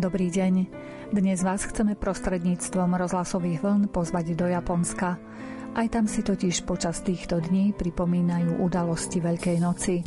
Dobrý 0.00 0.32
deň. 0.32 0.54
Dnes 1.12 1.44
vás 1.44 1.60
chceme 1.68 1.92
prostredníctvom 1.92 2.96
rozhlasových 2.96 3.60
vln 3.60 3.92
pozvať 3.92 4.32
do 4.32 4.48
Japonska. 4.48 5.20
Aj 5.76 5.86
tam 5.92 6.08
si 6.08 6.24
totiž 6.24 6.64
počas 6.64 7.04
týchto 7.04 7.36
dní 7.36 7.76
pripomínajú 7.76 8.64
udalosti 8.64 9.20
Veľkej 9.20 9.60
noci. 9.60 10.00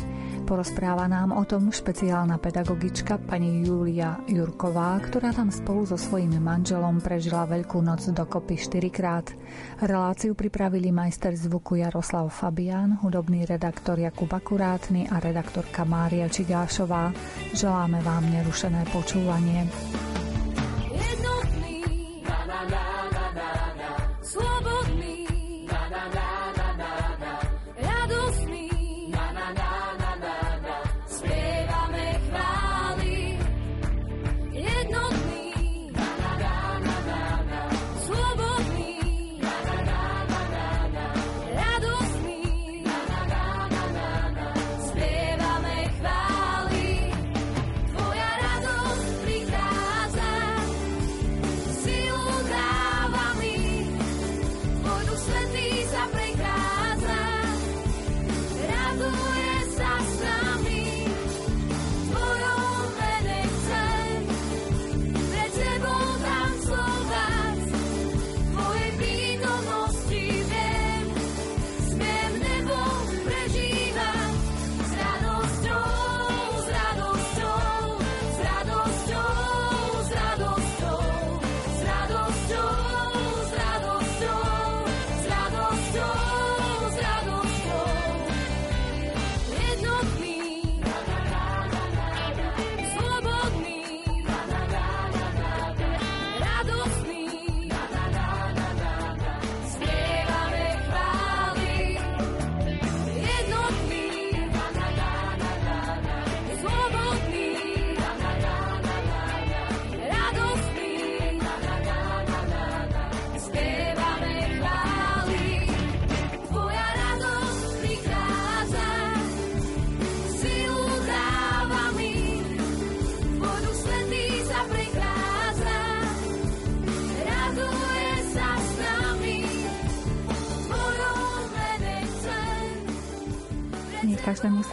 Porozpráva 0.43 1.07
nám 1.07 1.31
o 1.31 1.47
tom 1.47 1.71
špeciálna 1.71 2.35
pedagogička 2.35 3.15
pani 3.15 3.63
Julia 3.63 4.19
Jurková, 4.27 4.99
ktorá 4.99 5.31
tam 5.31 5.47
spolu 5.47 5.87
so 5.87 5.95
svojím 5.95 6.35
manželom 6.43 6.99
prežila 6.99 7.47
Veľkú 7.47 7.79
noc 7.79 8.03
dokopy 8.11 8.59
4 8.59 8.91
krát. 8.91 9.31
Reláciu 9.79 10.35
pripravili 10.35 10.91
majster 10.91 11.31
zvuku 11.39 11.79
Jaroslav 11.79 12.27
Fabián, 12.27 12.99
hudobný 12.99 13.47
redaktor 13.47 13.95
Jakub 13.95 14.29
Akurátny 14.35 15.07
a 15.07 15.23
redaktorka 15.23 15.87
Mária 15.87 16.27
Čigášová. 16.27 17.15
Želáme 17.55 18.03
vám 18.03 18.27
nerušené 18.27 18.83
počúvanie. 18.91 19.71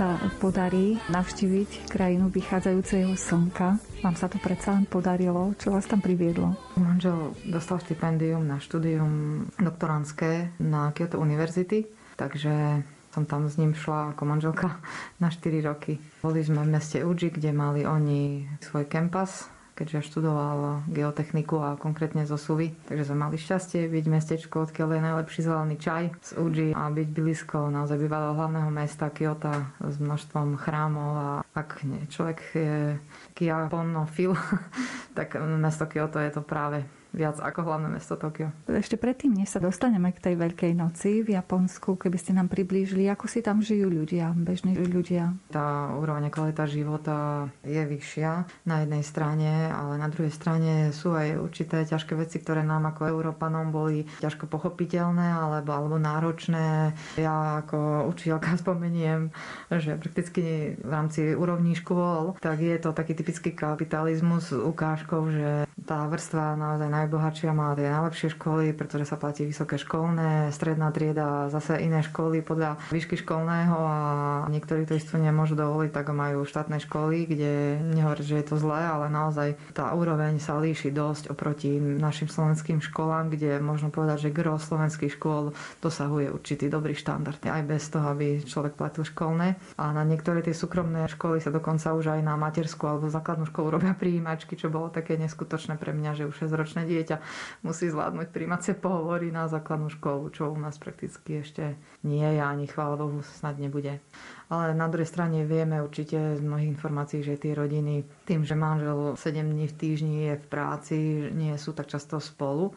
Sa 0.01 0.17
podarí 0.41 0.97
navštíviť 1.13 1.93
krajinu 1.93 2.33
vychádzajúceho 2.33 3.13
slnka. 3.21 3.77
Vám 4.01 4.17
sa 4.17 4.33
to 4.33 4.41
predsa 4.41 4.73
len 4.73 4.89
podarilo? 4.89 5.53
Čo 5.61 5.77
vás 5.77 5.85
tam 5.85 6.01
priviedlo? 6.01 6.57
Manžel 6.81 7.37
dostal 7.45 7.85
stipendium 7.85 8.49
na 8.49 8.57
štúdium 8.57 9.45
doktorantské 9.61 10.57
na 10.57 10.97
Kyoto 10.97 11.21
University, 11.21 11.85
takže 12.17 12.81
som 13.13 13.29
tam 13.29 13.45
s 13.45 13.61
ním 13.61 13.77
šla 13.77 14.17
ako 14.17 14.25
manželka 14.25 14.81
na 15.23 15.29
4 15.29 15.69
roky. 15.69 16.01
Boli 16.25 16.41
sme 16.41 16.65
v 16.65 16.81
meste 16.81 17.05
Uji, 17.05 17.29
kde 17.29 17.53
mali 17.53 17.85
oni 17.85 18.49
svoj 18.65 18.89
kempas 18.89 19.60
keďže 19.81 20.13
študoval 20.13 20.85
geotechniku 20.93 21.57
a 21.57 21.81
konkrétne 21.81 22.29
zo 22.29 22.37
Suvy. 22.37 22.77
Takže 22.85 23.09
sme 23.09 23.25
mali 23.25 23.41
šťastie 23.41 23.89
byť 23.89 24.05
mestečko, 24.13 24.69
odkiaľ 24.69 25.01
je 25.01 25.07
najlepší 25.09 25.41
zelený 25.41 25.81
čaj 25.81 26.05
z 26.21 26.31
Uji 26.37 26.69
a 26.77 26.93
byť 26.93 27.09
blízko 27.09 27.73
naozaj 27.73 27.97
bývalého 27.97 28.37
hlavného 28.37 28.69
mesta 28.69 29.09
Kyoto 29.09 29.49
s 29.81 29.97
množstvom 29.97 30.61
chrámov 30.61 31.11
a 31.17 31.29
ak 31.57 31.81
nie, 31.89 32.05
človek 32.13 32.39
je 32.53 33.01
japonofil, 33.41 34.37
tak 35.17 35.41
mesto 35.41 35.89
Kyoto 35.89 36.21
je 36.21 36.29
to 36.29 36.45
práve 36.45 37.00
viac 37.11 37.43
ako 37.43 37.67
hlavné 37.67 37.89
mesto 37.91 38.15
Tokio. 38.15 38.55
Ešte 38.67 38.95
predtým, 38.95 39.35
než 39.35 39.55
sa 39.55 39.61
dostaneme 39.63 40.15
k 40.15 40.23
tej 40.23 40.35
Veľkej 40.39 40.73
noci 40.75 41.23
v 41.27 41.35
Japonsku, 41.35 41.99
keby 41.99 42.17
ste 42.17 42.33
nám 42.37 42.49
priblížili, 42.49 43.11
ako 43.11 43.27
si 43.27 43.43
tam 43.43 43.63
žijú 43.63 43.91
ľudia, 43.91 44.31
bežní 44.35 44.79
ľudia. 44.79 45.35
Tá 45.51 45.95
úroveň 45.95 46.31
kvalita 46.31 46.65
života 46.71 47.51
je 47.67 47.83
vyššia 47.83 48.31
na 48.67 48.87
jednej 48.87 49.03
strane, 49.03 49.51
ale 49.71 49.99
na 49.99 50.07
druhej 50.07 50.31
strane 50.31 50.95
sú 50.95 51.15
aj 51.15 51.39
určité 51.39 51.83
ťažké 51.83 52.15
veci, 52.15 52.39
ktoré 52.39 52.63
nám 52.63 52.91
ako 52.95 53.11
Európanom 53.11 53.75
boli 53.75 54.07
ťažko 54.23 54.47
pochopiteľné 54.47 55.35
alebo, 55.35 55.71
alebo 55.75 55.97
náročné. 55.99 56.95
Ja 57.19 57.63
ako 57.67 58.11
učiteľka 58.11 58.57
spomeniem, 58.63 59.35
že 59.71 59.99
prakticky 59.99 60.77
v 60.79 60.91
rámci 60.91 61.35
úrovní 61.35 61.75
škôl, 61.75 62.39
tak 62.39 62.63
je 62.63 62.77
to 62.79 62.95
taký 62.95 63.13
typický 63.15 63.51
kapitalizmus 63.55 64.51
s 64.51 64.57
ukážkou, 64.57 65.23
že 65.31 65.70
tá 65.91 66.07
vrstva 66.07 66.55
naozaj 66.55 66.87
najbohatšia 66.87 67.51
má 67.51 67.75
tie 67.75 67.91
najlepšie 67.91 68.39
školy, 68.39 68.71
pretože 68.79 69.11
sa 69.11 69.19
platí 69.19 69.43
vysoké 69.43 69.75
školné, 69.75 70.55
stredná 70.55 70.95
trieda, 70.95 71.51
zase 71.51 71.83
iné 71.83 71.99
školy 72.07 72.47
podľa 72.47 72.79
výšky 72.95 73.19
školného 73.19 73.75
a 73.75 73.99
niektorí 74.47 74.87
to 74.87 74.95
isto 74.95 75.19
nemôžu 75.19 75.59
dovoliť, 75.59 75.91
tak 75.91 76.15
majú 76.15 76.47
štátne 76.47 76.79
školy, 76.87 77.27
kde 77.27 77.83
nehovorí, 77.91 78.23
že 78.23 78.39
je 78.39 78.47
to 78.47 78.63
zlé, 78.63 78.87
ale 78.87 79.11
naozaj 79.11 79.59
tá 79.75 79.91
úroveň 79.91 80.39
sa 80.39 80.63
líši 80.63 80.95
dosť 80.95 81.35
oproti 81.35 81.83
našim 81.83 82.31
slovenským 82.31 82.79
školám, 82.79 83.35
kde 83.35 83.59
možno 83.59 83.91
povedať, 83.91 84.31
že 84.31 84.37
gro 84.37 84.63
slovenských 84.63 85.19
škôl 85.19 85.51
dosahuje 85.83 86.31
určitý 86.31 86.71
dobrý 86.71 86.95
štandard, 86.95 87.43
aj 87.43 87.67
bez 87.67 87.91
toho, 87.91 88.15
aby 88.15 88.39
človek 88.47 88.79
platil 88.79 89.03
školné. 89.03 89.59
A 89.75 89.91
na 89.91 90.07
niektoré 90.07 90.39
tie 90.39 90.55
súkromné 90.55 91.11
školy 91.11 91.43
sa 91.43 91.51
dokonca 91.51 91.91
už 91.99 92.15
aj 92.15 92.23
na 92.23 92.39
materskú 92.39 92.87
alebo 92.87 93.11
základnú 93.11 93.51
školu 93.51 93.75
robia 93.75 93.91
príjimačky, 93.99 94.55
čo 94.55 94.71
bolo 94.71 94.87
také 94.95 95.19
neskutočné 95.19 95.80
pre 95.81 95.97
mňa, 95.97 96.21
že 96.21 96.29
už 96.29 96.45
6-ročné 96.45 96.85
dieťa 96.85 97.17
musí 97.65 97.89
zvládnuť 97.89 98.29
príjmacie 98.29 98.77
pohovory 98.77 99.33
na 99.33 99.49
základnú 99.49 99.89
školu, 99.89 100.29
čo 100.29 100.53
u 100.53 100.59
nás 100.61 100.77
prakticky 100.77 101.41
ešte 101.41 101.81
nie 102.05 102.29
je 102.37 102.45
ani 102.45 102.69
chvála 102.69 103.01
Bohu 103.01 103.25
snad 103.25 103.57
nebude. 103.57 104.05
Ale 104.53 104.77
na 104.77 104.93
druhej 104.93 105.09
strane 105.09 105.49
vieme 105.49 105.81
určite 105.81 106.37
z 106.37 106.41
mnohých 106.45 106.77
informácií, 106.77 107.25
že 107.25 107.41
tie 107.41 107.57
rodiny 107.57 108.05
tým, 108.29 108.45
že 108.45 108.53
manžel 108.53 109.17
7 109.17 109.41
dní 109.41 109.65
v 109.65 109.79
týždni 109.81 110.17
je 110.29 110.35
v 110.37 110.47
práci, 110.53 110.97
nie 111.33 111.57
sú 111.57 111.73
tak 111.73 111.89
často 111.89 112.21
spolu, 112.21 112.77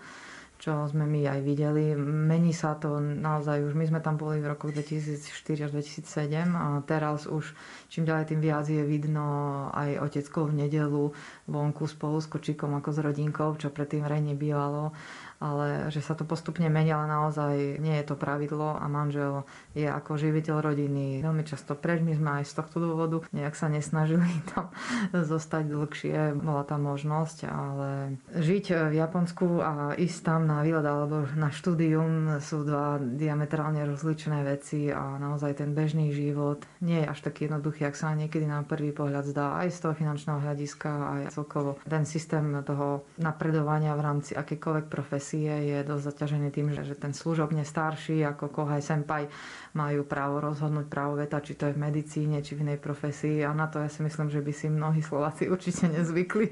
čo 0.64 0.88
sme 0.88 1.04
my 1.04 1.28
aj 1.28 1.40
videli. 1.44 1.92
Mení 2.00 2.56
sa 2.56 2.80
to 2.80 3.04
naozaj 3.04 3.68
už, 3.68 3.76
my 3.76 3.84
sme 3.84 4.00
tam 4.00 4.16
boli 4.16 4.40
v 4.40 4.48
roku 4.48 4.72
2004 4.72 5.68
až 5.68 5.76
2007 5.76 6.32
a 6.56 6.80
teraz 6.88 7.28
už 7.28 7.52
čím 7.92 8.08
ďalej 8.08 8.32
tým 8.32 8.40
viac 8.40 8.64
je 8.64 8.80
vidno 8.80 9.28
aj 9.76 10.00
oteckov 10.00 10.56
v 10.56 10.64
nedelu 10.64 11.12
vonku 11.52 11.84
spolu 11.84 12.24
s 12.24 12.32
kočikom 12.32 12.80
ako 12.80 12.96
s 12.96 13.00
rodinkou, 13.04 13.60
čo 13.60 13.76
predtým 13.76 14.08
rej 14.08 14.24
nebývalo. 14.24 14.96
Ale 15.44 15.92
že 15.92 16.00
sa 16.00 16.16
to 16.16 16.24
postupne 16.24 16.64
mení, 16.72 16.96
ale 16.96 17.12
naozaj 17.12 17.84
nie 17.84 18.00
je 18.00 18.06
to 18.08 18.16
pravidlo 18.16 18.80
a 18.80 18.88
manžel 18.88 19.44
je 19.76 19.84
ako 19.84 20.16
živiteľ 20.16 20.64
rodiny. 20.64 21.20
Veľmi 21.20 21.44
často 21.44 21.76
preč 21.76 22.00
my 22.00 22.16
sme 22.16 22.30
aj 22.40 22.48
z 22.48 22.54
tohto 22.64 22.80
dôvodu 22.80 23.20
nejak 23.36 23.52
sa 23.60 23.68
nesnažili 23.68 24.24
tam 24.56 24.72
zostať 25.12 25.68
dlhšie. 25.68 26.40
Bola 26.40 26.64
tam 26.64 26.88
možnosť, 26.88 27.52
ale 27.52 28.16
žiť 28.32 28.88
v 28.88 28.94
Japonsku 28.96 29.60
a 29.60 30.00
ísť 30.00 30.20
tam 30.24 30.48
na 30.48 30.64
výlet 30.64 30.88
alebo 30.88 31.28
na 31.36 31.52
štúdium 31.52 32.40
sú 32.40 32.64
dva 32.64 32.96
diametrálne 33.04 33.84
rozličné 33.84 34.48
veci 34.48 34.88
a 34.88 35.20
naozaj 35.20 35.60
ten 35.60 35.76
bežný 35.76 36.16
život 36.16 36.64
nie 36.80 37.04
je 37.04 37.10
až 37.12 37.20
taký 37.20 37.52
jednoduchý, 37.52 37.84
ak 37.84 38.00
sa 38.00 38.16
niekedy 38.16 38.48
na 38.48 38.64
prvý 38.64 38.96
pohľad 38.96 39.28
zdá 39.28 39.60
aj 39.60 39.76
z 39.76 39.80
toho 39.84 39.94
finančného 39.98 40.40
hľadiska, 40.40 40.90
aj 40.90 41.22
celkovo. 41.36 41.82
Ten 41.84 42.08
systém 42.08 42.64
toho 42.64 43.04
napredovania 43.20 43.98
v 43.98 44.06
rámci 44.06 44.32
akékoľvek 44.38 44.86
profesie 44.88 45.33
je 45.42 45.78
dosť 45.82 46.04
zaťažený 46.14 46.48
tým, 46.54 46.68
že 46.76 46.94
ten 46.94 47.16
služobne 47.16 47.66
starší 47.66 48.22
ako 48.28 48.54
Kohaj 48.54 48.84
Senpai 48.84 49.26
majú 49.74 50.06
právo 50.06 50.38
rozhodnúť 50.44 50.86
právo 50.86 51.18
veta, 51.18 51.42
či 51.42 51.58
to 51.58 51.66
je 51.70 51.74
v 51.74 51.82
medicíne, 51.82 52.46
či 52.46 52.54
v 52.54 52.70
inej 52.70 52.80
profesii 52.84 53.42
a 53.42 53.50
na 53.56 53.66
to 53.72 53.82
ja 53.82 53.90
si 53.90 54.06
myslím, 54.06 54.30
že 54.30 54.44
by 54.44 54.52
si 54.54 54.68
mnohí 54.70 55.02
Slováci 55.02 55.50
určite 55.54 55.90
nezvykli. 55.90 56.48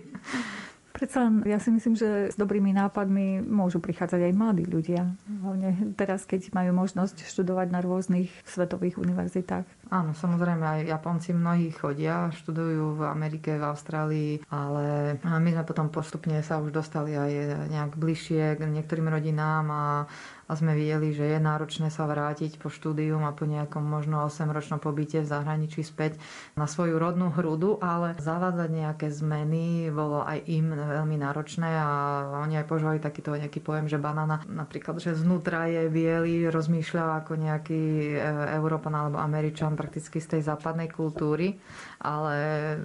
Predsa 0.91 1.31
ja 1.47 1.57
si 1.57 1.71
myslím, 1.71 1.95
že 1.95 2.29
s 2.29 2.35
dobrými 2.35 2.75
nápadmi 2.75 3.41
môžu 3.41 3.79
prichádzať 3.79 4.27
aj 4.27 4.33
mladí 4.35 4.67
ľudia. 4.67 5.15
Hlavne 5.41 5.95
teraz, 5.95 6.27
keď 6.27 6.51
majú 6.51 6.75
možnosť 6.75 7.23
študovať 7.25 7.67
na 7.71 7.79
rôznych 7.79 8.29
svetových 8.43 8.99
univerzitách. 8.99 9.65
Áno, 9.91 10.11
samozrejme 10.15 10.63
aj 10.63 10.87
Japonci 10.87 11.35
mnohí 11.35 11.71
chodia, 11.75 12.31
študujú 12.31 12.99
v 12.99 13.01
Amerike, 13.07 13.55
v 13.59 13.67
Austrálii, 13.67 14.33
ale 14.51 15.15
my 15.23 15.49
sme 15.51 15.63
potom 15.67 15.87
postupne 15.91 16.39
sa 16.43 16.59
už 16.59 16.71
dostali 16.71 17.15
aj 17.15 17.31
nejak 17.71 17.95
bližšie 17.95 18.55
k 18.55 18.61
niektorým 18.67 19.07
rodinám 19.11 19.65
a 19.67 19.83
a 20.51 20.59
sme 20.59 20.75
videli, 20.75 21.15
že 21.15 21.31
je 21.31 21.39
náročné 21.39 21.87
sa 21.87 22.03
vrátiť 22.03 22.59
po 22.59 22.67
štúdium 22.67 23.23
a 23.23 23.31
po 23.31 23.47
nejakom 23.47 23.79
možno 23.79 24.19
8-ročnom 24.27 24.83
pobyte 24.83 25.23
v 25.23 25.31
zahraničí 25.31 25.79
späť 25.79 26.19
na 26.59 26.67
svoju 26.67 26.99
rodnú 26.99 27.31
hrudu, 27.31 27.79
ale 27.79 28.19
zavádzať 28.19 28.67
nejaké 28.67 29.07
zmeny 29.07 29.87
bolo 29.95 30.27
aj 30.27 30.43
im 30.51 30.75
veľmi 30.75 31.15
náročné 31.23 31.71
a 31.71 31.87
oni 32.43 32.59
aj 32.59 32.67
požívali 32.67 32.99
takýto 32.99 33.31
nejaký 33.31 33.63
pojem, 33.63 33.87
že 33.87 33.95
banana 33.95 34.43
napríklad, 34.43 34.99
že 34.99 35.15
znútra 35.15 35.71
je 35.71 35.87
biely, 35.87 36.51
rozmýšľa 36.51 37.23
ako 37.23 37.31
nejaký 37.39 37.81
e, 38.11 38.15
Európan 38.59 38.91
alebo 38.91 39.23
Američan 39.23 39.79
prakticky 39.79 40.19
z 40.19 40.35
tej 40.35 40.51
západnej 40.51 40.91
kultúry, 40.91 41.55
ale 42.03 42.35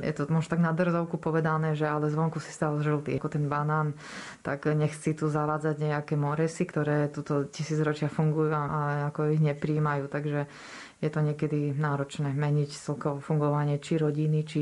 je 0.06 0.14
to 0.14 0.30
možno 0.30 0.54
tak 0.54 0.62
na 0.62 0.70
drzovku 0.70 1.19
povedané, 1.19 1.74
že 1.74 1.90
ale 1.90 2.14
zvonku 2.14 2.38
si 2.38 2.54
stal 2.54 2.78
žltý 2.78 3.19
ako 3.19 3.26
ten 3.26 3.50
banán, 3.50 3.98
tak 4.46 4.70
nechci 4.70 5.19
tu 5.19 5.26
zavádzať 5.26 5.82
nejaké 5.82 6.14
moresy, 6.14 6.62
ktoré 6.62 7.10
tuto 7.10 7.56
tisícročia 7.56 8.12
fungujú 8.12 8.53
a 8.53 9.08
ako 9.08 9.32
ich 9.32 9.41
nepríjmajú. 9.41 10.12
Takže 10.12 10.44
je 10.97 11.12
to 11.12 11.20
niekedy 11.20 11.76
náročné 11.76 12.32
meniť 12.32 12.70
celkovo 12.73 13.20
fungovanie 13.20 13.76
či 13.76 14.00
rodiny, 14.00 14.38
či 14.49 14.61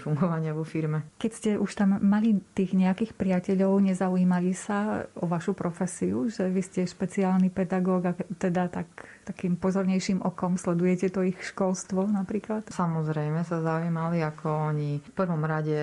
fungovanie 0.00 0.56
vo 0.56 0.64
firme. 0.64 1.12
Keď 1.20 1.32
ste 1.32 1.50
už 1.60 1.70
tam 1.76 2.00
mali 2.00 2.40
tých 2.56 2.72
nejakých 2.72 3.12
priateľov, 3.12 3.84
nezaujímali 3.92 4.56
sa 4.56 5.04
o 5.20 5.28
vašu 5.28 5.52
profesiu, 5.52 6.24
že 6.32 6.48
vy 6.48 6.64
ste 6.64 6.88
špeciálny 6.88 7.52
pedagóg 7.52 8.00
a 8.08 8.12
teda 8.16 8.72
tak, 8.72 8.88
takým 9.24 9.56
pozornejším 9.56 10.20
okom 10.20 10.60
sledujete 10.60 11.08
to 11.08 11.24
ich 11.24 11.40
školstvo 11.40 12.06
napríklad? 12.06 12.68
Samozrejme 12.68 13.40
sa 13.42 13.64
zaujímali, 13.64 14.20
ako 14.20 14.72
oni 14.72 15.00
v 15.00 15.12
prvom 15.16 15.40
rade 15.42 15.76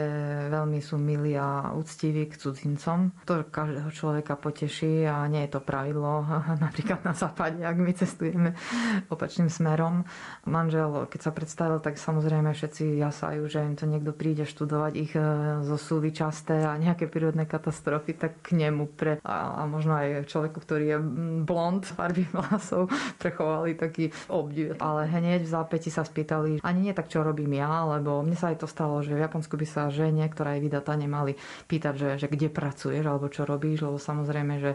veľmi 0.53 0.79
sú 0.79 1.01
milí 1.01 1.33
a 1.35 1.73
úctiví 1.73 2.29
k 2.29 2.37
cudzincom. 2.37 3.11
To 3.25 3.41
každého 3.43 3.89
človeka 3.89 4.37
poteší 4.37 5.05
a 5.09 5.25
nie 5.25 5.45
je 5.45 5.57
to 5.57 5.61
pravidlo 5.61 6.23
napríklad 6.65 7.01
na 7.01 7.13
západe, 7.17 7.59
ak 7.65 7.77
my 7.77 7.91
cestujeme 7.97 8.49
opačným 9.09 9.49
smerom. 9.49 10.05
Manžel, 10.45 11.09
keď 11.09 11.19
sa 11.19 11.31
predstavil, 11.33 11.79
tak 11.81 11.97
samozrejme 11.97 12.53
všetci 12.53 13.01
jasajú, 13.01 13.45
že 13.49 13.65
im 13.65 13.75
to 13.75 13.89
niekto 13.89 14.13
príde 14.13 14.45
študovať 14.45 14.93
ich 14.97 15.13
e, 15.17 15.21
zo 15.65 15.77
súvy 15.77 16.13
časté 16.13 16.61
a 16.61 16.77
nejaké 16.77 17.09
prírodné 17.09 17.49
katastrofy, 17.49 18.17
tak 18.17 18.41
k 18.45 18.57
nemu 18.57 18.83
pre, 18.93 19.17
a, 19.25 19.63
možno 19.65 19.97
aj 19.97 20.29
človeku, 20.29 20.57
ktorý 20.61 20.85
je 20.93 20.97
blond, 21.45 21.81
farby 21.83 22.27
vlasov, 22.35 22.91
prechovali 23.31 23.73
taký 23.73 24.13
obdiv. 24.29 24.77
Ale 24.77 25.09
hneď 25.09 25.43
v 25.47 25.49
zápäti 25.49 25.89
sa 25.89 26.05
spýtali, 26.05 26.61
ani 26.61 26.91
nie 26.91 26.93
tak, 26.93 27.09
čo 27.09 27.25
robím 27.25 27.57
ja, 27.57 27.87
lebo 27.97 28.21
mne 28.21 28.37
sa 28.37 28.53
aj 28.53 28.61
to 28.61 28.67
stalo, 28.69 29.01
že 29.01 29.17
v 29.17 29.23
Japonsku 29.25 29.57
by 29.57 29.67
sa 29.67 29.89
žene, 29.89 30.27
ktorá 30.29 30.59
je 30.59 30.67
vydatá, 30.67 30.93
nemali 30.93 31.35
pýtať, 31.65 31.93
že, 31.97 32.09
že 32.21 32.27
kde 32.29 32.53
pracuješ 32.53 33.03
alebo 33.03 33.27
čo 33.33 33.49
robíš, 33.49 33.81
lebo 33.83 33.97
samozrejme, 33.97 34.61
že 34.61 34.71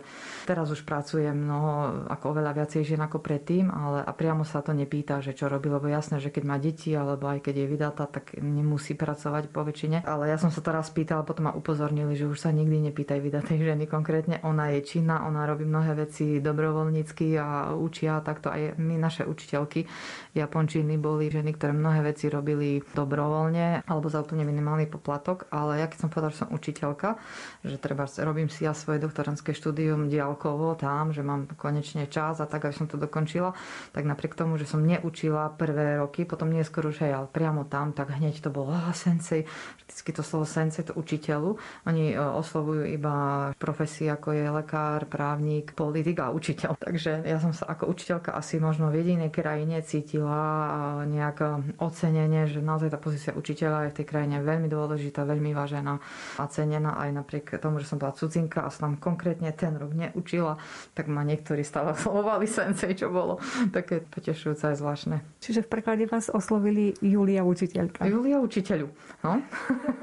teraz 0.50 0.68
už 0.68 0.82
pracujem 0.82 1.36
mnoho, 1.36 2.04
ako 2.10 2.34
oveľa 2.34 2.52
viacej 2.58 2.82
žien 2.82 3.00
ako 3.00 3.22
predtým, 3.22 3.70
ale 3.70 4.02
a 4.02 4.10
priamo 4.10 4.42
sa 4.42 4.64
to 4.64 4.74
nepýta 4.74 4.96
pýta, 4.96 5.20
že 5.20 5.36
čo 5.36 5.52
robí, 5.52 5.68
lebo 5.68 5.92
jasné, 5.92 6.24
že 6.24 6.32
keď 6.32 6.42
má 6.48 6.56
deti 6.56 6.96
alebo 6.96 7.28
aj 7.28 7.44
keď 7.44 7.54
je 7.60 7.66
vydatá, 7.68 8.04
tak 8.08 8.32
nemusí 8.40 8.96
pracovať 8.96 9.52
po 9.52 9.60
väčšine. 9.60 10.08
Ale 10.08 10.32
ja 10.32 10.40
som 10.40 10.48
sa 10.48 10.64
to 10.64 10.72
raz 10.72 10.88
pýtala, 10.88 11.20
potom 11.20 11.46
ma 11.46 11.52
upozornili, 11.52 12.16
že 12.16 12.24
už 12.24 12.40
sa 12.40 12.48
nikdy 12.48 12.88
nepýtaj 12.88 13.20
vydatej 13.20 13.60
ženy 13.60 13.84
konkrétne. 13.84 14.40
Ona 14.40 14.72
je 14.72 14.80
činná, 14.88 15.28
ona 15.28 15.44
robí 15.44 15.68
mnohé 15.68 15.92
veci 15.92 16.40
dobrovoľnícky 16.40 17.36
a 17.36 17.76
učia 17.76 18.24
takto 18.24 18.45
aj 18.50 18.76
my, 18.76 18.98
naše 18.98 19.22
učiteľky 19.22 19.86
Japončiny 20.34 20.98
boli 20.98 21.30
ženy, 21.30 21.56
ktoré 21.56 21.72
mnohé 21.72 22.02
veci 22.02 22.26
robili 22.28 22.82
dobrovoľne 22.82 23.86
alebo 23.86 24.10
za 24.10 24.20
úplne 24.20 24.42
minimálny 24.42 24.90
poplatok. 24.90 25.48
Ale 25.48 25.80
ja 25.80 25.86
keď 25.86 25.98
som 26.02 26.10
povedala, 26.10 26.34
že 26.34 26.42
som 26.42 26.50
učiteľka, 26.50 27.16
že 27.62 27.78
treba 27.78 28.04
robím 28.26 28.50
si 28.50 28.66
ja 28.66 28.74
svoje 28.74 28.98
doktorantské 28.98 29.54
štúdium 29.54 30.10
diálkovo 30.10 30.74
tam, 30.74 31.14
že 31.14 31.22
mám 31.22 31.46
konečne 31.54 32.10
čas 32.10 32.42
a 32.42 32.50
tak, 32.50 32.66
aby 32.66 32.74
som 32.74 32.90
to 32.90 32.98
dokončila, 32.98 33.54
tak 33.94 34.02
napriek 34.02 34.34
tomu, 34.34 34.58
že 34.58 34.66
som 34.66 34.82
ne 34.82 34.96
neučila 34.96 35.52
prvé 35.52 36.00
roky, 36.00 36.24
potom 36.24 36.48
neskôr 36.48 36.88
už 36.88 37.04
aj 37.04 37.12
ale 37.12 37.28
priamo 37.28 37.68
tam, 37.68 37.92
tak 37.92 38.16
hneď 38.16 38.40
to 38.40 38.48
bolo 38.48 38.72
ah, 38.72 38.90
sensei. 38.96 39.44
Vždycky 39.86 40.10
to 40.16 40.22
slovo 40.24 40.48
sensei, 40.48 40.82
to 40.82 40.96
učiteľu. 40.96 41.60
Oni 41.86 42.10
e, 42.10 42.16
oslovujú 42.16 42.88
iba 42.88 43.48
profesie 43.60 44.08
ako 44.10 44.34
je 44.34 44.44
lekár, 44.50 45.06
právnik, 45.06 45.76
politik 45.76 46.18
a 46.24 46.32
učiteľ. 46.32 46.80
Takže 46.80 47.22
ja 47.22 47.38
som 47.38 47.52
sa 47.52 47.68
ako 47.70 47.92
učiteľka 47.92 48.34
asi 48.36 48.60
možno 48.60 48.92
v 48.92 49.00
jedinej 49.02 49.32
krajine 49.32 49.80
cítila 49.80 51.02
nejak 51.08 51.64
ocenenie, 51.80 52.46
že 52.46 52.60
naozaj 52.60 52.92
tá 52.92 52.98
pozícia 53.00 53.32
učiteľa 53.32 53.88
je 53.88 53.92
v 53.92 53.96
tej 54.02 54.06
krajine 54.06 54.36
veľmi 54.44 54.68
dôležitá, 54.68 55.24
veľmi 55.24 55.56
vážená 55.56 55.98
a 56.36 56.44
cenená 56.46 57.00
aj 57.00 57.10
napriek 57.16 57.56
tomu, 57.58 57.80
že 57.80 57.88
som 57.88 57.96
bola 57.96 58.12
cudzinka 58.12 58.62
a 58.62 58.68
som 58.68 58.92
tam 58.92 58.94
konkrétne 59.00 59.50
ten 59.56 59.74
rok 59.74 59.96
neučila, 59.96 60.60
tak 60.92 61.08
ma 61.08 61.24
niektorí 61.24 61.64
stále 61.64 61.92
oslovovali 61.96 62.44
sensei, 62.44 62.92
čo 62.92 63.08
bolo 63.08 63.40
také 63.72 64.04
potešujúce 64.04 64.70
aj 64.72 64.76
zvláštne. 64.78 65.16
Čiže 65.40 65.64
v 65.64 65.68
preklade 65.72 66.04
vás 66.06 66.28
oslovili 66.28 66.94
Julia 67.00 67.42
učiteľka. 67.42 68.04
Julia 68.06 68.38
učiteľu, 68.38 68.88
no. 69.24 69.40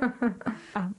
A 0.77 0.89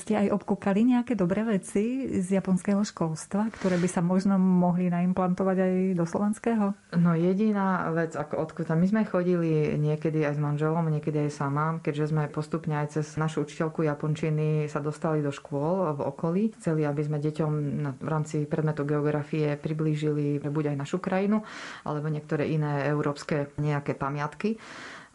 ste 0.00 0.16
aj 0.16 0.32
obkúkali 0.32 0.80
nejaké 0.80 1.12
dobré 1.12 1.44
veci 1.44 2.08
z 2.08 2.40
japonského 2.40 2.80
školstva, 2.80 3.52
ktoré 3.52 3.76
by 3.76 3.88
sa 3.88 4.00
možno 4.00 4.40
mohli 4.40 4.88
naimplantovať 4.88 5.56
aj 5.60 5.72
do 5.92 6.04
slovenského? 6.08 6.66
No 6.96 7.12
jediná 7.12 7.92
vec, 7.92 8.16
ako 8.16 8.40
odkúta, 8.48 8.72
my 8.72 8.88
sme 8.88 9.02
chodili 9.04 9.76
niekedy 9.76 10.24
aj 10.24 10.36
s 10.36 10.40
manželom, 10.40 10.88
niekedy 10.88 11.28
aj 11.28 11.36
sama, 11.36 11.76
keďže 11.84 12.16
sme 12.16 12.32
postupne 12.32 12.80
aj 12.80 12.96
cez 12.96 13.06
našu 13.20 13.44
učiteľku 13.44 13.84
japončiny 13.84 14.72
sa 14.72 14.80
dostali 14.80 15.20
do 15.20 15.28
škôl 15.28 15.92
v 15.92 16.00
okolí. 16.00 16.42
Chceli, 16.56 16.88
aby 16.88 17.04
sme 17.04 17.20
deťom 17.20 17.52
v 18.00 18.08
rámci 18.08 18.48
predmetu 18.48 18.88
geografie 18.88 19.52
priblížili 19.60 20.40
buď 20.40 20.72
aj 20.72 20.76
našu 20.80 20.96
krajinu, 20.96 21.44
alebo 21.84 22.08
niektoré 22.08 22.48
iné 22.48 22.88
európske 22.88 23.52
nejaké 23.60 23.92
pamiatky 23.92 24.56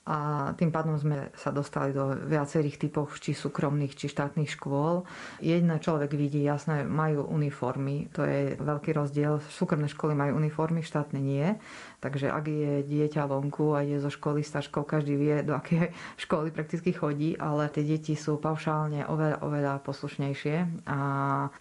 a 0.03 0.51
tým 0.59 0.67
pádom 0.67 0.99
sme 0.99 1.31
sa 1.31 1.47
dostali 1.55 1.95
do 1.95 2.11
viacerých 2.27 2.75
typov 2.75 3.15
či 3.23 3.31
súkromných, 3.31 3.95
či 3.95 4.11
štátnych 4.11 4.51
škôl. 4.59 5.07
Jedné 5.39 5.79
človek 5.79 6.11
vidí, 6.11 6.43
jasné, 6.43 6.83
majú 6.83 7.23
uniformy, 7.31 8.11
to 8.11 8.27
je 8.27 8.59
veľký 8.59 8.91
rozdiel. 8.91 9.39
Súkromné 9.47 9.87
školy 9.87 10.11
majú 10.11 10.35
uniformy, 10.35 10.83
štátne 10.83 11.23
nie. 11.23 11.55
Takže 12.03 12.27
ak 12.27 12.45
je 12.51 12.83
dieťa 12.83 13.31
vonku 13.31 13.79
a 13.79 13.87
je 13.87 13.95
zo 14.03 14.11
školy 14.11 14.43
s 14.43 14.51
taškou, 14.51 14.83
každý 14.83 15.15
vie, 15.15 15.39
do 15.39 15.55
akej 15.55 15.95
školy 16.19 16.51
prakticky 16.51 16.91
chodí, 16.91 17.39
ale 17.39 17.71
tie 17.71 17.87
deti 17.87 18.19
sú 18.19 18.35
paušálne 18.43 19.07
oveľa, 19.07 19.39
oveľa 19.39 19.73
poslušnejšie. 19.87 20.83
A 20.83 20.99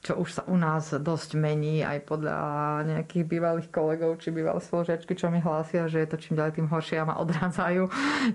čo 0.03 0.19
už 0.19 0.29
sa 0.35 0.43
u 0.51 0.59
nás 0.59 0.91
dosť 0.91 1.39
mení 1.39 1.87
aj 1.87 2.11
podľa 2.11 2.39
nejakých 2.91 3.23
bývalých 3.23 3.71
kolegov 3.71 4.19
či 4.19 4.35
bývalé 4.35 4.59
spoločačky, 4.59 5.15
čo 5.15 5.31
mi 5.31 5.39
hlásia, 5.39 5.87
že 5.87 6.03
je 6.03 6.11
to 6.11 6.19
čím 6.19 6.35
ďalej 6.35 6.59
tým 6.59 6.67
horšie 6.67 6.99
a 6.99 7.07
ma 7.07 7.23
odrádzajú 7.23 7.83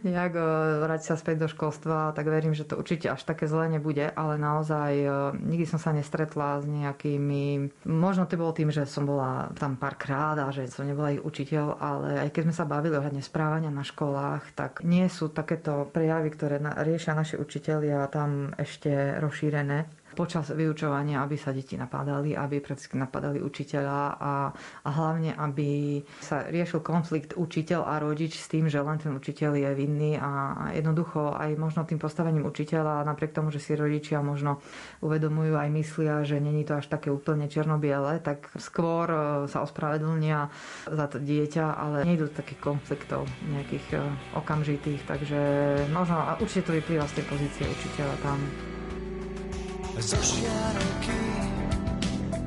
nejak 0.04 0.34
e, 0.38 0.42
vrať 0.84 1.02
sa 1.08 1.16
späť 1.16 1.46
do 1.46 1.48
školstva, 1.48 2.14
tak 2.14 2.28
verím, 2.28 2.54
že 2.54 2.68
to 2.68 2.78
určite 2.78 3.10
až 3.10 3.22
také 3.24 3.50
zlé 3.50 3.72
nebude, 3.72 4.10
ale 4.14 4.36
naozaj 4.38 4.92
e, 4.94 5.08
nikdy 5.38 5.66
som 5.66 5.80
sa 5.82 5.96
nestretla 5.96 6.62
s 6.62 6.66
nejakými... 6.66 7.72
Možno 7.88 8.30
to 8.30 8.38
bolo 8.38 8.54
tým, 8.54 8.70
že 8.70 8.86
som 8.86 9.08
bola 9.08 9.50
tam 9.58 9.80
párkrát 9.80 10.38
a 10.38 10.54
že 10.54 10.70
som 10.70 10.86
nebola 10.86 11.16
ich 11.16 11.24
učiteľ, 11.24 11.80
ale 11.80 12.10
aj 12.28 12.30
keď 12.34 12.42
sme 12.50 12.56
sa 12.56 12.66
bavili 12.70 12.98
ohľadne 12.98 13.24
správania 13.24 13.72
na 13.74 13.86
školách, 13.86 14.54
tak 14.54 14.86
nie 14.86 15.08
sú 15.08 15.32
takéto 15.32 15.88
prejavy, 15.90 16.30
ktoré 16.34 16.60
riešia 16.62 17.18
naši 17.18 17.40
učitelia 17.40 18.06
tam 18.12 18.54
ešte 18.58 19.18
rozšírené 19.22 20.07
počas 20.18 20.50
vyučovania, 20.50 21.22
aby 21.22 21.38
sa 21.38 21.54
deti 21.54 21.78
napadali, 21.78 22.34
aby 22.34 22.58
napadali 22.98 23.38
učiteľa 23.38 24.02
a, 24.18 24.34
a 24.82 24.90
hlavne, 24.90 25.38
aby 25.38 26.02
sa 26.18 26.50
riešil 26.50 26.82
konflikt 26.82 27.38
učiteľ 27.38 27.86
a 27.86 28.02
rodič 28.02 28.42
s 28.42 28.50
tým, 28.50 28.66
že 28.66 28.82
len 28.82 28.98
ten 28.98 29.14
učiteľ 29.14 29.54
je 29.54 29.72
vinný 29.78 30.18
a 30.18 30.30
jednoducho 30.74 31.38
aj 31.38 31.54
možno 31.62 31.86
tým 31.86 32.02
postavením 32.02 32.50
učiteľa, 32.50 33.06
napriek 33.06 33.38
tomu, 33.38 33.54
že 33.54 33.62
si 33.62 33.78
rodičia 33.78 34.26
možno 34.26 34.58
uvedomujú 35.06 35.54
aj 35.54 35.70
myslia, 35.78 36.26
že 36.26 36.42
není 36.42 36.66
to 36.66 36.82
až 36.82 36.90
také 36.90 37.14
úplne 37.14 37.46
černobiele, 37.46 38.18
tak 38.26 38.50
skôr 38.58 39.06
e, 39.06 39.20
sa 39.46 39.62
ospravedlnia 39.62 40.50
za 40.90 41.06
to 41.06 41.22
dieťa, 41.22 41.66
ale 41.78 42.08
nejdu 42.08 42.32
do 42.32 42.34
takých 42.34 42.62
konfliktov 42.64 43.30
nejakých 43.46 43.86
e, 43.94 43.98
okamžitých, 44.34 45.02
takže 45.06 45.40
možno, 45.92 46.18
a 46.18 46.40
určite 46.42 46.74
to 46.74 46.78
vyplýva 46.80 47.06
z 47.06 47.22
tej 47.22 47.26
pozície 47.30 47.64
učiteľa 47.68 48.16
tam 48.24 48.40
zo 49.98 50.18
žiarovky 50.22 51.22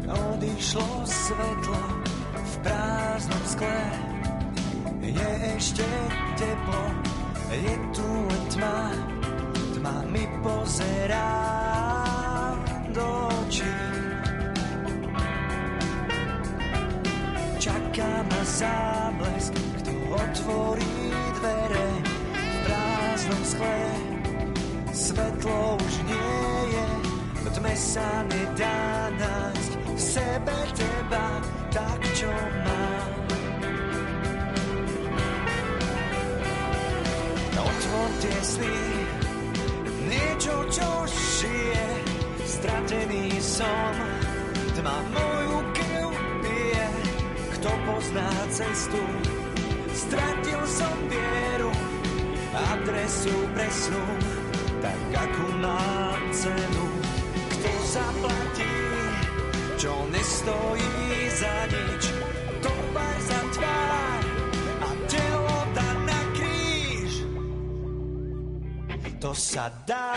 odišlo 0.06 1.02
svetlo 1.02 1.82
v 2.30 2.54
prázdnom 2.62 3.44
skle. 3.46 3.82
Je 5.02 5.30
ešte 5.58 5.86
teplo, 6.38 6.84
je 7.50 7.74
tu 7.90 8.10
tma, 8.54 8.94
tma 9.74 9.96
mi 10.14 10.24
pozerá 10.46 11.34
do 12.94 13.06
očí. 13.42 13.78
Čaká 17.58 18.12
na 18.30 18.42
záblesk, 18.46 19.54
kto 19.82 19.92
otvorí 20.14 20.94
dvere 21.42 21.88
v 22.30 22.56
prázdnom 22.62 23.42
skle. 23.42 23.82
Svetlo 24.94 25.74
už 25.82 25.94
nie 26.06 26.38
je 26.70 27.19
tme 27.54 27.74
sa 27.74 28.22
nedá 28.30 29.10
nájsť 29.18 29.72
v 29.82 29.98
sebe 29.98 30.58
teba, 30.74 31.26
tak 31.74 32.00
čo 32.14 32.30
mám. 32.66 33.10
Otvor 37.60 38.10
tie 38.22 38.38
sny, 38.40 38.80
niečo, 40.06 40.54
čo 40.70 40.90
žije, 41.10 41.86
stratený 42.46 43.26
som, 43.42 43.94
tma 44.78 44.96
moju 45.10 45.58
krv 45.74 46.12
pije, 46.42 46.88
kto 47.58 47.70
pozná 47.86 48.30
cestu, 48.54 49.02
stratil 49.92 50.62
som 50.70 50.96
vieru, 51.10 51.72
adresu 52.74 53.36
presnú, 53.52 54.04
tak 54.80 55.00
akú 55.12 55.46
mám 55.60 56.22
cenu 56.32 56.89
zaplatí, 57.90 58.76
čo 59.74 59.90
nestojí 60.14 61.10
za 61.34 61.56
nič. 61.66 62.04
Kopaj 62.62 63.16
za 63.26 63.40
tvár 63.50 64.22
a 64.78 64.90
telo 65.10 65.58
dá 65.74 65.90
na 66.06 66.20
kríž. 66.38 67.12
To 69.18 69.34
sa 69.34 69.74
dá. 69.82 70.14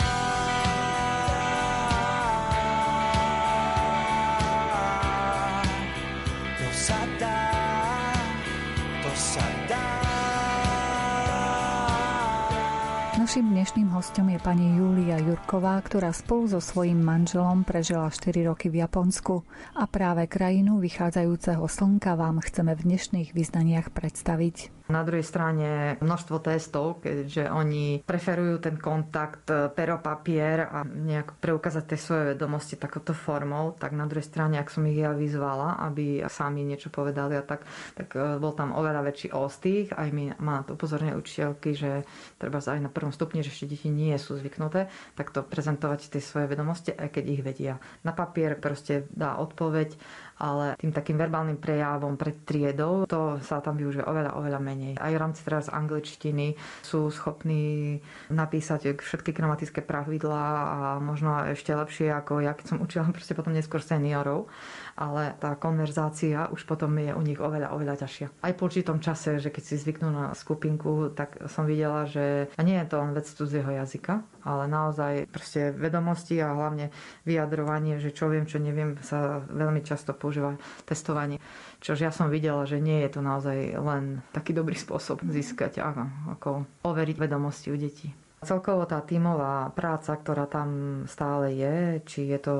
Našim 13.34 13.50
dnešným 13.50 13.90
hostom 13.90 14.30
je 14.30 14.38
pani 14.38 14.78
Júlia 14.78 15.18
Jurková, 15.18 15.82
ktorá 15.82 16.14
spolu 16.14 16.46
so 16.46 16.62
svojím 16.62 17.02
manželom 17.02 17.66
prežila 17.66 18.06
4 18.06 18.30
roky 18.46 18.70
v 18.70 18.86
Japonsku 18.86 19.42
a 19.74 19.90
práve 19.90 20.30
krajinu 20.30 20.78
vychádzajúceho 20.78 21.66
slnka 21.66 22.14
vám 22.14 22.38
chceme 22.46 22.78
v 22.78 22.94
dnešných 22.94 23.34
vyznaniach 23.34 23.90
predstaviť. 23.90 24.83
Na 24.84 25.00
druhej 25.00 25.24
strane 25.24 25.96
množstvo 26.04 26.44
testov, 26.44 27.00
keďže 27.00 27.48
oni 27.48 28.04
preferujú 28.04 28.60
ten 28.60 28.76
kontakt 28.76 29.48
e, 29.48 29.72
pero, 29.72 29.96
papier 29.96 30.68
a 30.68 30.84
nejak 30.84 31.40
preukázať 31.40 31.84
tie 31.88 31.96
svoje 31.96 32.22
vedomosti 32.36 32.76
takouto 32.76 33.16
formou, 33.16 33.72
tak 33.72 33.96
na 33.96 34.04
druhej 34.04 34.28
strane, 34.28 34.60
ak 34.60 34.68
som 34.68 34.84
ich 34.84 35.00
ja 35.00 35.16
vyzvala, 35.16 35.80
aby 35.88 36.20
sami 36.28 36.68
niečo 36.68 36.92
povedali 36.92 37.32
a 37.32 37.40
tak, 37.40 37.64
tak 37.96 38.12
e, 38.12 38.36
bol 38.36 38.52
tam 38.52 38.76
oveľa 38.76 39.08
väčší 39.08 39.32
ostých. 39.32 39.96
Aj 39.96 40.12
mi 40.12 40.28
má 40.36 40.60
to 40.68 40.76
upozorne 40.76 41.16
učiteľky, 41.16 41.72
že 41.72 42.04
treba 42.36 42.60
aj 42.60 42.84
na 42.84 42.92
prvom 42.92 43.08
stupni, 43.08 43.40
že 43.40 43.56
ešte 43.56 43.72
deti 43.72 43.88
nie 43.88 44.12
sú 44.20 44.36
zvyknuté, 44.36 44.92
tak 45.16 45.32
to 45.32 45.40
prezentovať 45.40 46.12
tie 46.12 46.20
svoje 46.20 46.44
vedomosti, 46.44 46.92
aj 46.92 47.08
keď 47.08 47.24
ich 47.32 47.40
vedia. 47.40 47.80
Na 48.04 48.12
papier 48.12 48.60
proste 48.60 49.08
dá 49.16 49.40
odpoveď 49.40 49.96
ale 50.38 50.74
tým 50.80 50.90
takým 50.90 51.14
verbálnym 51.14 51.58
prejavom 51.58 52.18
pred 52.18 52.42
triedou, 52.42 53.06
to 53.06 53.38
sa 53.46 53.62
tam 53.62 53.78
využije 53.78 54.02
oveľa, 54.02 54.34
oveľa 54.34 54.60
menej. 54.60 54.94
Aj 54.98 55.12
v 55.14 55.20
rámci 55.20 55.46
teraz 55.46 55.70
angličtiny 55.70 56.58
sú 56.82 57.08
schopní 57.14 57.98
napísať 58.30 58.98
všetky 58.98 59.30
gramatické 59.30 59.80
pravidlá 59.80 60.44
a 60.44 60.78
možno 60.98 61.38
ešte 61.46 61.70
lepšie 61.70 62.10
ako 62.10 62.42
ja, 62.42 62.52
keď 62.52 62.66
som 62.74 62.78
učila 62.82 63.06
potom 63.38 63.54
neskôr 63.54 63.82
seniorov 63.82 64.50
ale 64.94 65.34
tá 65.42 65.58
konverzácia 65.58 66.46
už 66.50 66.66
potom 66.66 66.94
je 66.98 67.10
u 67.10 67.22
nich 67.22 67.38
oveľa, 67.38 67.74
oveľa 67.74 68.06
ťažšia. 68.06 68.26
Aj 68.42 68.54
po 68.54 68.70
určitom 68.70 69.02
čase, 69.02 69.42
že 69.42 69.50
keď 69.50 69.62
si 69.62 69.74
zvyknú 69.78 70.08
na 70.10 70.24
skupinku, 70.32 71.10
tak 71.10 71.50
som 71.50 71.66
videla, 71.66 72.06
že 72.06 72.50
a 72.54 72.62
nie 72.62 72.78
je 72.78 72.88
to 72.90 72.96
len 73.02 73.12
vec 73.12 73.26
cudzieho 73.26 73.70
jazyka, 73.70 74.22
ale 74.46 74.70
naozaj 74.70 75.26
proste 75.30 75.74
vedomosti 75.74 76.38
a 76.38 76.54
hlavne 76.54 76.94
vyjadrovanie, 77.26 77.98
že 77.98 78.14
čo 78.14 78.30
viem, 78.30 78.46
čo 78.46 78.62
neviem, 78.62 78.94
sa 79.02 79.42
veľmi 79.42 79.82
často 79.82 80.14
používa 80.14 80.54
testovanie. 80.86 81.42
Čož 81.82 82.06
ja 82.06 82.12
som 82.14 82.30
videla, 82.30 82.64
že 82.64 82.78
nie 82.78 83.02
je 83.04 83.10
to 83.12 83.20
naozaj 83.20 83.76
len 83.76 84.22
taký 84.30 84.54
dobrý 84.54 84.78
spôsob 84.78 85.26
získať 85.26 85.82
ako, 85.82 86.02
ako 86.38 86.50
overiť 86.86 87.16
vedomosti 87.18 87.68
u 87.74 87.76
detí. 87.76 88.14
Celkovo 88.44 88.84
tá 88.84 89.00
tímová 89.00 89.72
práca, 89.72 90.12
ktorá 90.20 90.44
tam 90.44 91.00
stále 91.08 91.56
je, 91.56 91.76
či 92.04 92.28
je 92.28 92.38
to 92.44 92.54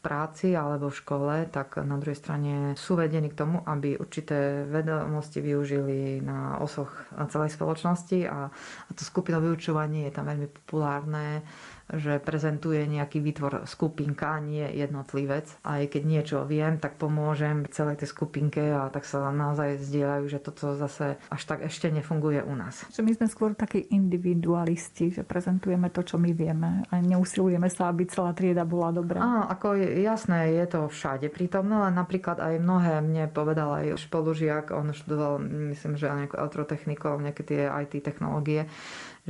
práci 0.00 0.56
alebo 0.56 0.88
v 0.88 0.98
škole, 1.04 1.34
tak 1.52 1.76
na 1.84 2.00
druhej 2.00 2.16
strane 2.16 2.52
sú 2.72 2.96
vedení 2.96 3.28
k 3.28 3.36
tomu, 3.36 3.60
aby 3.68 4.00
určité 4.00 4.64
vedomosti 4.64 5.44
využili 5.44 6.24
na 6.24 6.56
osoch 6.64 6.88
celej 7.28 7.52
spoločnosti 7.52 8.24
a, 8.24 8.48
a 8.48 8.90
to 8.96 9.04
skupinové 9.04 9.52
vyučovanie 9.52 10.08
je 10.08 10.16
tam 10.16 10.24
veľmi 10.32 10.48
populárne 10.48 11.44
že 11.94 12.22
prezentuje 12.22 12.82
nejaký 12.86 13.18
výtvor 13.18 13.66
skupinka, 13.66 14.38
nie 14.42 14.66
jednotlivec. 14.78 15.50
Aj 15.66 15.82
keď 15.86 16.02
niečo 16.06 16.38
viem, 16.46 16.78
tak 16.78 16.96
pomôžem 17.00 17.66
celej 17.70 18.04
tej 18.04 18.08
skupinke 18.14 18.62
a 18.74 18.90
tak 18.92 19.06
sa 19.06 19.30
naozaj 19.30 19.82
zdieľajú, 19.82 20.24
že 20.30 20.38
toto 20.38 20.74
zase 20.78 21.18
až 21.30 21.42
tak 21.46 21.66
ešte 21.66 21.90
nefunguje 21.90 22.42
u 22.46 22.54
nás. 22.54 22.86
Že 22.94 23.02
my 23.06 23.12
sme 23.18 23.26
skôr 23.26 23.50
takí 23.58 23.90
individualisti, 23.90 25.10
že 25.10 25.22
prezentujeme 25.26 25.90
to, 25.90 26.06
čo 26.06 26.16
my 26.20 26.30
vieme 26.30 26.86
a 26.86 26.94
neusilujeme 27.00 27.66
sa, 27.72 27.90
aby 27.90 28.06
celá 28.06 28.30
trieda 28.36 28.62
bola 28.62 28.94
dobrá. 28.94 29.18
Áno, 29.22 29.42
ako 29.50 29.78
je, 29.78 30.02
jasné, 30.02 30.54
je 30.54 30.66
to 30.70 30.80
všade 30.90 31.26
prítomné, 31.32 31.74
ale 31.74 31.90
napríklad 31.94 32.38
aj 32.38 32.54
mnohé 32.62 33.02
mne 33.02 33.24
povedal 33.30 33.82
aj 33.82 33.98
spolužiak, 33.98 34.70
on 34.74 34.94
študoval, 34.94 35.42
myslím, 35.74 35.98
že 35.98 36.10
nejakú 36.10 36.36
elektrotechniku, 36.36 37.18
nejaké 37.18 37.42
tie 37.46 37.62
IT 37.66 38.02
technológie, 38.04 38.66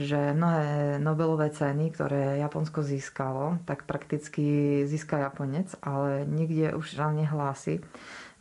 že 0.01 0.33
mnohé 0.33 0.97
Nobelové 0.99 1.53
ceny, 1.53 1.93
ktoré 1.93 2.41
Japonsko 2.41 2.83
získalo, 2.83 3.61
tak 3.69 3.85
prakticky 3.85 4.81
získa 4.89 5.19
Japonec, 5.19 5.77
ale 5.83 6.25
nikde 6.25 6.75
už 6.75 6.97
nehlási 7.13 7.85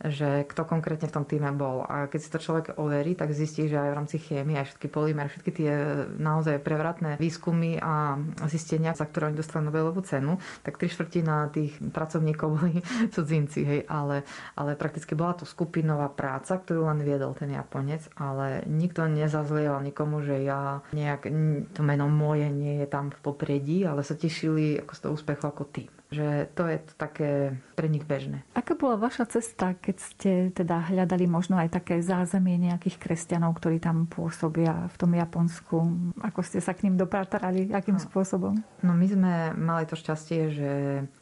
že 0.00 0.48
kto 0.48 0.64
konkrétne 0.64 1.12
v 1.12 1.16
tom 1.20 1.28
týme 1.28 1.52
bol. 1.52 1.84
A 1.84 2.08
keď 2.08 2.20
si 2.24 2.32
to 2.32 2.40
človek 2.40 2.80
overí, 2.80 3.12
tak 3.12 3.36
zistí, 3.36 3.68
že 3.68 3.76
aj 3.76 3.90
v 3.92 3.98
rámci 4.00 4.16
chémie, 4.16 4.56
aj 4.56 4.72
všetky 4.72 4.88
polymery, 4.88 5.28
všetky 5.28 5.52
tie 5.52 5.72
naozaj 6.16 6.64
prevratné 6.64 7.20
výskumy 7.20 7.76
a 7.76 8.16
zistenia, 8.48 8.96
za 8.96 9.04
ktoré 9.04 9.28
oni 9.28 9.36
dostali 9.36 9.68
Nobelovú 9.68 10.00
cenu, 10.00 10.40
tak 10.64 10.80
tri 10.80 10.88
štvrtina 10.88 11.52
tých 11.52 11.76
pracovníkov 11.92 12.48
boli 12.48 12.80
cudzinci, 13.14 13.60
hej, 13.60 13.80
ale, 13.92 14.24
ale 14.56 14.72
prakticky 14.80 15.12
bola 15.12 15.36
to 15.36 15.44
skupinová 15.44 16.08
práca, 16.08 16.56
ktorú 16.56 16.88
len 16.88 17.04
viedol 17.04 17.36
ten 17.36 17.52
Japonec, 17.52 18.08
ale 18.16 18.64
nikto 18.64 19.04
nezazlieval 19.04 19.84
nikomu, 19.84 20.24
že 20.24 20.40
ja 20.40 20.80
nejak, 20.96 21.28
to 21.76 21.80
meno 21.84 22.08
moje 22.08 22.48
nie 22.48 22.80
je 22.80 22.88
tam 22.88 23.12
v 23.12 23.20
popredí, 23.20 23.84
ale 23.84 24.00
sa 24.00 24.16
tešili 24.16 24.80
ako 24.80 24.92
z 24.96 25.00
toho 25.04 25.12
úspechu 25.12 25.44
ako 25.44 25.64
tým 25.68 25.99
že 26.10 26.50
to 26.58 26.66
je 26.66 26.78
to 26.82 26.92
také 26.98 27.30
pre 27.78 27.86
nich 27.86 28.02
bežné. 28.02 28.42
Aká 28.52 28.74
bola 28.74 28.98
vaša 28.98 29.30
cesta, 29.30 29.78
keď 29.78 29.96
ste 29.96 30.30
teda 30.50 30.90
hľadali 30.90 31.30
možno 31.30 31.56
aj 31.56 31.80
také 31.80 32.02
zázemie 32.02 32.58
nejakých 32.58 32.98
kresťanov, 32.98 33.54
ktorí 33.56 33.78
tam 33.78 34.10
pôsobia 34.10 34.90
v 34.90 34.96
tom 34.98 35.14
Japonsku? 35.14 35.76
Ako 36.20 36.42
ste 36.42 36.58
sa 36.58 36.74
k 36.74 36.90
ním 36.90 36.98
dopratarali? 36.98 37.70
Akým 37.70 37.96
no. 37.96 38.02
spôsobom? 38.02 38.58
No 38.82 38.92
my 38.92 39.06
sme 39.06 39.32
mali 39.54 39.86
to 39.86 39.94
šťastie, 39.94 40.40
že 40.50 40.70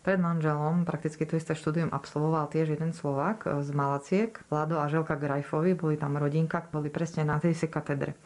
pred 0.00 0.16
manželom 0.16 0.88
prakticky 0.88 1.28
to 1.28 1.36
isté 1.36 1.52
štúdium 1.52 1.92
absolvoval 1.92 2.48
tiež 2.48 2.72
jeden 2.72 2.96
Slovak 2.96 3.44
z 3.44 3.68
Malaciek. 3.76 4.40
Vlado 4.48 4.80
a 4.80 4.88
Želka 4.88 5.20
Grajfovi, 5.20 5.76
boli 5.76 6.00
tam 6.00 6.16
rodinka, 6.16 6.64
boli 6.72 6.88
presne 6.88 7.28
na 7.28 7.36
tej 7.36 7.54
katedre. 7.68 8.16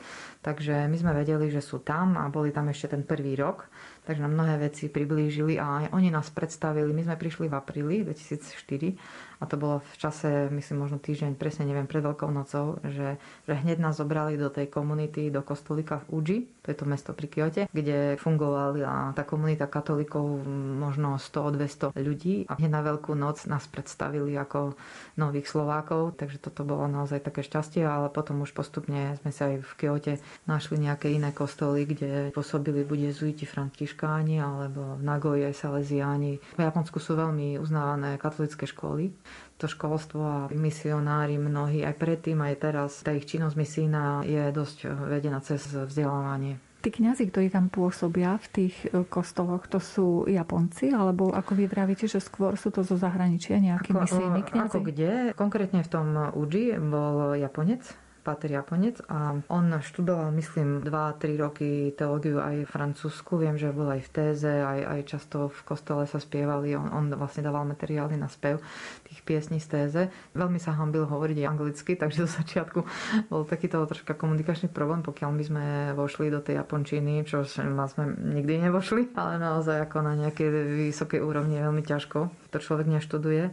Takže 0.46 0.86
my 0.86 0.96
sme 0.96 1.12
vedeli, 1.12 1.50
že 1.50 1.58
sú 1.58 1.82
tam 1.82 2.14
a 2.14 2.30
boli 2.30 2.54
tam 2.54 2.70
ešte 2.70 2.94
ten 2.94 3.02
prvý 3.02 3.34
rok 3.34 3.66
takže 4.02 4.22
nám 4.22 4.34
mnohé 4.34 4.58
veci 4.58 4.90
priblížili 4.90 5.60
a 5.60 5.88
oni 5.94 6.10
nás 6.10 6.30
predstavili. 6.30 6.90
My 6.90 7.06
sme 7.06 7.16
prišli 7.16 7.46
v 7.46 7.54
apríli 7.54 7.96
2004 8.04 9.31
a 9.42 9.44
to 9.50 9.58
bolo 9.58 9.82
v 9.82 9.96
čase, 9.98 10.46
myslím, 10.54 10.86
možno 10.86 11.02
týždeň, 11.02 11.34
presne 11.34 11.66
neviem, 11.66 11.90
pred 11.90 11.98
Veľkou 11.98 12.30
nocou, 12.30 12.78
že, 12.86 13.18
že 13.42 13.54
hneď 13.58 13.82
nás 13.82 13.98
zobrali 13.98 14.38
do 14.38 14.46
tej 14.54 14.70
komunity, 14.70 15.34
do 15.34 15.42
kostolika 15.42 15.98
v 16.06 16.22
Uji, 16.22 16.38
to 16.62 16.70
je 16.70 16.78
to 16.78 16.86
mesto 16.86 17.10
pri 17.10 17.26
Kyote, 17.26 17.62
kde 17.74 18.14
fungovala 18.22 19.10
tá 19.18 19.26
komunita 19.26 19.66
katolíkov 19.66 20.22
možno 20.78 21.18
100-200 21.18 21.90
ľudí 21.98 22.46
a 22.46 22.54
hneď 22.54 22.70
na 22.70 22.82
Veľkú 22.86 23.18
noc 23.18 23.42
nás 23.50 23.66
predstavili 23.66 24.38
ako 24.38 24.78
nových 25.18 25.50
Slovákov, 25.50 26.14
takže 26.22 26.38
toto 26.38 26.62
bolo 26.62 26.86
naozaj 26.86 27.26
také 27.26 27.42
šťastie, 27.42 27.82
ale 27.82 28.14
potom 28.14 28.46
už 28.46 28.54
postupne 28.54 29.18
sme 29.18 29.34
sa 29.34 29.50
aj 29.50 29.58
v 29.58 29.72
Kyote 29.74 30.14
našli 30.46 30.78
nejaké 30.78 31.10
iné 31.10 31.34
kostoly, 31.34 31.82
kde 31.82 32.30
pôsobili 32.30 32.86
buď 32.86 33.10
jezuiti 33.10 33.42
františkáni 33.42 34.38
alebo 34.38 34.94
v 34.94 35.02
Nagoje 35.02 35.50
Salesiáni. 35.50 36.38
V 36.54 36.62
Japonsku 36.62 37.02
sú 37.02 37.18
veľmi 37.18 37.58
uznávané 37.58 38.22
katolické 38.22 38.70
školy 38.70 39.10
to 39.62 39.70
školstvo 39.70 40.20
a 40.26 40.38
misionári 40.50 41.38
mnohí 41.38 41.86
aj 41.86 41.94
predtým, 41.94 42.42
aj 42.42 42.54
teraz, 42.58 42.90
tá 43.06 43.14
ich 43.14 43.30
činnosť 43.30 43.54
misína 43.54 44.26
je 44.26 44.50
dosť 44.50 44.90
vedená 45.06 45.38
cez 45.38 45.62
vzdelávanie. 45.70 46.58
Tí 46.82 46.90
kňazi, 46.90 47.30
ktorí 47.30 47.46
tam 47.46 47.70
pôsobia 47.70 48.42
v 48.42 48.46
tých 48.50 48.74
e, 48.90 49.06
kostoloch, 49.06 49.70
to 49.70 49.78
sú 49.78 50.26
Japonci? 50.26 50.90
Alebo 50.90 51.30
ako 51.30 51.54
vy 51.54 51.70
vravíte, 51.70 52.10
že 52.10 52.18
skôr 52.18 52.58
sú 52.58 52.74
to 52.74 52.82
zo 52.82 52.98
zahraničia 52.98 53.62
nejakí 53.62 53.94
misijní 53.94 54.42
kňazi? 54.42 54.66
Ako 54.66 54.82
kde? 54.82 55.30
Konkrétne 55.38 55.86
v 55.86 55.90
tom 55.94 56.10
Uji 56.34 56.74
bol 56.82 57.38
Japonec, 57.38 57.86
Pater 58.22 58.54
Japonec 58.54 59.02
a 59.10 59.34
on 59.50 59.66
študoval, 59.82 60.30
myslím, 60.38 60.86
2-3 60.86 61.42
roky 61.42 61.90
teológiu 61.98 62.38
aj 62.38 62.62
v 62.62 62.70
Francúzsku. 62.70 63.34
Viem, 63.34 63.58
že 63.58 63.74
bol 63.74 63.90
aj 63.90 64.06
v 64.06 64.10
téze, 64.14 64.46
aj, 64.46 64.80
aj 64.86 65.00
často 65.10 65.50
v 65.50 65.60
kostole 65.66 66.06
sa 66.06 66.22
spievali. 66.22 66.78
On, 66.78 66.86
on 66.94 67.10
vlastne 67.18 67.42
dával 67.42 67.66
materiály 67.66 68.14
na 68.14 68.30
spev 68.30 68.62
tých 69.10 69.20
piesní 69.26 69.58
z 69.58 69.66
téze. 69.66 70.00
Veľmi 70.38 70.62
sa 70.62 70.78
hambil 70.78 71.04
hovoriť 71.04 71.38
anglicky, 71.42 71.98
takže 71.98 72.24
do 72.24 72.30
začiatku 72.30 72.80
bol 73.26 73.42
takýto 73.42 73.82
troška 73.90 74.14
komunikačný 74.14 74.70
problém, 74.70 75.02
pokiaľ 75.02 75.30
my 75.34 75.42
sme 75.42 75.64
vošli 75.98 76.30
do 76.30 76.38
tej 76.38 76.62
japončiny, 76.62 77.26
čo 77.26 77.42
sme 77.42 78.06
nikdy 78.22 78.70
nevošli, 78.70 79.18
ale 79.18 79.42
naozaj 79.42 79.90
ako 79.90 79.98
na 80.06 80.14
nejakej 80.14 80.48
vysokej 80.88 81.18
úrovni 81.18 81.58
je 81.58 81.66
veľmi 81.66 81.82
ťažko. 81.82 82.30
To 82.54 82.58
človek 82.62 82.86
neštuduje. 82.86 83.50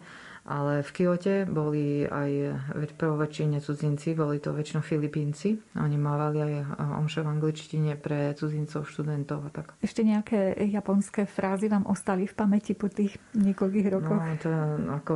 Ale 0.47 0.81
v 0.81 0.89
Kyote 0.91 1.35
boli 1.45 2.07
aj 2.07 2.55
prvo 2.95 3.19
väčšine 3.19 3.59
cudzinci, 3.59 4.15
boli 4.15 4.39
to 4.39 4.55
väčšinou 4.55 4.81
Filipínci. 4.81 5.59
Oni 5.77 5.97
mávali 5.99 6.39
aj 6.41 6.53
omše 6.79 7.21
v 7.21 7.31
angličtine 7.31 7.93
pre 7.99 8.33
cudzincov, 8.33 8.87
študentov 8.87 9.45
a 9.45 9.49
tak. 9.51 9.75
Ešte 9.83 10.01
nejaké 10.03 10.55
japonské 10.69 11.27
frázy 11.27 11.69
vám 11.69 11.85
ostali 11.85 12.25
v 12.25 12.33
pamäti 12.33 12.73
po 12.73 12.87
tých 12.87 13.19
niekoľkých 13.35 13.87
rokoch? 13.91 14.19
No, 14.19 14.35
to 14.39 14.49
ako 14.89 15.13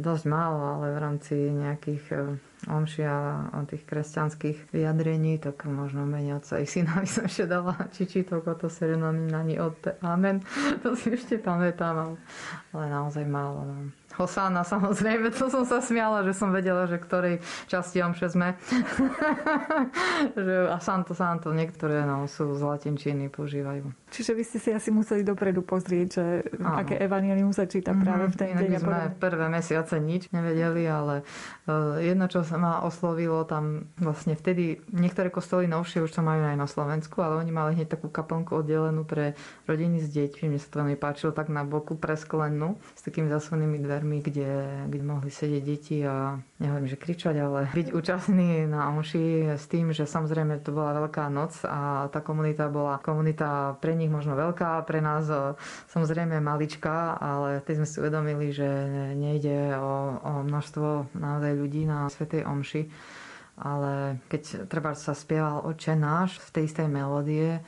dosť 0.00 0.24
málo, 0.28 0.80
ale 0.80 0.86
v 0.96 0.98
rámci 0.98 1.34
nejakých 1.52 2.04
eh, 2.12 2.20
omšia 2.70 3.14
a 3.50 3.58
tých 3.66 3.82
kresťanských 3.86 4.70
vyjadrení, 4.70 5.38
tak 5.42 5.66
možno 5.66 6.06
menej 6.06 6.38
otca 6.38 6.62
i 6.62 6.66
syna 6.66 7.02
by 7.02 7.08
som 7.08 7.26
ešte 7.26 7.44
dala 7.50 7.74
čičito 7.90 8.38
koto 8.42 8.70
serenami 8.70 9.58
od 9.58 9.78
amen. 10.02 10.42
To 10.82 10.94
si 10.94 11.14
ešte 11.14 11.38
pamätám, 11.38 12.18
ale 12.74 12.84
naozaj 12.86 13.26
málo. 13.26 13.66
No. 13.66 13.76
Hosána 14.16 14.64
samozrejme, 14.66 15.32
to 15.32 15.48
som 15.48 15.64
sa 15.64 15.78
smiala, 15.80 16.24
že 16.26 16.36
som 16.36 16.52
vedela, 16.52 16.84
že 16.88 17.00
ktorej 17.00 17.40
časti 17.70 18.02
omše 18.02 18.32
sme. 18.32 18.58
že 20.36 20.54
a 20.68 20.78
Santo 20.82 21.12
Santo, 21.14 21.54
niektoré 21.54 22.02
no, 22.02 22.26
sú 22.26 22.52
z 22.56 22.62
latinčiny, 22.66 23.30
používajú. 23.30 23.92
Čiže 24.12 24.32
vy 24.36 24.42
ste 24.44 24.58
si 24.60 24.70
asi 24.74 24.92
museli 24.92 25.24
dopredu 25.24 25.64
pozrieť, 25.64 26.08
že 26.12 26.24
Áno. 26.60 26.84
aké 26.84 27.00
evanilium 27.00 27.54
sa 27.54 27.64
číta 27.64 27.94
mm-hmm. 27.94 28.04
práve 28.04 28.24
v 28.28 28.36
ten 28.36 28.52
deň. 28.58 28.70
sme 28.82 29.00
prvé 29.16 29.46
mesiace 29.48 29.96
nič 30.02 30.28
nevedeli, 30.34 30.84
ale 30.84 31.22
uh, 31.70 31.96
jedno, 32.02 32.26
čo 32.28 32.42
sa 32.44 32.58
ma 32.58 32.82
oslovilo, 32.82 33.46
tam 33.48 33.88
vlastne 33.96 34.34
vtedy 34.34 34.82
niektoré 34.92 35.32
kostoly 35.32 35.64
novšie 35.64 36.02
už 36.02 36.12
to 36.12 36.20
majú 36.20 36.44
aj 36.44 36.58
na 36.58 36.66
Slovensku, 36.66 37.22
ale 37.22 37.38
oni 37.38 37.52
mali 37.54 37.70
hneď 37.78 37.96
takú 37.96 38.10
kaplnku 38.10 38.60
oddelenú 38.60 39.06
pre 39.06 39.38
rodiny 39.64 40.02
s 40.02 40.10
deťmi. 40.10 40.52
Mne 40.52 40.60
sa 40.60 40.68
to 40.68 40.80
veľmi 40.82 40.98
páčilo, 40.98 41.30
tak 41.30 41.48
na 41.48 41.62
boku 41.62 41.94
presklenú 41.94 42.76
s 42.98 43.00
takými 43.06 43.30
zasvonými 43.30 43.78
dvermi 43.78 44.01
dvermi, 44.02 44.18
kde, 44.18 44.50
kde 44.90 45.04
mohli 45.06 45.30
sedieť 45.30 45.62
deti 45.62 46.02
a 46.02 46.34
nehovorím, 46.58 46.90
že 46.90 46.98
kričať, 46.98 47.38
ale 47.38 47.70
byť 47.70 47.94
účastní 47.94 48.66
na 48.66 48.90
omši 48.90 49.54
s 49.54 49.70
tým, 49.70 49.94
že 49.94 50.10
samozrejme 50.10 50.58
to 50.58 50.74
bola 50.74 51.06
veľká 51.06 51.30
noc 51.30 51.62
a 51.62 52.10
tá 52.10 52.18
komunita 52.18 52.66
bola 52.66 52.98
komunita 52.98 53.78
pre 53.78 53.94
nich 53.94 54.10
možno 54.10 54.34
veľká, 54.34 54.82
pre 54.90 54.98
nás 54.98 55.30
e, 55.30 55.54
samozrejme 55.94 56.42
maličká, 56.42 57.14
ale 57.14 57.62
teď 57.62 57.78
sme 57.78 57.86
si 57.86 57.96
uvedomili, 58.02 58.50
že 58.50 58.66
nejde 59.14 59.78
o, 59.78 60.18
o 60.18 60.32
množstvo 60.42 61.14
naozaj 61.14 61.54
ľudí 61.54 61.86
na 61.86 62.10
Svetej 62.10 62.42
omši, 62.42 62.82
ale 63.62 64.18
keď 64.26 64.66
treba 64.66 64.98
sa 64.98 65.14
spieval 65.14 65.62
Oče 65.62 65.94
náš 65.94 66.42
v 66.42 66.58
tej 66.58 66.64
istej 66.66 66.90
melódie, 66.90 67.62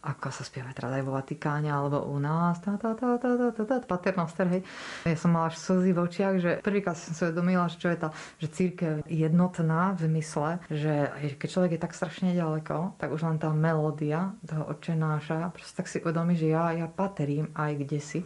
ako 0.00 0.32
sa 0.32 0.42
spieva 0.44 0.72
teda 0.72 0.96
aj 0.96 1.04
vo 1.04 1.12
Vatikáne 1.12 1.68
alebo 1.68 2.08
u 2.08 2.16
nás, 2.16 2.56
tá, 2.64 2.80
tá, 2.80 2.96
tá, 2.96 3.20
tá, 3.20 3.30
tá, 3.36 3.48
tá, 3.52 3.62
tá, 3.64 3.76
paternoster, 3.84 4.48
hej. 4.48 4.62
Ja 5.04 5.16
som 5.16 5.36
mala 5.36 5.52
až 5.52 5.60
slzy 5.60 5.92
v 5.92 6.00
očiach, 6.00 6.34
že 6.40 6.50
prvýkrát 6.64 6.96
som 6.96 7.12
sa 7.12 7.28
uvedomila, 7.28 7.68
že 7.68 7.76
čo 7.76 7.88
je 7.92 7.98
tá, 8.00 8.08
že 8.40 8.48
církev 8.48 9.04
jednotná 9.04 9.92
v 9.96 10.00
zmysle, 10.08 10.50
že 10.72 10.94
keď 11.36 11.48
človek 11.48 11.70
je 11.76 11.80
tak 11.84 11.92
strašne 11.92 12.32
ďaleko, 12.32 12.96
tak 12.96 13.12
už 13.12 13.20
len 13.28 13.36
tá 13.36 13.52
melódia 13.52 14.32
toho 14.44 14.68
očenáša, 14.72 15.52
proste 15.52 15.76
tak 15.76 15.86
si 15.88 16.00
uvedomí, 16.00 16.36
že 16.36 16.48
ja, 16.48 16.72
ja 16.72 16.88
paterím 16.88 17.52
aj 17.52 17.72
kde 17.84 18.00
si. 18.00 18.20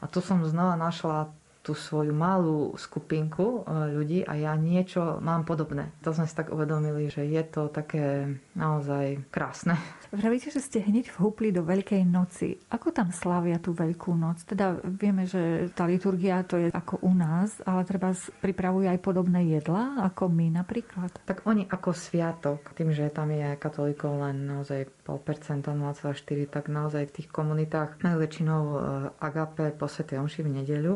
A 0.00 0.08
tu 0.08 0.24
som 0.24 0.40
znova 0.40 0.80
našla 0.80 1.28
tú 1.70 1.78
svoju 1.78 2.10
malú 2.10 2.74
skupinku 2.74 3.62
e, 3.62 3.94
ľudí 3.94 4.26
a 4.26 4.34
ja 4.34 4.58
niečo 4.58 5.22
mám 5.22 5.46
podobné. 5.46 5.94
To 6.02 6.10
sme 6.10 6.26
si 6.26 6.34
tak 6.34 6.50
uvedomili, 6.50 7.06
že 7.06 7.22
je 7.22 7.38
to 7.46 7.70
také 7.70 8.26
naozaj 8.58 9.22
krásne. 9.30 9.78
Vravíte, 10.10 10.50
že 10.50 10.58
ste 10.58 10.82
hneď 10.82 11.14
vhúpli 11.14 11.54
do 11.54 11.62
Veľkej 11.62 12.02
noci. 12.02 12.58
Ako 12.74 12.90
tam 12.90 13.14
slávia 13.14 13.62
tú 13.62 13.70
Veľkú 13.70 14.18
noc? 14.18 14.42
Teda 14.42 14.74
vieme, 14.82 15.30
že 15.30 15.70
tá 15.70 15.86
liturgia 15.86 16.42
to 16.42 16.58
je 16.58 16.74
ako 16.74 17.06
u 17.06 17.14
nás, 17.14 17.62
ale 17.62 17.86
treba 17.86 18.10
pripravujú 18.42 18.90
aj 18.90 18.98
podobné 18.98 19.46
jedla, 19.46 20.02
ako 20.10 20.26
my 20.26 20.50
napríklad. 20.50 21.14
Tak 21.22 21.46
oni 21.46 21.70
ako 21.70 21.94
sviatok, 21.94 22.74
tým, 22.74 22.90
že 22.90 23.06
tam 23.14 23.30
je 23.30 23.54
katolíkov 23.54 24.18
len 24.18 24.50
naozaj 24.50 24.90
0,5%, 25.06 25.70
0,4%, 25.70 26.50
tak 26.50 26.66
naozaj 26.66 27.06
v 27.06 27.14
tých 27.22 27.28
komunitách 27.30 28.02
majú 28.02 28.16
väčšinou 28.18 28.62
e, 28.66 28.74
agape 29.22 29.70
po 29.78 29.86
Svetej 29.86 30.18
Omši 30.18 30.42
v 30.42 30.50
nedeľu 30.58 30.94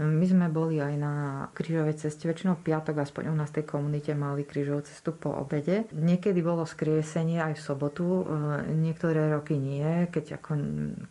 my 0.00 0.24
sme 0.24 0.46
boli 0.48 0.80
aj 0.80 0.94
na 0.96 1.14
krížovej 1.52 2.00
ceste, 2.00 2.24
väčšinou 2.24 2.56
piatok, 2.64 3.04
aspoň 3.04 3.28
u 3.28 3.36
nás 3.36 3.52
v 3.52 3.60
tej 3.60 3.66
komunite 3.68 4.10
mali 4.16 4.48
krížovú 4.48 4.88
cestu 4.88 5.12
po 5.12 5.36
obede. 5.36 5.84
Niekedy 5.92 6.40
bolo 6.40 6.64
skriesenie 6.64 7.44
aj 7.44 7.60
v 7.60 7.64
sobotu, 7.64 8.04
e, 8.04 8.22
niektoré 8.72 9.28
roky 9.28 9.60
nie, 9.60 10.08
keď 10.08 10.40
ako 10.40 10.50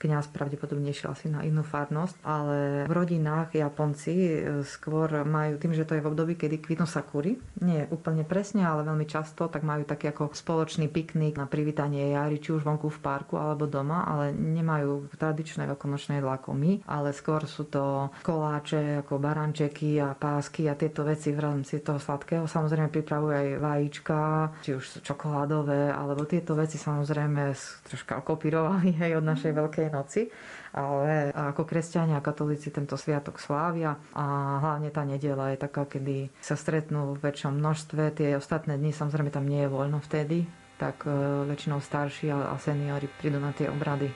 kňaz 0.01 0.33
pravdepodobne 0.33 0.89
šiel 0.95 1.13
asi 1.13 1.29
na 1.29 1.45
inú 1.45 1.61
farnosť, 1.61 2.15
ale 2.25 2.89
v 2.89 2.93
rodinách 2.93 3.53
Japonci 3.53 4.13
e, 4.17 4.39
skôr 4.65 5.21
majú, 5.27 5.61
tým, 5.61 5.77
že 5.77 5.85
to 5.85 5.93
je 5.93 6.01
v 6.01 6.09
období, 6.09 6.33
kedy 6.33 6.57
kvitnú 6.57 6.89
sakúry, 6.89 7.37
nie 7.61 7.85
úplne 7.93 8.25
presne, 8.25 8.65
ale 8.65 8.81
veľmi 8.81 9.05
často, 9.05 9.45
tak 9.45 9.61
majú 9.61 9.85
taký 9.85 10.09
ako 10.09 10.33
spoločný 10.33 10.89
piknik 10.89 11.37
na 11.37 11.45
privítanie 11.45 12.17
jary, 12.17 12.41
či 12.41 12.55
už 12.57 12.65
vonku 12.65 12.89
v 12.89 12.99
parku 13.03 13.37
alebo 13.37 13.69
doma, 13.69 14.09
ale 14.09 14.33
nemajú 14.33 15.13
tradičné 15.13 15.69
veľkonočné 15.69 16.17
jedlá 16.17 16.41
ako 16.41 16.57
my, 16.57 16.71
ale 16.89 17.13
skôr 17.13 17.45
sú 17.45 17.69
to 17.69 18.09
koláč 18.25 18.70
koláče, 18.71 19.03
ako 19.03 19.19
barančeky 19.19 19.99
a 19.99 20.15
pásky 20.15 20.71
a 20.71 20.79
tieto 20.79 21.03
veci 21.03 21.35
v 21.35 21.43
rámci 21.43 21.83
toho 21.83 21.99
sladkého. 21.99 22.47
Samozrejme 22.47 22.87
pripravujú 22.87 23.33
aj 23.35 23.49
vajíčka, 23.59 24.17
či 24.63 24.79
už 24.79 25.03
čokoládové, 25.03 25.91
alebo 25.91 26.23
tieto 26.23 26.55
veci 26.55 26.79
samozrejme 26.79 27.51
troška 27.83 28.23
kopírovali 28.23 28.95
aj 28.95 29.11
od 29.19 29.25
našej 29.27 29.51
Veľkej 29.51 29.87
noci 29.91 30.23
ale 30.71 31.35
ako 31.35 31.67
kresťania 31.67 32.15
a 32.15 32.23
katolíci 32.23 32.71
tento 32.71 32.95
sviatok 32.95 33.43
slávia 33.43 33.99
a 34.15 34.55
hlavne 34.63 34.87
tá 34.87 35.03
nedela 35.03 35.51
je 35.51 35.59
taká, 35.59 35.83
kedy 35.83 36.31
sa 36.39 36.55
stretnú 36.55 37.19
v 37.19 37.27
väčšom 37.27 37.59
množstve. 37.59 38.15
Tie 38.15 38.39
ostatné 38.39 38.79
dni 38.79 38.95
samozrejme 38.95 39.35
tam 39.35 39.51
nie 39.51 39.67
je 39.67 39.67
voľno 39.67 39.99
vtedy, 39.99 40.47
tak 40.79 41.03
e, 41.03 41.11
väčšinou 41.43 41.83
starší 41.83 42.31
a 42.31 42.55
seniori 42.55 43.11
prídu 43.19 43.43
na 43.43 43.51
tie 43.51 43.67
obrady. 43.67 44.15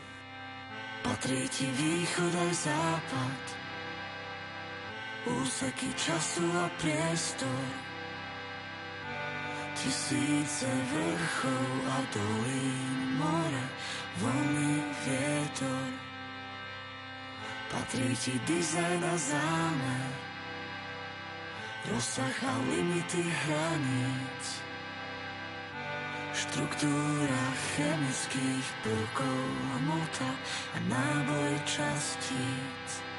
Patrí 1.03 1.43
ti 1.51 1.67
východ 1.75 2.31
aj 2.31 2.51
západ, 2.55 3.64
úseky 5.25 5.93
času 5.93 6.45
a 6.53 6.69
priestor. 6.77 7.65
Tisíce 9.75 10.65
vrchov 10.65 11.71
a 11.89 11.99
dolín, 12.13 13.17
more, 13.17 13.65
vlny, 14.17 14.73
vietor. 15.05 15.87
Patrí 17.71 18.15
ti 18.15 18.39
dizajn 18.45 19.03
a 19.03 19.15
zámer, 19.17 20.09
rozsah 21.91 22.37
a 22.45 22.53
limity 22.71 23.25
hraníc. 23.25 24.65
štruktúra 26.35 27.45
chemických 27.75 28.67
prvkov, 28.83 29.43
hmota 29.79 30.31
a 30.75 30.77
náboj 30.87 31.51
častíc. 31.63 33.14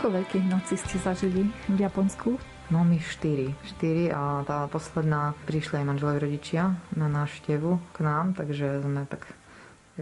Koľko 0.00 0.16
veľkých 0.16 0.48
nocí 0.48 0.80
ste 0.80 0.96
zažili 0.96 1.44
v 1.68 1.76
Japonsku? 1.76 2.40
No 2.72 2.80
my 2.88 2.96
štyri. 3.04 3.52
Štyri 3.68 4.08
a 4.08 4.40
tá 4.48 4.64
posledná 4.72 5.36
prišli 5.44 5.84
aj 5.84 5.92
manželovi 5.92 6.24
rodičia 6.24 6.72
na 6.96 7.04
návštevu 7.04 7.76
k 7.92 7.98
nám, 8.00 8.32
takže 8.32 8.80
sme 8.80 9.04
tak 9.04 9.28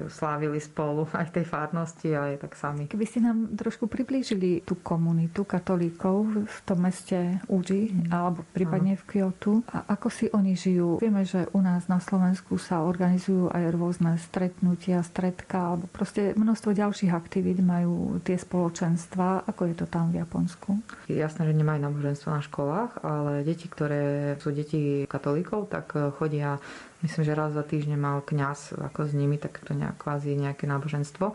slávili 0.06 0.62
spolu 0.62 1.10
aj 1.18 1.34
v 1.34 1.34
tej 1.42 1.46
farnosti, 1.50 2.08
aj 2.14 2.46
tak 2.46 2.54
sami. 2.54 2.86
Keby 2.86 3.04
ste 3.04 3.18
nám 3.26 3.58
trošku 3.58 3.90
priblížili 3.90 4.62
tú 4.62 4.78
komunitu 4.78 5.42
katolíkov 5.42 6.46
v 6.46 6.58
tom 6.62 6.78
meste 6.86 7.42
Uji 7.50 7.90
mm. 7.90 8.14
alebo 8.14 8.46
prípadne 8.54 8.94
v 8.94 9.04
Kyoto 9.04 9.66
a 9.66 9.90
ako 9.90 10.08
si 10.08 10.26
oni 10.30 10.54
žijú. 10.54 11.02
Vieme, 11.02 11.26
že 11.26 11.50
u 11.50 11.60
nás 11.64 11.90
na 11.90 11.98
Slovensku 11.98 12.60
sa 12.60 12.86
organizujú 12.86 13.50
aj 13.50 13.64
rôzne 13.74 14.14
stretnutia, 14.20 15.02
stretka 15.02 15.74
alebo 15.74 15.90
proste 15.90 16.36
množstvo 16.38 16.70
ďalších 16.76 17.12
aktivít 17.12 17.58
majú 17.64 18.22
tie 18.22 18.38
spoločenstva. 18.38 19.48
Ako 19.48 19.72
je 19.72 19.74
to 19.74 19.86
tam 19.88 20.14
v 20.14 20.22
Japonsku? 20.22 20.78
Jasné, 21.08 21.48
že 21.48 21.56
nemajú 21.56 21.80
náboženstvo 21.82 22.28
na 22.30 22.42
školách, 22.44 23.00
ale 23.02 23.32
deti, 23.42 23.66
ktoré 23.66 24.36
sú 24.38 24.52
deti 24.52 25.08
katolíkov, 25.08 25.72
tak 25.72 25.96
chodia 26.20 26.60
myslím, 27.02 27.22
že 27.24 27.38
raz 27.38 27.52
za 27.54 27.62
týždeň 27.62 27.96
mal 27.98 28.18
kňaz 28.22 28.74
ako 28.78 29.06
s 29.06 29.12
nimi, 29.14 29.38
tak 29.38 29.62
to 29.62 29.74
nejak, 29.74 29.98
kvázi 29.98 30.34
nejaké 30.34 30.66
náboženstvo. 30.66 31.34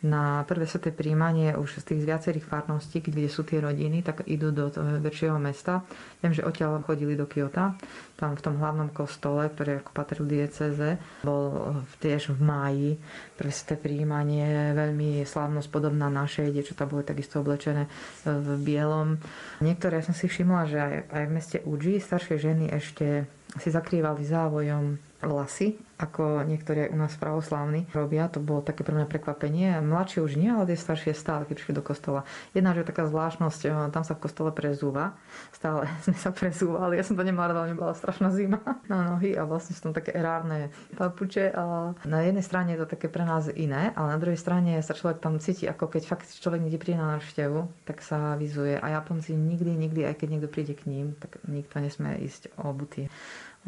Na 0.00 0.48
prvé 0.48 0.64
sveté 0.64 0.96
príjmanie 0.96 1.52
už 1.52 1.84
z 1.84 1.92
tých 1.92 2.08
viacerých 2.08 2.48
farností, 2.48 3.04
kde 3.04 3.28
sú 3.28 3.44
tie 3.44 3.60
rodiny, 3.60 4.00
tak 4.00 4.24
idú 4.24 4.48
do 4.48 4.72
toho 4.72 4.96
väčšieho 4.96 5.36
mesta. 5.36 5.84
Viem, 6.24 6.32
že 6.32 6.40
odtiaľ 6.40 6.80
chodili 6.80 7.20
do 7.20 7.28
Kyoto, 7.28 7.76
tam 8.16 8.32
v 8.32 8.40
tom 8.40 8.56
hlavnom 8.56 8.88
kostole, 8.96 9.52
ktorý 9.52 9.84
ako 9.84 9.92
patril 9.92 10.24
dieceze, 10.24 10.96
bol 11.20 11.76
tiež 12.00 12.32
v 12.32 12.40
máji 12.40 12.90
prvé 13.36 13.52
sveté 13.52 13.76
príjmanie, 13.76 14.72
veľmi 14.72 15.20
slávnosť 15.20 15.68
podobná 15.68 16.08
našej, 16.08 16.48
diečo 16.48 16.72
tam 16.72 16.96
boli 16.96 17.04
takisto 17.04 17.44
oblečené 17.44 17.84
v 18.24 18.56
bielom. 18.56 19.20
Niektoré 19.60 20.00
ja 20.00 20.08
som 20.08 20.16
si 20.16 20.32
všimla, 20.32 20.62
že 20.64 20.78
aj, 20.80 20.96
aj 21.12 21.24
v 21.28 21.34
meste 21.36 21.58
Uji 21.68 22.00
staršie 22.00 22.40
ženy 22.40 22.72
ešte 22.72 23.28
si 23.60 23.68
zakrývali 23.68 24.24
závojom 24.24 25.09
vlasy, 25.20 25.76
ako 26.00 26.48
niektorí 26.48 26.88
aj 26.88 26.92
u 26.92 26.98
nás 26.98 27.12
pravoslávni 27.20 27.84
robia. 27.92 28.32
To 28.32 28.40
bolo 28.40 28.64
také 28.64 28.80
pre 28.80 28.96
mňa 28.96 29.04
prekvapenie. 29.04 29.84
Mladšie 29.84 30.24
už 30.24 30.40
nie, 30.40 30.48
ale 30.48 30.64
tie 30.72 30.80
staršie 30.80 31.12
stále, 31.12 31.44
keď 31.44 31.60
prišli 31.60 31.74
do 31.76 31.84
kostola. 31.84 32.24
Jedna, 32.56 32.72
že 32.72 32.88
taká 32.88 33.04
zvláštnosť, 33.04 33.60
eh, 33.68 33.72
tam 33.92 34.02
sa 34.04 34.16
v 34.16 34.22
kostole 34.24 34.50
prezúva. 34.50 35.12
Stále 35.52 35.84
sme 36.08 36.16
sa 36.16 36.32
prezúvali. 36.32 36.96
Ja 36.96 37.04
som 37.04 37.20
to 37.20 37.24
nemala 37.24 37.52
rada, 37.52 37.76
bola 37.76 37.92
strašná 37.92 38.32
zima 38.32 38.64
na 38.92 39.14
nohy 39.14 39.36
a 39.36 39.44
vlastne 39.44 39.76
sú 39.76 39.92
tam 39.92 39.94
také 39.94 40.16
erárne 40.16 40.72
papuče. 40.96 41.52
A 41.52 41.92
na 42.08 42.18
jednej 42.24 42.44
strane 42.44 42.72
je 42.72 42.80
to 42.80 42.96
také 42.96 43.12
pre 43.12 43.28
nás 43.28 43.52
iné, 43.52 43.92
ale 43.92 44.16
na 44.16 44.18
druhej 44.18 44.40
strane 44.40 44.80
sa 44.80 44.96
človek 44.96 45.20
tam 45.20 45.36
cíti, 45.36 45.68
ako 45.68 45.92
keď 45.92 46.02
fakt 46.08 46.26
človek 46.32 46.64
niekde 46.64 46.80
príde 46.80 46.96
na 46.96 47.20
návštevu, 47.20 47.84
tak 47.84 48.00
sa 48.00 48.40
vizuje. 48.40 48.80
A 48.80 48.96
Japonci 48.96 49.36
nikdy, 49.36 49.76
nikdy, 49.76 50.08
aj 50.08 50.16
keď 50.16 50.28
niekto 50.32 50.48
príde 50.48 50.72
k 50.72 50.88
ním, 50.88 51.12
tak 51.20 51.36
nikto 51.44 51.76
nesmie 51.76 52.24
ísť 52.24 52.56
obutý. 52.56 53.12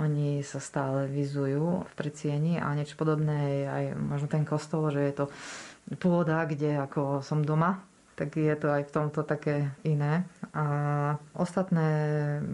Oni 0.00 0.40
sa 0.40 0.56
stále 0.56 1.04
vizujú 1.04 1.84
v 1.84 1.92
predsieni 1.98 2.56
a 2.56 2.72
niečo 2.72 2.96
podobné 2.96 3.36
je 3.36 3.64
aj 3.68 3.84
možno 4.00 4.28
ten 4.30 4.44
kostol, 4.48 4.88
že 4.88 5.04
je 5.04 5.14
to 5.14 5.24
pôda, 6.00 6.48
kde 6.48 6.80
ako 6.80 7.20
som 7.20 7.44
doma, 7.44 7.84
tak 8.16 8.36
je 8.36 8.56
to 8.56 8.72
aj 8.72 8.88
v 8.88 8.94
tomto 8.94 9.20
také 9.24 9.72
iné. 9.84 10.24
A 10.52 10.64
ostatné, 11.36 11.88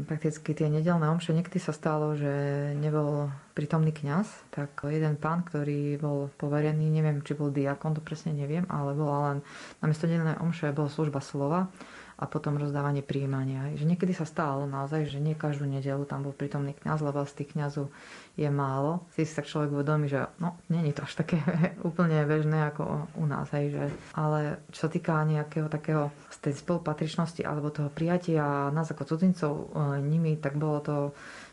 prakticky 0.07 0.55
tie 0.55 0.71
nedelné 0.71 1.11
omše, 1.11 1.35
niekedy 1.35 1.59
sa 1.59 1.75
stalo, 1.75 2.15
že 2.15 2.31
nebol 2.79 3.31
prítomný 3.59 3.91
kňaz, 3.91 4.27
tak 4.55 4.87
jeden 4.87 5.19
pán, 5.19 5.43
ktorý 5.43 5.99
bol 5.99 6.31
poverený, 6.39 6.91
neviem, 6.91 7.23
či 7.27 7.35
bol 7.35 7.51
diakon, 7.51 7.95
to 7.95 8.03
presne 8.03 8.35
neviem, 8.35 8.67
ale 8.71 8.95
bola 8.95 9.19
len 9.31 9.39
namiesto 9.83 10.07
nedelnej 10.07 10.39
omše 10.39 10.71
bola 10.71 10.91
služba 10.91 11.19
slova 11.23 11.71
a 12.19 12.27
potom 12.27 12.59
rozdávanie 12.59 13.07
príjmania. 13.07 13.71
Že 13.79 13.95
niekedy 13.95 14.11
sa 14.11 14.27
stalo 14.27 14.67
naozaj, 14.67 15.07
že 15.07 15.23
nie 15.23 15.39
každú 15.39 15.71
nedelu 15.71 16.03
tam 16.03 16.27
bol 16.27 16.35
prítomný 16.35 16.75
kňaz, 16.75 16.99
lebo 16.99 17.23
z 17.23 17.33
tých 17.39 17.55
kňazov 17.55 17.95
je 18.35 18.51
málo. 18.51 19.07
Si 19.15 19.23
si 19.23 19.31
tak 19.39 19.47
človek 19.47 19.71
uvedomí, 19.71 20.11
že 20.11 20.27
no, 20.43 20.59
není 20.67 20.91
to 20.91 21.07
až 21.07 21.23
také 21.23 21.39
úplne 21.89 22.19
bežné 22.27 22.75
ako 22.75 23.07
u 23.23 23.25
nás. 23.31 23.47
Hej, 23.55 23.71
že, 23.71 23.85
ale 24.19 24.59
čo 24.75 24.87
sa 24.87 24.91
týka 24.91 25.23
nejakého 25.23 25.71
takého 25.71 26.11
z 26.35 26.51
tej 26.51 26.55
spolupatričnosti 26.59 27.47
alebo 27.47 27.71
toho 27.71 27.87
prijatia 27.87 28.75
nás 28.75 28.91
ako 28.91 29.15
cudzincov 29.15 29.55
e, 29.55 29.67
nimi, 30.03 30.35
tak 30.43 30.59
bolo 30.59 30.83
to 30.83 30.97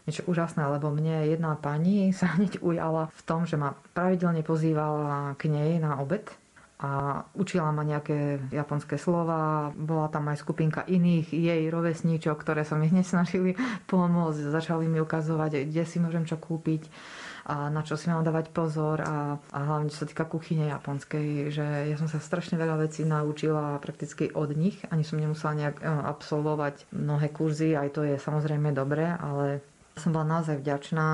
niečo 0.10 0.26
úžasné, 0.26 0.66
lebo 0.66 0.90
mne 0.90 1.30
jedna 1.30 1.54
pani 1.58 2.10
sa 2.10 2.34
hneď 2.38 2.62
ujala 2.66 3.14
v 3.14 3.22
tom, 3.22 3.46
že 3.46 3.58
ma 3.58 3.78
pravidelne 3.94 4.42
pozývala 4.42 5.38
k 5.38 5.46
nej 5.46 5.78
na 5.78 6.02
obed 6.02 6.26
a 6.76 7.24
učila 7.40 7.72
ma 7.72 7.88
nejaké 7.88 8.52
japonské 8.52 9.00
slova. 9.00 9.72
Bola 9.72 10.12
tam 10.12 10.28
aj 10.28 10.44
skupinka 10.44 10.84
iných 10.84 11.32
jej 11.32 11.62
rovesníčok, 11.72 12.36
ktoré 12.36 12.68
sa 12.68 12.76
mi 12.76 12.92
hneď 12.92 13.06
snažili 13.08 13.56
pomôcť. 13.92 14.52
Začali 14.52 14.86
mi 14.92 15.00
ukazovať, 15.00 15.72
kde 15.72 15.84
si 15.88 16.04
môžem 16.04 16.28
čo 16.28 16.36
kúpiť 16.36 16.92
a 17.46 17.70
na 17.70 17.86
čo 17.86 17.94
si 17.94 18.10
mám 18.10 18.26
dávať 18.26 18.50
pozor 18.50 19.06
a, 19.06 19.38
a 19.38 19.60
hlavne 19.70 19.94
čo 19.94 20.02
sa 20.02 20.10
týka 20.10 20.26
kuchyne 20.26 20.66
japonskej, 20.66 21.54
že 21.54 21.94
ja 21.94 21.96
som 21.96 22.10
sa 22.10 22.18
strašne 22.18 22.58
veľa 22.58 22.90
vecí 22.90 23.06
naučila 23.06 23.78
prakticky 23.78 24.34
od 24.34 24.58
nich, 24.58 24.82
ani 24.90 25.06
som 25.06 25.22
nemusela 25.22 25.54
nejak 25.54 25.78
e, 25.78 25.86
absolvovať 25.86 26.90
mnohé 26.90 27.30
kurzy, 27.30 27.78
aj 27.78 27.94
to 27.94 28.02
je 28.02 28.18
samozrejme 28.18 28.74
dobré, 28.74 29.14
ale 29.14 29.62
som 29.94 30.12
bola 30.12 30.26
naozaj 30.28 30.60
vďačná 30.60 31.08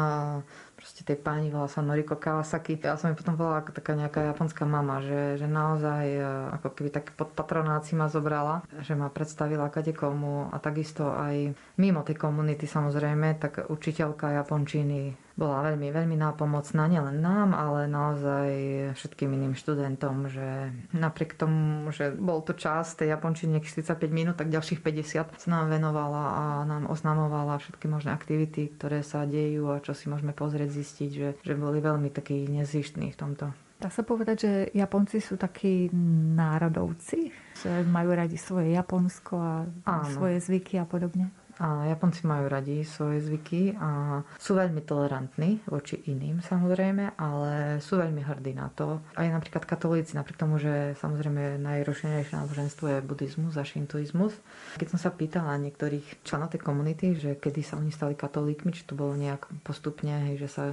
proste 0.81 1.05
tej 1.05 1.21
pani, 1.21 1.53
volá 1.53 1.69
sa 1.69 1.85
Noriko 1.85 2.17
Kawasaki. 2.17 2.81
Ja 2.81 2.97
som 2.97 3.13
mi 3.13 3.15
potom 3.15 3.37
bola 3.37 3.61
ako 3.61 3.77
taká 3.77 3.93
nejaká 3.93 4.33
japonská 4.33 4.65
mama, 4.65 4.97
že, 5.05 5.37
že 5.37 5.45
naozaj 5.45 6.05
e, 6.09 6.25
ako 6.57 6.73
keby 6.73 6.89
tak 6.89 7.13
pod 7.13 7.37
patronáci 7.37 7.93
ma 7.93 8.09
zobrala, 8.09 8.65
že 8.81 8.97
ma 8.97 9.13
predstavila 9.13 9.69
kade 9.69 9.93
komu 9.93 10.49
a 10.49 10.57
takisto 10.57 11.13
aj 11.13 11.53
mimo 11.77 12.01
tej 12.01 12.17
komunity 12.17 12.65
samozrejme, 12.65 13.37
tak 13.37 13.69
učiteľka 13.69 14.41
japončiny 14.41 15.13
bola 15.41 15.73
veľmi, 15.73 15.89
veľmi 15.89 16.13
nápomocná 16.21 16.85
nielen 16.85 17.17
nám, 17.17 17.57
ale 17.57 17.89
naozaj 17.89 18.49
všetkým 18.93 19.33
iným 19.33 19.57
študentom, 19.57 20.29
že 20.29 20.69
napriek 20.93 21.33
tomu, 21.33 21.89
že 21.89 22.13
bol 22.13 22.45
to 22.45 22.53
čas 22.53 22.93
tej 22.93 23.17
japončiny 23.17 23.57
45 23.57 23.97
minút, 24.13 24.37
tak 24.37 24.53
ďalších 24.53 24.85
50 24.85 25.41
sa 25.41 25.47
nám 25.49 25.73
venovala 25.73 26.23
a 26.29 26.43
nám 26.69 26.85
oznamovala 26.85 27.57
všetky 27.57 27.89
možné 27.89 28.13
aktivity, 28.13 28.69
ktoré 28.77 29.01
sa 29.01 29.25
dejú 29.25 29.73
a 29.73 29.81
čo 29.81 29.97
si 29.97 30.05
môžeme 30.05 30.37
pozrieť, 30.37 30.69
zistiť, 30.69 31.09
že, 31.09 31.29
že 31.41 31.53
boli 31.57 31.81
veľmi 31.81 32.13
takí 32.13 32.45
nezištní 32.45 33.09
v 33.09 33.17
tomto. 33.17 33.49
Dá 33.81 33.89
sa 33.89 34.05
povedať, 34.05 34.37
že 34.37 34.51
Japonci 34.77 35.17
sú 35.17 35.41
takí 35.41 35.89
národovci, 36.37 37.33
že 37.57 37.81
majú 37.89 38.13
radi 38.13 38.37
svoje 38.37 38.77
Japonsko 38.77 39.33
a 39.41 39.65
Áno. 39.89 40.05
svoje 40.05 40.37
zvyky 40.37 40.77
a 40.77 40.85
podobne? 40.85 41.33
A 41.61 41.85
Japonci 41.93 42.25
majú 42.25 42.49
radi 42.49 42.81
svoje 42.81 43.21
zvyky 43.21 43.77
a 43.77 44.21
sú 44.41 44.57
veľmi 44.57 44.81
tolerantní 44.81 45.61
voči 45.69 46.01
iným 46.09 46.41
samozrejme, 46.41 47.13
ale 47.21 47.77
sú 47.77 48.01
veľmi 48.01 48.25
hrdí 48.25 48.57
na 48.57 48.73
to. 48.73 48.97
Aj 49.13 49.29
napríklad 49.29 49.69
katolíci, 49.69 50.17
napriek 50.17 50.41
tomu, 50.41 50.57
že 50.57 50.97
samozrejme 50.97 51.61
najrozšírenejšie 51.61 52.33
náboženstvo 52.33 52.85
je 52.89 53.05
buddhizmus 53.05 53.61
a 53.61 53.63
šintuizmus. 53.63 54.33
Keď 54.81 54.97
som 54.97 54.99
sa 55.05 55.13
pýtala 55.13 55.61
niektorých 55.61 56.25
členov 56.25 56.49
tej 56.49 56.65
komunity, 56.65 57.13
že 57.13 57.37
kedy 57.37 57.61
sa 57.61 57.77
oni 57.77 57.93
stali 57.93 58.17
katolíkmi, 58.17 58.73
či 58.73 58.89
to 58.89 58.97
bolo 58.97 59.13
nejak 59.13 59.45
postupne, 59.61 60.33
hej, 60.33 60.41
že 60.41 60.49
sa 60.49 60.63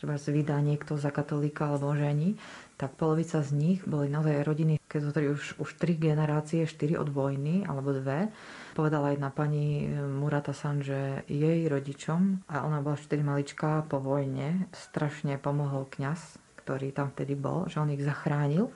treba 0.00 0.16
vydá 0.16 0.56
niekto 0.64 0.96
za 0.96 1.12
katolíka 1.12 1.68
alebo 1.68 1.92
žení, 1.92 2.40
tak 2.80 2.96
polovica 2.96 3.44
z 3.44 3.52
nich 3.52 3.84
boli 3.84 4.08
naozaj 4.08 4.40
rodiny, 4.40 4.80
keď 4.88 5.12
už, 5.36 5.60
už 5.60 5.70
tri 5.76 6.00
generácie, 6.00 6.64
štyri 6.64 6.96
od 6.96 7.12
vojny 7.12 7.68
alebo 7.68 7.92
dve 7.92 8.32
Povedala 8.70 9.10
jedna 9.10 9.34
pani 9.34 9.90
Murata-san, 9.90 10.78
že 10.78 11.26
jej 11.26 11.66
rodičom, 11.66 12.46
a 12.46 12.62
ona 12.62 12.78
bola 12.78 12.94
vtedy 12.94 13.26
maličká 13.26 13.82
po 13.90 13.98
vojne, 13.98 14.70
strašne 14.70 15.36
pomohol 15.42 15.90
kňaz, 15.90 16.38
ktorý 16.62 16.94
tam 16.94 17.10
vtedy 17.10 17.34
bol, 17.34 17.66
že 17.66 17.82
on 17.82 17.90
ich 17.90 18.04
zachránil, 18.04 18.70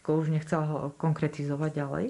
ako 0.00 0.24
už 0.24 0.32
nechcela 0.32 0.64
ho 0.64 0.76
konkretizovať 0.96 1.70
ďalej, 1.76 2.06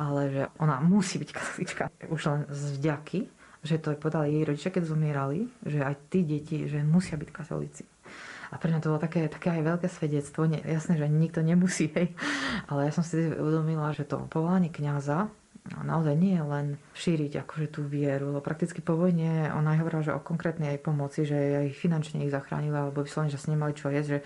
ale 0.00 0.20
že 0.32 0.42
ona 0.56 0.80
musí 0.80 1.20
byť 1.20 1.30
katolička 1.32 1.82
už 2.08 2.20
len 2.28 2.40
z 2.48 2.62
vďaky, 2.80 3.20
že 3.64 3.82
to 3.82 3.96
povedali 3.98 4.40
jej 4.40 4.44
rodičia, 4.46 4.70
keď 4.72 4.84
zomierali, 4.86 5.48
že 5.64 5.82
aj 5.82 5.94
tí 6.08 6.24
deti, 6.24 6.68
že 6.68 6.80
musia 6.84 7.18
byť 7.18 7.30
katolíci. 7.32 7.84
A 8.54 8.62
pre 8.62 8.70
mňa 8.70 8.78
to 8.78 8.94
bolo 8.94 9.02
také, 9.02 9.26
také 9.26 9.50
aj 9.58 9.62
veľké 9.74 9.88
svedectvo. 9.90 10.46
Nie, 10.46 10.62
jasné, 10.62 10.94
že 11.02 11.10
nikto 11.10 11.42
nemusí, 11.42 11.90
hej. 11.90 12.14
Ale 12.70 12.86
ja 12.86 12.92
som 12.94 13.02
si 13.02 13.18
uvedomila, 13.18 13.90
že 13.90 14.06
to 14.06 14.22
povolanie 14.30 14.70
kňaza 14.70 15.26
naozaj 15.82 16.14
nie 16.14 16.38
len 16.38 16.78
šíriť 16.94 17.42
akože 17.42 17.66
tú 17.78 17.80
vieru, 17.86 18.30
lebo 18.30 18.42
prakticky 18.44 18.78
po 18.78 18.94
vojne 18.94 19.50
ona 19.50 19.74
aj 19.74 19.80
hovorila, 19.82 20.06
že 20.06 20.16
o 20.16 20.22
konkrétnej 20.22 20.78
aj 20.78 20.80
pomoci, 20.84 21.26
že 21.26 21.66
aj 21.66 21.76
finančne 21.76 22.22
ich 22.22 22.32
zachránila, 22.32 22.88
alebo 22.88 23.02
vyslovene, 23.02 23.32
že 23.32 23.40
si 23.40 23.50
nemali 23.50 23.74
čo 23.74 23.90
jesť, 23.90 24.08
že 24.08 24.18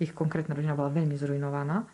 ich 0.00 0.12
konkrétna 0.16 0.56
rodina 0.56 0.78
bola 0.78 0.92
veľmi 0.92 1.16
zrujnovaná. 1.16 1.84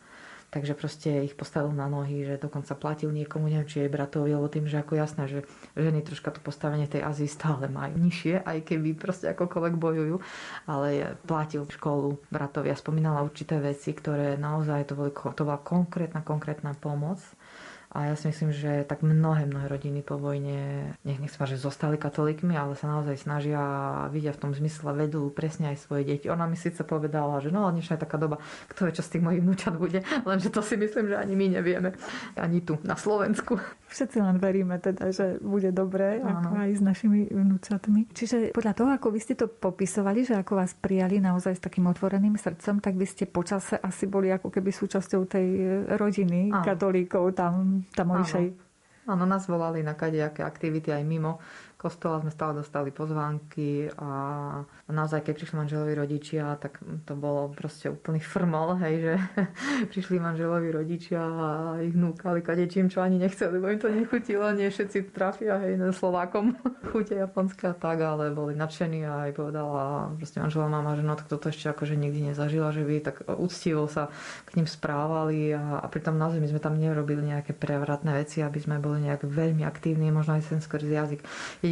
Takže 0.52 0.76
proste 0.76 1.24
ich 1.24 1.32
postavil 1.32 1.72
na 1.72 1.88
nohy, 1.88 2.28
že 2.28 2.36
dokonca 2.36 2.76
platil 2.76 3.08
niekomu, 3.08 3.48
neviem, 3.48 3.64
či 3.64 3.80
jej 3.80 3.88
bratovi, 3.88 4.36
lebo 4.36 4.52
tým, 4.52 4.68
že 4.68 4.84
ako 4.84 5.00
jasné, 5.00 5.24
že 5.24 5.48
ženy 5.80 6.04
troška 6.04 6.28
to 6.28 6.44
postavenie 6.44 6.84
tej 6.84 7.08
Azii 7.08 7.24
stále 7.24 7.72
majú 7.72 7.96
nižšie, 7.96 8.44
aj 8.44 8.60
keby 8.68 8.92
proste 8.92 9.32
akokoľvek 9.32 9.74
bojujú, 9.80 10.20
ale 10.68 11.16
platil 11.24 11.64
školu 11.64 12.20
bratovi 12.28 12.68
a 12.68 12.76
spomínala 12.76 13.24
určité 13.24 13.64
veci, 13.64 13.96
ktoré 13.96 14.36
naozaj 14.36 14.92
to, 14.92 14.94
boli, 14.94 15.08
to 15.16 15.42
bola 15.48 15.56
konkrétna, 15.56 16.20
konkrétna 16.20 16.76
pomoc 16.76 17.16
a 17.92 18.08
ja 18.08 18.14
si 18.16 18.32
myslím, 18.32 18.56
že 18.56 18.88
tak 18.88 19.04
mnohé, 19.04 19.44
mnohé 19.44 19.68
rodiny 19.68 20.00
po 20.00 20.16
vojne, 20.16 20.92
nech 21.04 21.20
nech 21.20 21.28
že 21.28 21.60
zostali 21.60 22.00
katolíkmi, 22.00 22.56
ale 22.56 22.72
sa 22.72 22.88
naozaj 22.88 23.20
snažia, 23.20 23.60
vidia 24.08 24.32
v 24.32 24.48
tom 24.48 24.52
zmysle, 24.56 24.96
vedú 24.96 25.28
presne 25.28 25.76
aj 25.76 25.84
svoje 25.84 26.08
deti. 26.08 26.32
Ona 26.32 26.48
mi 26.48 26.56
síce 26.56 26.80
povedala, 26.88 27.44
že 27.44 27.52
no 27.52 27.68
ale 27.68 27.76
dnešná 27.76 28.00
je 28.00 28.04
taká 28.08 28.16
doba, 28.16 28.40
kto 28.72 28.88
vie, 28.88 28.96
čo 28.96 29.04
z 29.04 29.12
tých 29.12 29.24
mojich 29.28 29.44
vnúčat 29.44 29.76
bude, 29.76 30.00
lenže 30.28 30.48
to 30.48 30.64
si 30.64 30.80
myslím, 30.80 31.12
že 31.12 31.20
ani 31.20 31.36
my 31.36 31.46
nevieme. 31.60 31.92
Ani 32.40 32.64
tu, 32.64 32.80
na 32.80 32.96
Slovensku. 32.96 33.60
Všetci 33.92 34.18
len 34.24 34.40
veríme 34.40 34.80
teda, 34.80 35.12
že 35.12 35.36
bude 35.44 35.68
dobré, 35.68 36.16
ako 36.24 36.56
aj 36.56 36.70
s 36.72 36.82
našimi 36.82 37.28
vnúčatmi. 37.28 38.08
Čiže 38.16 38.56
podľa 38.56 38.72
toho, 38.72 38.90
ako 38.96 39.12
vy 39.12 39.20
ste 39.20 39.36
to 39.36 39.52
popisovali, 39.52 40.24
že 40.24 40.40
ako 40.40 40.56
vás 40.56 40.72
prijali 40.72 41.20
naozaj 41.20 41.60
s 41.60 41.62
takým 41.62 41.84
otvoreným 41.92 42.40
srdcom, 42.40 42.80
tak 42.80 42.96
vy 42.96 43.04
ste 43.04 43.28
počase 43.28 43.76
asi 43.76 44.08
boli 44.08 44.32
ako 44.32 44.48
keby 44.48 44.72
súčasťou 44.72 45.28
tej 45.28 45.46
rodiny 46.00 46.48
Áno. 46.48 46.64
katolíkov 46.64 47.36
tam 47.36 47.84
tam. 47.92 48.08
Áno, 49.02 49.26
nás 49.26 49.50
volali 49.50 49.82
na 49.82 49.98
kadejaké 49.98 50.46
aktivity 50.46 50.94
aj 50.94 51.02
mimo 51.02 51.42
kostola 51.82 52.22
sme 52.22 52.30
stále 52.30 52.62
dostali 52.62 52.94
pozvánky 52.94 53.90
a 53.98 54.10
naozaj, 54.86 55.26
keď 55.26 55.34
prišli 55.34 55.56
manželovi 55.58 55.92
rodičia, 55.98 56.54
tak 56.62 56.78
to 57.02 57.18
bolo 57.18 57.50
proste 57.50 57.90
úplný 57.90 58.22
frmol, 58.22 58.78
hej, 58.78 58.94
že 59.02 59.14
prišli 59.90 60.22
manželovi 60.22 60.70
rodičia 60.70 61.18
a 61.18 61.48
ich 61.82 61.98
núkali 61.98 62.38
kadečím, 62.38 62.86
čo 62.86 63.02
ani 63.02 63.18
nechceli, 63.18 63.58
lebo 63.58 63.66
im 63.74 63.82
to 63.82 63.90
nechutilo, 63.90 64.54
nie 64.54 64.70
všetci 64.70 65.10
trafia, 65.10 65.58
hej, 65.58 65.74
Slovákom 65.90 66.54
chute 66.94 67.18
japonské 67.18 67.74
a 67.74 67.74
tak, 67.74 67.98
ale 67.98 68.30
boli 68.30 68.54
nadšení 68.54 69.02
a 69.02 69.26
aj 69.26 69.32
povedala 69.34 70.14
proste 70.14 70.38
manželá 70.38 70.70
mama, 70.70 70.94
že 70.94 71.02
no 71.02 71.18
tak 71.18 71.26
toto 71.26 71.50
ešte 71.50 71.66
akože 71.66 71.98
nikdy 71.98 72.30
nezažila, 72.30 72.70
že 72.70 72.86
by 72.86 72.94
tak 73.02 73.26
úctivo 73.26 73.90
sa 73.90 74.06
k 74.46 74.54
ním 74.54 74.70
správali 74.70 75.50
a, 75.50 75.82
a 75.82 75.86
pritom 75.90 76.14
naozaj 76.14 76.38
my 76.38 76.48
sme 76.52 76.60
tam 76.62 76.78
nerobili 76.78 77.26
nejaké 77.26 77.58
prevratné 77.58 78.14
veci, 78.22 78.38
aby 78.38 78.62
sme 78.62 78.78
boli 78.78 79.02
nejak 79.02 79.26
veľmi 79.26 79.66
aktívni, 79.66 80.14
možno 80.14 80.38
aj 80.38 80.46
ten 80.46 80.62
skrz 80.62 80.86
jazyk 80.86 81.20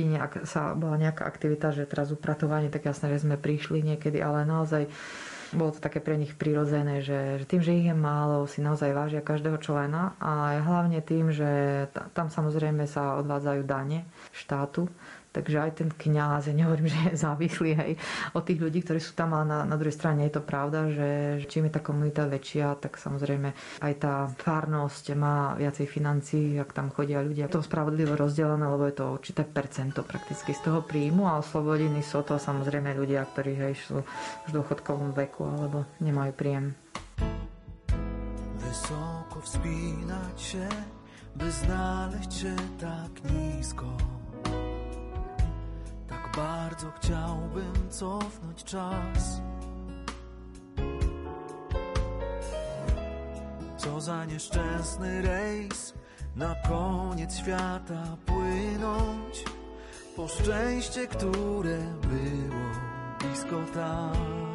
jedine 0.01 0.25
ak 0.25 0.49
sa 0.49 0.73
bola 0.73 0.97
nejaká 0.97 1.29
aktivita, 1.29 1.77
že 1.77 1.85
teraz 1.85 2.09
upratovanie, 2.09 2.73
tak 2.73 2.89
jasné, 2.89 3.13
že 3.13 3.29
sme 3.29 3.37
prišli 3.37 3.85
niekedy, 3.85 4.25
ale 4.25 4.49
naozaj 4.49 4.89
bolo 5.51 5.75
to 5.75 5.83
také 5.83 5.99
pre 5.99 6.15
nich 6.15 6.39
prirodzené, 6.39 7.03
že, 7.03 7.43
že 7.43 7.45
tým, 7.47 7.63
že 7.63 7.75
ich 7.75 7.91
je 7.91 7.97
málo, 7.97 8.47
si 8.47 8.63
naozaj 8.63 8.95
vážia 8.95 9.23
každého 9.23 9.59
člena 9.59 10.15
a 10.23 10.63
hlavne 10.63 11.03
tým, 11.03 11.35
že 11.35 11.51
tam 12.15 12.31
samozrejme 12.31 12.87
sa 12.87 13.19
odvádzajú 13.19 13.63
dane 13.67 14.07
štátu, 14.31 14.87
Takže 15.31 15.57
aj 15.63 15.73
ten 15.79 15.89
kňaz, 15.95 16.51
ja 16.51 16.55
nehovorím, 16.55 16.91
že 16.93 17.01
je 17.11 17.23
závislý 17.23 17.71
hej, 17.79 17.93
od 18.35 18.43
tých 18.43 18.61
ľudí, 18.61 18.83
ktorí 18.83 18.99
sú 18.99 19.15
tam, 19.15 19.35
ale 19.35 19.47
na, 19.47 19.59
na 19.63 19.77
druhej 19.79 19.95
strane 19.95 20.27
je 20.27 20.35
to 20.39 20.43
pravda, 20.43 20.91
že 20.91 21.09
čím 21.47 21.71
je 21.71 21.77
tá 21.79 21.81
komunita 21.83 22.27
väčšia, 22.27 22.79
tak 22.83 22.99
samozrejme 22.99 23.55
aj 23.83 23.93
tá 23.99 24.27
fárnosť 24.27 25.05
má 25.15 25.55
viacej 25.55 25.87
financií, 25.87 26.59
ak 26.59 26.75
tam 26.75 26.91
chodia 26.91 27.23
ľudia. 27.23 27.51
To 27.51 27.63
spravodlivo 27.63 28.19
rozdelené, 28.19 28.67
lebo 28.67 28.87
je 28.91 28.97
to 28.99 29.15
určité 29.15 29.47
percento 29.47 30.03
prakticky 30.03 30.51
z 30.51 30.67
toho 30.67 30.83
príjmu 30.83 31.27
a 31.31 31.39
oslobodení 31.39 32.03
sú 32.03 32.27
to 32.27 32.37
samozrejme 32.37 32.95
ľudia, 32.99 33.23
ktorí 33.23 33.53
hej, 33.55 33.75
sú 33.79 34.03
v 34.47 34.51
dôchodkovom 34.51 35.15
veku 35.15 35.47
alebo 35.47 35.87
nemajú 36.03 36.33
príjem. 36.35 36.75
Wspinać 39.41 40.43
się, 40.43 40.69
by 41.37 41.51
znaleźć 41.51 42.35
się 42.35 42.57
bardzo 46.37 46.91
chciałbym 46.91 47.91
cofnąć 47.91 48.65
czas. 48.65 49.41
Co 53.77 54.01
za 54.01 54.25
nieszczęsny 54.25 55.23
rejs 55.23 55.95
na 56.37 56.55
koniec 56.69 57.37
świata 57.37 58.17
płynąć 58.27 59.45
po 60.17 60.29
szczęście, 60.29 61.07
które 61.07 61.79
było 62.03 62.71
blisko. 63.21 64.50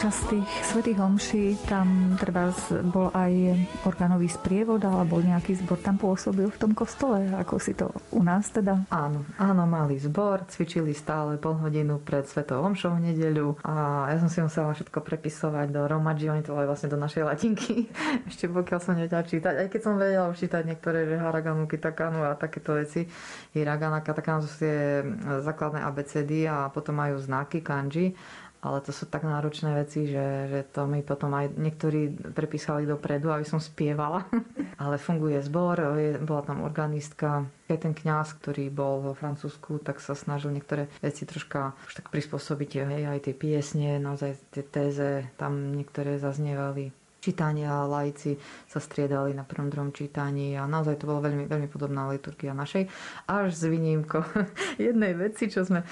Počas 0.00 0.32
tých 0.32 0.48
svetých 0.64 0.96
homší 0.96 1.60
tam 1.68 2.16
treba 2.16 2.48
bol 2.88 3.12
aj 3.12 3.52
organový 3.84 4.32
sprievod 4.32 4.80
alebo 4.80 5.20
nejaký 5.20 5.60
zbor 5.60 5.76
tam 5.76 6.00
pôsobil 6.00 6.48
v 6.48 6.56
tom 6.56 6.72
kostole, 6.72 7.28
ako 7.36 7.60
si 7.60 7.76
to 7.76 7.92
u 8.08 8.24
nás 8.24 8.48
teda? 8.48 8.80
Áno, 8.88 9.28
áno, 9.36 9.68
mali 9.68 10.00
zbor, 10.00 10.48
cvičili 10.48 10.96
stále 10.96 11.36
pol 11.36 11.52
hodinu 11.60 12.00
pred 12.00 12.24
svetou 12.24 12.64
homšou 12.64 12.96
v 12.96 13.12
nedeľu 13.12 13.60
a 13.60 14.08
ja 14.08 14.16
som 14.24 14.32
si 14.32 14.40
musela 14.40 14.72
všetko 14.72 15.04
prepisovať 15.04 15.68
do 15.68 15.84
Romadži, 15.84 16.32
oni 16.32 16.48
to 16.48 16.56
vlastne 16.56 16.88
do 16.88 16.96
našej 16.96 17.28
latinky, 17.28 17.92
ešte 18.32 18.48
pokiaľ 18.48 18.80
som 18.80 18.96
nevedela 18.96 19.20
čítať, 19.20 19.52
aj 19.52 19.68
keď 19.68 19.80
som 19.84 20.00
vedela 20.00 20.32
už 20.32 20.40
čítať 20.40 20.64
niektoré, 20.64 21.12
že 21.12 21.20
haraganu, 21.20 21.68
kitakanu 21.68 22.24
a 22.24 22.40
takéto 22.40 22.72
veci, 22.72 23.04
hiragana, 23.52 24.00
katakanu 24.00 24.48
sú 24.48 24.64
tie 24.64 25.04
základné 25.44 25.84
abecedy 25.84 26.48
a 26.48 26.72
potom 26.72 26.96
majú 26.96 27.20
znaky 27.20 27.60
kanji 27.60 28.16
ale 28.60 28.84
to 28.84 28.92
sú 28.92 29.08
tak 29.08 29.24
náročné 29.24 29.72
veci, 29.72 30.04
že, 30.04 30.52
že 30.52 30.60
to 30.68 30.84
mi 30.84 31.00
potom 31.00 31.32
aj 31.32 31.56
niektorí 31.56 32.32
prepísali 32.36 32.84
dopredu, 32.84 33.32
aby 33.32 33.44
som 33.44 33.56
spievala. 33.56 34.28
ale 34.82 35.00
funguje 35.00 35.40
zbor, 35.40 35.96
je, 35.96 36.20
bola 36.20 36.44
tam 36.44 36.60
organistka, 36.60 37.48
aj 37.72 37.78
ten 37.80 37.94
kňaz, 37.96 38.36
ktorý 38.42 38.68
bol 38.68 39.00
vo 39.00 39.12
Francúzsku, 39.16 39.80
tak 39.80 40.02
sa 40.04 40.12
snažil 40.12 40.52
niektoré 40.52 40.92
veci 41.00 41.24
troška 41.24 41.72
už 41.88 42.04
tak 42.04 42.12
prispôsobiť, 42.12 42.70
hej, 42.84 43.02
aj 43.08 43.20
tie 43.24 43.34
piesne, 43.34 43.96
naozaj 43.96 44.36
tie 44.52 44.64
téze 44.66 45.24
tam 45.40 45.72
niektoré 45.72 46.20
zaznievali 46.20 46.92
čítania, 47.20 47.84
lajci 47.86 48.40
sa 48.66 48.80
striedali 48.80 49.36
na 49.36 49.44
prvom, 49.44 49.68
druhom 49.68 49.90
čítaní 49.92 50.56
a 50.56 50.64
naozaj 50.64 50.98
to 50.98 51.08
bolo 51.08 51.20
veľmi, 51.22 51.44
veľmi 51.46 51.68
podobná 51.68 52.08
liturgia 52.08 52.56
našej. 52.56 52.88
Až 53.28 53.52
s 53.52 53.62
výnimkou 53.68 54.24
jednej 54.90 55.12
veci, 55.14 55.52
čo 55.52 55.62
sme 55.62 55.84
e, 55.84 55.86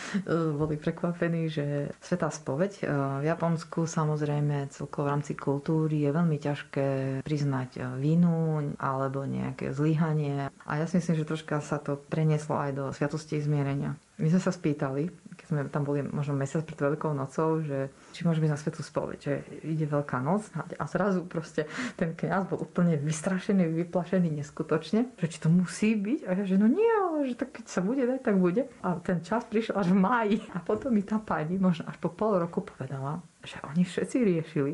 boli 0.57 0.81
prekvapení, 0.81 1.53
že 1.53 1.93
Svetá 2.01 2.33
spoveď 2.33 2.73
e, 2.81 2.83
v 3.23 3.25
Japonsku 3.29 3.85
samozrejme 3.85 4.73
celkovo 4.73 5.07
v 5.09 5.13
rámci 5.15 5.33
kultúry 5.37 6.09
je 6.09 6.11
veľmi 6.11 6.39
ťažké 6.41 6.89
priznať 7.23 7.71
e, 7.77 7.81
vinu 8.01 8.65
alebo 8.81 9.29
nejaké 9.29 9.71
zlyhanie. 9.71 10.49
A 10.49 10.71
ja 10.81 10.89
si 10.89 10.99
myslím, 10.99 11.21
že 11.21 11.29
troška 11.29 11.61
sa 11.61 11.77
to 11.77 12.01
prenieslo 12.09 12.57
aj 12.57 12.71
do 12.73 12.85
sviatosti 12.97 13.37
zmierenia. 13.39 13.95
My 14.19 14.27
sme 14.33 14.43
sa 14.43 14.51
spýtali, 14.51 15.28
sme 15.49 15.65
tam 15.73 15.89
boli 15.89 16.05
možno 16.05 16.37
mesiac 16.37 16.61
pred 16.69 16.77
Veľkou 16.77 17.17
nocou, 17.17 17.65
že 17.65 17.89
či 18.13 18.29
môžeme 18.29 18.53
na 18.53 18.61
svetu 18.61 18.85
spoveď, 18.85 19.19
že 19.19 19.35
ide 19.65 19.89
Veľká 19.89 20.21
noc 20.21 20.45
a 20.55 20.85
zrazu 20.85 21.25
proste 21.25 21.65
ten 21.97 22.13
kňaz 22.13 22.53
bol 22.53 22.61
úplne 22.61 23.01
vystrašený, 23.01 23.65
vyplašený 23.89 24.29
neskutočne, 24.45 25.17
že 25.17 25.27
či 25.27 25.41
to 25.41 25.49
musí 25.49 25.97
byť? 25.97 26.21
A 26.29 26.31
ja, 26.37 26.45
že 26.45 26.61
no 26.61 26.69
nie, 26.69 26.85
ale 26.85 27.33
že 27.33 27.41
tak 27.41 27.57
keď 27.57 27.65
sa 27.65 27.81
bude 27.81 28.05
dať, 28.05 28.21
tak 28.21 28.37
bude. 28.37 28.69
A 28.85 29.01
ten 29.01 29.25
čas 29.25 29.49
prišiel 29.49 29.81
až 29.81 29.89
v 29.97 29.99
máji. 29.99 30.39
A 30.53 30.61
potom 30.61 30.93
mi 30.93 31.01
tá 31.01 31.17
pani 31.17 31.57
možno 31.57 31.89
až 31.89 31.97
po 31.97 32.13
pol 32.13 32.37
roku 32.37 32.61
povedala, 32.61 33.25
že 33.41 33.57
oni 33.65 33.89
všetci 33.89 34.17
riešili, 34.21 34.73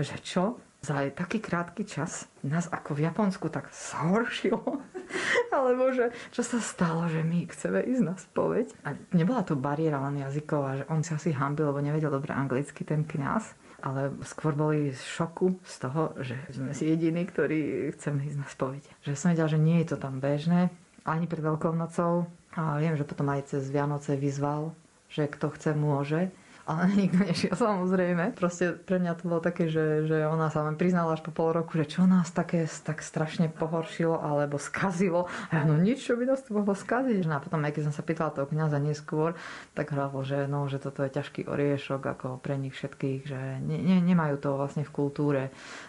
že 0.00 0.16
čo 0.24 0.56
za 0.84 1.00
aj 1.00 1.16
taký 1.16 1.40
krátky 1.40 1.88
čas 1.88 2.28
nás 2.44 2.68
ako 2.68 2.92
v 2.92 3.08
Japonsku 3.08 3.48
tak 3.48 3.72
zhoršilo. 3.72 4.84
Alebo 5.56 5.88
že 5.96 6.12
čo 6.28 6.44
sa 6.44 6.60
stalo, 6.60 7.08
že 7.08 7.24
my 7.24 7.48
chceme 7.48 7.80
ísť 7.80 8.02
na 8.04 8.14
spoveď. 8.20 8.68
A 8.84 8.92
nebola 9.16 9.40
to 9.40 9.56
bariéra 9.56 10.04
len 10.04 10.20
jazyková, 10.20 10.84
že 10.84 10.88
on 10.92 11.00
sa 11.00 11.16
asi 11.16 11.32
hambil, 11.32 11.72
lebo 11.72 11.80
nevedel 11.80 12.12
dobre 12.12 12.36
anglicky 12.36 12.84
ten 12.84 13.08
kňaz. 13.08 13.56
Ale 13.84 14.12
skôr 14.24 14.56
boli 14.56 14.92
z 14.92 15.00
šoku 15.00 15.60
z 15.64 15.74
toho, 15.80 16.16
že 16.20 16.36
sme 16.52 16.72
si 16.72 16.88
jediní, 16.88 17.24
ktorí 17.24 17.92
chceme 17.96 18.24
ísť 18.24 18.38
na 18.40 18.48
spoveď. 18.48 18.84
Že 19.04 19.12
som 19.16 19.32
vedela, 19.32 19.48
že 19.48 19.60
nie 19.60 19.80
je 19.84 19.92
to 19.92 19.96
tam 20.00 20.24
bežné, 20.24 20.72
ani 21.04 21.28
pred 21.28 21.44
Veľkou 21.44 21.72
nocou. 21.76 22.28
A 22.56 22.80
viem, 22.80 22.96
že 22.96 23.04
potom 23.04 23.28
aj 23.28 23.52
cez 23.52 23.68
Vianoce 23.68 24.16
vyzval, 24.16 24.72
že 25.12 25.28
kto 25.28 25.52
chce, 25.52 25.76
môže 25.76 26.32
ale 26.64 26.88
nikto 27.00 27.20
nešiel 27.20 27.54
samozrejme. 27.54 28.32
Proste 28.36 28.72
pre 28.72 28.96
mňa 28.96 29.12
to 29.20 29.28
bolo 29.28 29.40
také, 29.44 29.68
že, 29.68 30.08
že 30.08 30.24
ona 30.24 30.48
sa 30.48 30.64
len 30.64 30.80
priznala 30.80 31.12
až 31.12 31.20
po 31.20 31.32
pol 31.32 31.52
roku, 31.52 31.76
že 31.76 31.88
čo 31.88 32.08
nás 32.08 32.32
také 32.32 32.64
tak 32.84 33.04
strašne 33.04 33.52
pohoršilo 33.52 34.16
alebo 34.16 34.56
skazilo. 34.56 35.28
A 35.52 35.60
ja, 35.60 35.62
no 35.68 35.76
nič, 35.76 36.04
čo 36.04 36.16
by 36.16 36.24
nás 36.24 36.40
to 36.44 36.56
mohlo 36.56 36.72
skaziť. 36.72 37.28
No 37.28 37.38
a 37.38 37.44
potom, 37.44 37.60
aj 37.62 37.72
keď 37.76 37.82
som 37.92 37.94
sa 37.94 38.02
pýtala 38.02 38.32
toho 38.32 38.48
kniaza 38.48 38.80
neskôr, 38.80 39.36
tak 39.76 39.92
hovoril, 39.92 40.24
že, 40.24 40.38
no, 40.48 40.64
že 40.66 40.80
toto 40.80 41.04
je 41.04 41.12
ťažký 41.12 41.46
oriešok 41.46 42.02
ako 42.16 42.26
pre 42.40 42.56
nich 42.56 42.72
všetkých, 42.72 43.20
že 43.28 43.40
ne, 43.60 43.78
ne, 43.80 44.00
nemajú 44.00 44.40
to 44.40 44.56
vlastne 44.56 44.88
v 44.88 44.94
kultúre. 44.94 45.42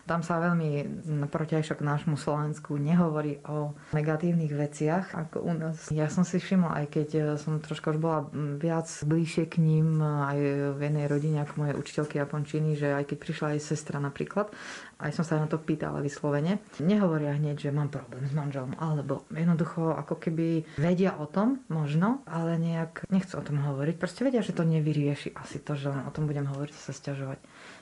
Tam 0.04 0.22
sa 0.22 0.44
veľmi 0.44 1.04
protiajšok 1.32 1.80
nášmu 1.80 2.20
Slovensku 2.20 2.76
nehovorí 2.76 3.40
o 3.48 3.72
negatívnych 3.96 4.52
veciach 4.52 5.16
ako 5.16 5.38
u 5.46 5.54
nás. 5.56 5.88
Ja 5.90 6.12
som 6.12 6.28
si 6.28 6.38
všimla, 6.38 6.84
aj 6.84 6.86
keď 6.92 7.10
som 7.40 7.64
troška 7.64 7.96
už 7.96 8.00
bola 8.02 8.28
viac 8.60 8.88
bližšie 9.06 9.48
k 9.48 9.62
ním, 9.64 10.02
aj 10.02 10.65
v 10.74 10.90
jednej 10.90 11.06
rodine 11.06 11.46
ako 11.46 11.54
moje 11.62 11.74
učiteľky 11.78 12.18
japončiny, 12.18 12.74
že 12.74 12.98
aj 12.98 13.14
keď 13.14 13.18
prišla 13.22 13.48
aj 13.54 13.60
sestra 13.62 14.02
napríklad, 14.02 14.50
aj 14.98 15.12
som 15.12 15.28
sa 15.28 15.38
na 15.38 15.46
to 15.46 15.62
pýtala 15.62 16.00
vyslovene, 16.02 16.64
nehovoria 16.82 17.36
hneď, 17.36 17.70
že 17.70 17.76
mám 17.76 17.92
problém 17.92 18.26
s 18.26 18.34
manželom, 18.34 18.74
alebo 18.80 19.28
jednoducho 19.30 19.94
ako 19.94 20.16
keby 20.18 20.64
vedia 20.80 21.20
o 21.20 21.28
tom, 21.28 21.62
možno, 21.68 22.24
ale 22.26 22.56
nejak 22.58 23.06
nechcú 23.12 23.38
o 23.38 23.46
tom 23.46 23.60
hovoriť. 23.62 23.96
Proste 24.00 24.24
vedia, 24.24 24.42
že 24.42 24.56
to 24.56 24.64
nevyrieši 24.64 25.36
asi 25.36 25.62
to, 25.62 25.76
že 25.76 25.92
len 25.92 26.08
o 26.08 26.14
tom 26.16 26.26
budem 26.26 26.48
hovoriť 26.48 26.74
sa 26.74 26.96
stiažovať 26.96 27.38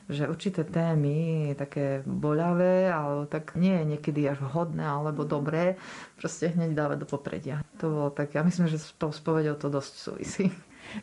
že 0.10 0.28
určité 0.28 0.68
témy 0.68 1.52
také 1.56 2.04
boľavé, 2.04 2.92
alebo 2.92 3.24
tak 3.24 3.56
nie 3.56 3.72
je 3.72 3.86
niekedy 3.96 4.28
až 4.28 4.44
vhodné 4.44 4.84
alebo 4.84 5.24
dobré, 5.24 5.80
proste 6.20 6.52
hneď 6.52 6.76
dávať 6.76 6.98
do 7.04 7.08
popredia. 7.08 7.64
To 7.80 7.88
bolo 7.88 8.10
tak, 8.12 8.36
ja 8.36 8.44
myslím, 8.44 8.68
že 8.68 8.84
s 8.84 8.92
tou 9.00 9.16
spovedou 9.16 9.56
to 9.56 9.72
dosť 9.72 9.94
súvisí. 9.96 10.52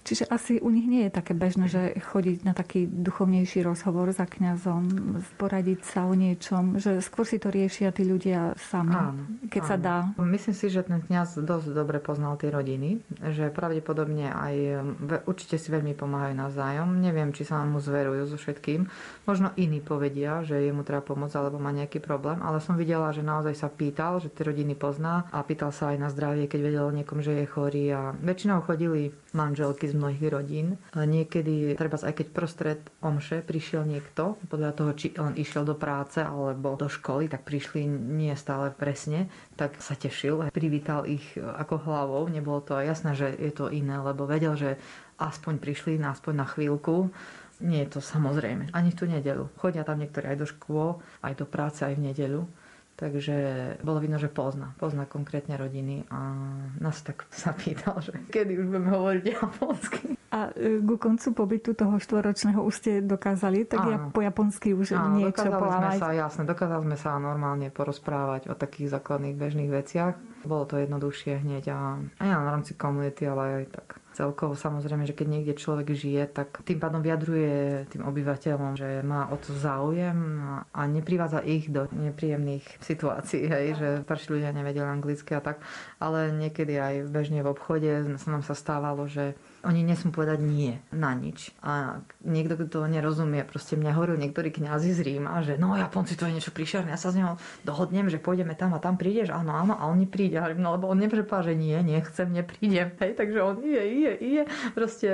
Čiže 0.03 0.31
asi 0.31 0.62
u 0.62 0.70
nich 0.70 0.87
nie 0.87 1.07
je 1.09 1.12
také 1.12 1.33
bežné, 1.35 1.66
že 1.66 1.94
chodiť 1.98 2.46
na 2.46 2.53
taký 2.55 2.87
duchovnejší 2.87 3.64
rozhovor 3.66 4.11
za 4.14 4.26
kňazom, 4.26 5.16
poradiť 5.37 5.81
sa 5.83 6.07
o 6.07 6.14
niečom, 6.14 6.79
že 6.79 7.03
skôr 7.03 7.26
si 7.26 7.42
to 7.42 7.50
riešia 7.50 7.90
tí 7.94 8.07
ľudia 8.07 8.55
sami, 8.59 8.94
áno, 8.94 9.26
keď 9.50 9.62
áno. 9.62 9.70
sa 9.70 9.76
dá. 9.76 9.96
Myslím 10.20 10.55
si, 10.57 10.66
že 10.70 10.87
ten 10.87 11.03
kňaz 11.03 11.42
dosť 11.42 11.74
dobre 11.74 11.98
poznal 11.98 12.38
tie 12.38 12.50
rodiny, 12.53 13.03
že 13.33 13.50
pravdepodobne 13.50 14.31
aj 14.31 14.55
určite 15.26 15.59
si 15.59 15.68
veľmi 15.70 15.94
pomáhajú 15.94 16.35
navzájom. 16.35 16.88
Neviem, 16.98 17.35
či 17.35 17.46
sa 17.46 17.62
mu 17.66 17.83
zverujú 17.83 18.31
so 18.31 18.37
všetkým. 18.38 18.87
Možno 19.26 19.53
iní 19.59 19.83
povedia, 19.83 20.42
že 20.46 20.59
jemu 20.61 20.83
treba 20.87 21.05
pomôcť 21.05 21.37
alebo 21.37 21.59
má 21.59 21.70
nejaký 21.74 22.03
problém, 22.03 22.40
ale 22.40 22.62
som 22.62 22.79
videla, 22.79 23.12
že 23.14 23.24
naozaj 23.24 23.55
sa 23.57 23.68
pýtal, 23.70 24.18
že 24.22 24.33
tie 24.33 24.46
rodiny 24.46 24.74
pozná 24.74 25.29
a 25.31 25.42
pýtal 25.42 25.70
sa 25.74 25.92
aj 25.94 25.98
na 25.98 26.09
zdravie, 26.09 26.46
keď 26.46 26.61
vedel 26.61 26.85
o 26.87 26.94
niekom, 26.94 27.20
že 27.22 27.42
je 27.42 27.46
chorý 27.46 27.85
a 27.92 28.12
väčšinou 28.16 28.62
chodili 28.64 29.14
manželky 29.37 29.87
z 29.87 29.95
mnohých 29.95 30.27
rodín. 30.31 30.79
Niekedy, 30.95 31.79
treba 31.79 31.97
aj 32.01 32.14
keď 32.16 32.27
prostred 32.35 32.81
omše 33.01 33.43
prišiel 33.45 33.87
niekto, 33.87 34.38
podľa 34.51 34.71
toho, 34.75 34.90
či 34.97 35.14
len 35.14 35.38
išiel 35.38 35.62
do 35.62 35.79
práce 35.79 36.19
alebo 36.23 36.75
do 36.75 36.90
školy, 36.90 37.31
tak 37.31 37.47
prišli 37.47 37.87
nie 37.90 38.35
stále 38.35 38.75
presne, 38.75 39.31
tak 39.55 39.79
sa 39.79 39.95
tešil, 39.95 40.51
privítal 40.51 41.07
ich 41.07 41.38
ako 41.38 41.83
hlavou. 41.87 42.23
Nebolo 42.27 42.61
to 42.64 42.79
jasné, 42.79 43.14
že 43.14 43.31
je 43.37 43.53
to 43.55 43.71
iné, 43.71 43.99
lebo 44.01 44.27
vedel, 44.27 44.59
že 44.59 44.81
aspoň 45.21 45.61
prišli, 45.61 46.01
aspoň 46.01 46.35
na 46.35 46.47
chvíľku. 46.49 47.12
Nie 47.61 47.85
je 47.85 47.97
to 47.97 48.01
samozrejme. 48.01 48.73
Ani 48.73 48.88
v 48.88 48.97
tú 48.97 49.05
nedelu. 49.05 49.45
Chodia 49.61 49.85
tam 49.85 50.01
niektorí 50.01 50.33
aj 50.33 50.38
do 50.40 50.49
škôl, 50.49 51.05
aj 51.21 51.45
do 51.45 51.45
práce, 51.45 51.85
aj 51.85 51.93
v 51.93 52.09
nedeľu. 52.09 52.49
Takže 53.01 53.37
bolo 53.81 53.97
vidno, 53.97 54.21
že 54.21 54.29
pozná. 54.29 54.77
Pozná 54.77 55.09
konkrétne 55.09 55.57
rodiny 55.57 56.05
a 56.13 56.37
nás 56.85 57.01
tak 57.01 57.25
sa 57.33 57.57
pýtal, 57.57 57.97
že 58.05 58.13
kedy 58.29 58.61
už 58.61 58.67
budeme 58.69 58.91
hovoriť 58.93 59.25
japonsky. 59.41 60.21
A 60.31 60.53
e, 60.53 60.85
ku 60.85 61.01
koncu 61.01 61.33
pobytu 61.33 61.73
toho 61.73 61.97
štvoročného 61.97 62.61
už 62.61 62.75
ste 62.77 62.93
dokázali 63.01 63.65
tak 63.65 63.83
ja 63.89 63.97
po 64.13 64.21
japonsky 64.21 64.77
už 64.77 64.95
Áno, 64.95 65.17
niečo 65.17 65.49
dokázali 65.49 65.97
sme 65.97 65.97
sa, 65.97 66.09
jasne, 66.13 66.43
dokázali 66.45 66.83
sme 66.93 66.97
sa 67.01 67.17
normálne 67.17 67.73
porozprávať 67.73 68.53
o 68.53 68.55
takých 68.55 68.93
základných 69.01 69.35
bežných 69.35 69.73
veciach. 69.73 70.21
Bolo 70.45 70.69
to 70.69 70.77
jednoduchšie 70.77 71.41
hneď 71.41 71.73
a 71.73 72.05
aj 72.21 72.29
na 72.29 72.53
rámci 72.53 72.77
komunity, 72.77 73.25
ale 73.25 73.65
aj 73.65 73.81
tak 73.81 74.00
celkovo 74.21 74.53
samozrejme, 74.53 75.09
že 75.09 75.17
keď 75.17 75.27
niekde 75.33 75.55
človek 75.57 75.97
žije, 75.97 76.29
tak 76.29 76.61
tým 76.69 76.77
pádom 76.77 77.01
vyjadruje 77.01 77.89
tým 77.89 78.05
obyvateľom, 78.05 78.77
že 78.77 79.01
má 79.01 79.33
o 79.33 79.41
to 79.41 79.57
záujem 79.57 80.45
a 80.77 80.81
neprivádza 80.85 81.41
ich 81.41 81.73
do 81.73 81.89
nepríjemných 81.89 82.85
situácií, 82.85 83.49
hej, 83.49 83.67
že 83.81 83.89
starší 84.05 84.29
ľudia 84.37 84.53
nevedeli 84.53 84.85
anglicky 84.85 85.33
a 85.33 85.41
tak, 85.41 85.65
ale 85.97 86.37
niekedy 86.37 86.77
aj 86.77 86.95
bežne 87.09 87.41
v 87.41 87.49
obchode 87.49 88.21
sa 88.21 88.29
nám 88.29 88.45
sa 88.45 88.53
stávalo, 88.53 89.09
že 89.09 89.33
oni 89.61 89.85
nesmú 89.85 90.12
povedať 90.12 90.40
nie 90.40 90.81
na 90.92 91.12
nič. 91.12 91.53
A 91.61 92.01
niekto, 92.25 92.57
kto 92.57 92.66
to 92.81 92.81
nerozumie, 92.88 93.44
proste 93.44 93.77
mňa 93.77 93.92
hovoril 93.92 94.16
niektorí 94.16 94.49
kňazi 94.49 94.96
z 94.96 95.01
Ríma, 95.05 95.44
že 95.44 95.61
no 95.61 95.77
Japonci 95.77 96.16
to 96.16 96.25
je 96.25 96.37
niečo 96.37 96.53
príšerné, 96.53 96.92
ja 96.92 97.01
sa 97.01 97.12
s 97.12 97.16
ním 97.16 97.37
dohodnem, 97.64 98.09
že 98.09 98.16
pôjdeme 98.23 98.57
tam 98.57 98.73
a 98.73 98.81
tam 98.81 98.96
prídeš, 98.96 99.33
áno, 99.33 99.53
áno, 99.53 99.77
a 99.77 99.85
on 99.88 100.01
nepríde, 100.01 100.40
no 100.57 100.77
lebo 100.77 100.88
on 100.88 100.99
neprepá, 100.99 101.44
že 101.44 101.53
nie, 101.53 101.77
nechcem, 101.85 102.33
neprídem, 102.33 102.96
hej, 103.03 103.12
takže 103.16 103.38
on 103.44 103.61
ide, 103.61 103.83
ide, 103.85 104.12
ide, 104.16 104.42
proste 104.73 105.09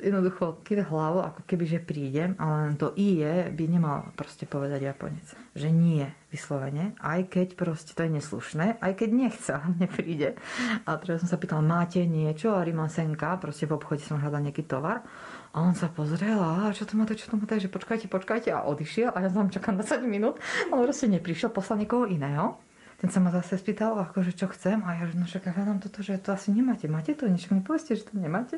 jednoducho 0.00 0.60
kýve 0.66 0.84
hlavu, 0.84 1.24
ako 1.24 1.40
keby, 1.48 1.64
že 1.64 1.78
prídem, 1.80 2.36
ale 2.36 2.76
to 2.76 2.92
ije 2.96 3.48
by 3.52 3.64
nemal 3.64 4.12
proste 4.12 4.44
povedať 4.44 4.84
Japonec, 4.84 5.45
že 5.56 5.72
nie, 5.72 6.04
vyslovene, 6.28 6.92
aj 7.00 7.32
keď 7.32 7.48
proste 7.56 7.96
to 7.96 8.04
je 8.04 8.20
neslušné, 8.20 8.76
aj 8.84 8.92
keď 8.92 9.08
nechce, 9.08 9.54
nepríde. 9.80 10.36
A 10.84 11.00
teraz 11.00 11.24
som 11.24 11.32
sa 11.32 11.40
pýtal, 11.40 11.64
máte 11.64 12.04
niečo? 12.04 12.52
A 12.52 12.62
Senka, 12.92 13.40
proste 13.40 13.64
v 13.64 13.80
obchode 13.80 14.04
som 14.04 14.20
hľadal 14.20 14.44
nejaký 14.44 14.68
tovar. 14.68 15.00
A 15.56 15.64
on 15.64 15.72
sa 15.72 15.88
pozrel 15.88 16.36
a 16.36 16.68
čo 16.76 16.84
to 16.84 17.00
máte, 17.00 17.16
čo 17.16 17.32
to 17.32 17.40
máte, 17.40 17.56
že 17.56 17.72
počkajte, 17.72 18.12
počkajte 18.12 18.52
a 18.52 18.68
odišiel 18.68 19.16
a 19.16 19.24
ja 19.24 19.32
som 19.32 19.48
čakám 19.48 19.80
20 19.80 20.04
minút. 20.04 20.36
On 20.68 20.84
proste 20.84 21.08
neprišiel, 21.08 21.48
poslal 21.48 21.80
niekoho 21.80 22.04
iného 22.04 22.60
ten 22.96 23.12
sa 23.12 23.20
ma 23.20 23.28
zase 23.28 23.60
spýtal, 23.60 23.92
akože 24.08 24.32
čo 24.32 24.48
chcem 24.48 24.80
a 24.80 24.96
ja 24.96 25.04
že 25.04 25.20
no 25.20 25.28
však 25.28 25.52
ja 25.52 25.68
toto, 25.76 26.00
že 26.00 26.16
to 26.16 26.32
asi 26.32 26.48
nemáte. 26.48 26.88
Máte 26.88 27.12
to? 27.12 27.28
Niečo 27.28 27.52
mi 27.52 27.60
povedzte, 27.60 27.92
že 27.92 28.08
to 28.08 28.16
nemáte. 28.16 28.56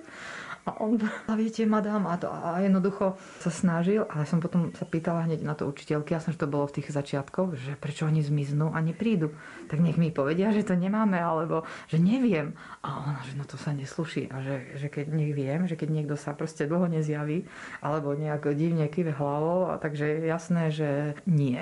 A 0.62 0.78
on, 0.78 0.94
a 1.30 1.32
viete, 1.34 1.66
madám, 1.66 2.06
a, 2.06 2.14
to, 2.14 2.30
a 2.30 2.62
jednoducho 2.62 3.18
sa 3.42 3.50
snažil, 3.50 4.06
ale 4.06 4.30
som 4.30 4.38
potom 4.38 4.70
sa 4.78 4.86
pýtala 4.86 5.26
hneď 5.26 5.42
na 5.42 5.58
to 5.58 5.66
učiteľky, 5.66 6.14
ja 6.14 6.22
som, 6.22 6.30
že 6.30 6.38
to 6.38 6.46
bolo 6.46 6.70
v 6.70 6.78
tých 6.78 6.94
začiatkoch, 6.94 7.58
že 7.58 7.72
prečo 7.74 8.06
oni 8.06 8.22
zmiznú 8.22 8.70
a 8.70 8.78
neprídu. 8.78 9.34
Tak 9.66 9.82
nech 9.82 9.98
mi 9.98 10.14
povedia, 10.14 10.54
že 10.54 10.62
to 10.62 10.78
nemáme, 10.78 11.18
alebo 11.18 11.66
že 11.90 11.98
neviem. 11.98 12.54
A 12.86 13.02
ona, 13.02 13.18
že 13.26 13.34
no 13.34 13.42
to 13.42 13.58
sa 13.58 13.74
nesluší. 13.74 14.30
A 14.30 14.38
že, 14.38 14.78
že 14.78 14.86
keď 14.86 15.10
nech 15.10 15.34
viem, 15.34 15.66
že 15.66 15.74
keď 15.74 15.88
niekto 15.90 16.14
sa 16.14 16.30
proste 16.30 16.70
dlho 16.70 16.86
nezjaví, 16.86 17.42
alebo 17.82 18.14
nejak 18.14 18.54
divne 18.54 18.86
kýve 18.86 19.18
hlavou, 19.18 19.74
a 19.74 19.82
takže 19.82 20.22
jasné, 20.22 20.70
že 20.70 20.88
nie. 21.26 21.58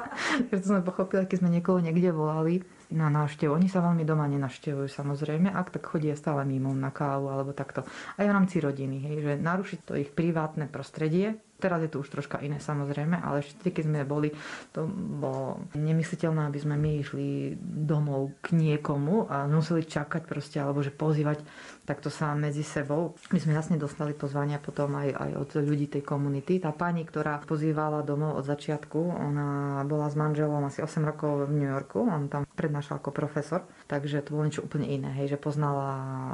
to 0.48 0.56
sme 0.62 0.80
pochopili, 0.80 1.28
keď 1.28 1.36
sme 1.44 1.50
niekoho 1.52 1.84
niekde 1.84 2.13
volali, 2.14 2.62
na 2.94 3.10
návštevu. 3.10 3.50
Oni 3.56 3.66
sa 3.66 3.82
veľmi 3.82 4.06
doma 4.06 4.30
nenaštevujú 4.30 4.86
samozrejme, 4.86 5.50
ak 5.50 5.74
tak 5.74 5.84
chodia 5.88 6.14
stále 6.14 6.46
mimo 6.46 6.70
na 6.70 6.94
kávu 6.94 7.26
alebo 7.32 7.50
takto. 7.50 7.82
Aj 8.14 8.24
v 8.24 8.34
rámci 8.34 8.62
rodiny, 8.62 9.02
hej, 9.10 9.16
že 9.24 9.32
narušiť 9.42 9.80
to 9.82 9.98
ich 9.98 10.14
privátne 10.14 10.70
prostredie, 10.70 11.34
Teraz 11.54 11.80
je 11.80 11.88
to 11.88 12.02
už 12.02 12.12
troška 12.12 12.42
iné 12.42 12.60
samozrejme, 12.60 13.24
ale 13.24 13.40
ešte 13.40 13.70
keď 13.70 13.84
sme 13.86 14.00
boli, 14.04 14.28
to 14.74 14.84
bolo 14.90 15.64
nemysliteľné, 15.72 16.50
aby 16.50 16.58
sme 16.58 16.76
my 16.76 16.90
išli 17.00 17.54
domov 17.62 18.36
k 18.42 18.58
niekomu 18.58 19.30
a 19.30 19.46
museli 19.48 19.86
čakať 19.86 20.28
proste, 20.28 20.58
alebo 20.58 20.82
že 20.82 20.90
pozývať 20.90 21.40
takto 21.84 22.08
sa 22.08 22.32
medzi 22.32 22.64
sebou. 22.64 23.16
My 23.30 23.38
sme 23.38 23.52
jasne 23.56 23.76
dostali 23.76 24.16
pozvania 24.16 24.56
potom 24.56 24.96
aj, 24.96 25.08
aj 25.12 25.30
od 25.36 25.50
ľudí 25.60 25.86
tej 25.88 26.02
komunity. 26.02 26.58
Tá 26.58 26.72
pani, 26.72 27.04
ktorá 27.04 27.44
pozývala 27.44 28.00
domov 28.00 28.40
od 28.40 28.44
začiatku, 28.48 28.98
ona 29.20 29.80
bola 29.84 30.08
s 30.08 30.16
manželom 30.16 30.64
asi 30.64 30.80
8 30.80 31.04
rokov 31.04 31.48
v 31.48 31.60
New 31.60 31.68
Yorku, 31.68 32.00
on 32.04 32.32
tam 32.32 32.48
prednášal 32.56 32.98
ako 32.98 33.12
profesor, 33.12 33.68
takže 33.86 34.24
to 34.24 34.32
bolo 34.32 34.48
niečo 34.48 34.64
úplne 34.64 34.88
iné, 34.88 35.12
hej, 35.20 35.36
že 35.36 35.38
poznala 35.38 35.88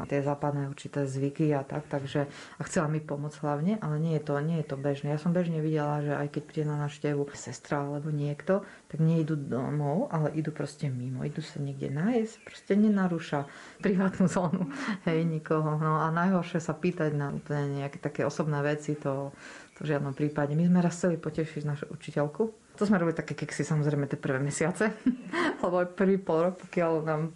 tie 0.07 0.23
západné 0.23 0.71
určité 0.71 1.05
zvyky 1.05 1.51
a 1.53 1.67
tak, 1.67 1.91
takže 1.91 2.31
a 2.31 2.61
chcela 2.65 2.87
mi 2.87 3.03
pomôcť 3.03 3.39
hlavne, 3.43 3.73
ale 3.83 3.97
nie 3.99 4.15
je 4.17 4.23
to, 4.23 4.35
nie 4.39 4.63
je 4.63 4.67
to 4.71 4.77
bežné. 4.79 5.13
Ja 5.13 5.21
som 5.21 5.35
bežne 5.35 5.59
videla, 5.59 6.01
že 6.01 6.15
aj 6.15 6.29
keď 6.31 6.43
príde 6.47 6.67
na 6.71 6.87
návštevu 6.87 7.27
sestra 7.35 7.83
alebo 7.83 8.15
niekto, 8.15 8.63
tak 8.91 8.99
nejdu 8.99 9.39
domov, 9.39 10.11
ale 10.11 10.35
idú 10.35 10.51
proste 10.51 10.91
mimo, 10.91 11.23
idú 11.23 11.39
sa 11.39 11.63
niekde 11.63 11.95
nájsť, 11.95 12.35
proste 12.43 12.75
nenarúša 12.75 13.47
privátnu 13.79 14.27
zónu, 14.27 14.67
hej, 15.07 15.23
nikoho. 15.23 15.79
No 15.79 16.03
a 16.03 16.11
najhoršie 16.11 16.59
sa 16.59 16.75
pýtať 16.75 17.15
na 17.15 17.31
úplne 17.31 17.87
nejaké 17.87 18.03
také 18.03 18.27
osobné 18.27 18.59
veci, 18.67 18.99
to, 18.99 19.31
to 19.79 19.87
v 19.87 19.95
žiadnom 19.95 20.11
prípade. 20.11 20.59
My 20.59 20.67
sme 20.67 20.83
raz 20.83 20.99
chceli 20.99 21.23
potešiť 21.23 21.63
našu 21.63 21.87
učiteľku. 21.87 22.43
To 22.51 22.83
sme 22.83 22.99
robili 22.99 23.15
také 23.15 23.39
keksy 23.39 23.63
samozrejme 23.63 24.11
tie 24.11 24.19
prvé 24.19 24.43
mesiace, 24.43 24.91
lebo 25.63 25.87
aj 25.87 25.95
prvý 25.95 26.19
pol 26.19 26.51
rok, 26.51 26.59
pokiaľ 26.59 26.93
nám 27.07 27.31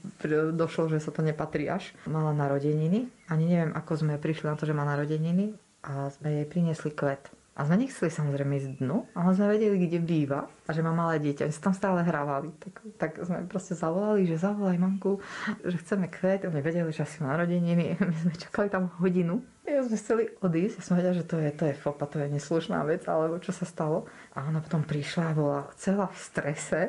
došlo, 0.59 0.91
že 0.91 0.99
sa 0.99 1.15
to 1.15 1.23
nepatrí 1.23 1.71
až. 1.71 1.95
Mala 2.11 2.35
narodeniny, 2.35 3.07
ani 3.31 3.45
neviem, 3.47 3.71
ako 3.79 4.03
sme 4.03 4.19
prišli 4.19 4.51
na 4.51 4.59
to, 4.59 4.67
že 4.67 4.75
má 4.75 4.83
narodeniny 4.83 5.55
a 5.87 6.11
sme 6.11 6.43
jej 6.43 6.47
priniesli 6.51 6.91
kvet. 6.91 7.43
A 7.55 7.63
sme 7.63 7.87
nechceli 7.87 8.11
samozrejme 8.11 8.59
ísť 8.59 8.71
dnu, 8.83 9.07
ale 9.15 9.31
sme 9.39 9.55
vedeli, 9.55 9.87
kde 9.87 10.03
býva 10.03 10.51
a 10.67 10.71
že 10.75 10.83
má 10.83 10.91
malé 10.91 11.23
dieťa. 11.23 11.47
My 11.47 11.55
sa 11.55 11.63
tam 11.71 11.75
stále 11.79 12.03
hrávali. 12.03 12.51
Tak, 12.59 12.75
tak 12.99 13.11
sme 13.23 13.47
proste 13.47 13.79
zavolali, 13.79 14.27
že 14.27 14.43
zavolaj 14.43 14.75
mamku, 14.75 15.23
že 15.63 15.79
chceme 15.79 16.11
kvet. 16.11 16.51
Oni 16.51 16.59
vedeli, 16.59 16.91
že 16.91 17.07
asi 17.07 17.23
má 17.23 17.39
narodeniny. 17.39 17.95
My 18.11 18.17
sme 18.27 18.35
čakali 18.35 18.67
tam 18.75 18.91
hodinu 18.99 19.39
ja 19.65 19.81
sme 19.81 19.97
chceli 19.97 20.25
odísť, 20.45 20.77
ja 20.77 20.83
som 20.85 20.95
vedela, 21.01 21.17
že 21.17 21.25
to 21.25 21.41
je, 21.41 21.49
to 21.57 21.65
je 21.69 21.75
fopa, 21.75 22.05
to 22.05 22.21
je 22.21 22.29
neslušná 22.29 22.85
vec, 22.85 23.09
alebo 23.09 23.41
čo 23.41 23.51
sa 23.51 23.65
stalo. 23.65 24.05
A 24.37 24.45
ona 24.45 24.61
potom 24.61 24.85
prišla 24.85 25.33
a 25.33 25.37
bola 25.37 25.61
celá 25.81 26.07
v 26.12 26.19
strese, 26.21 26.81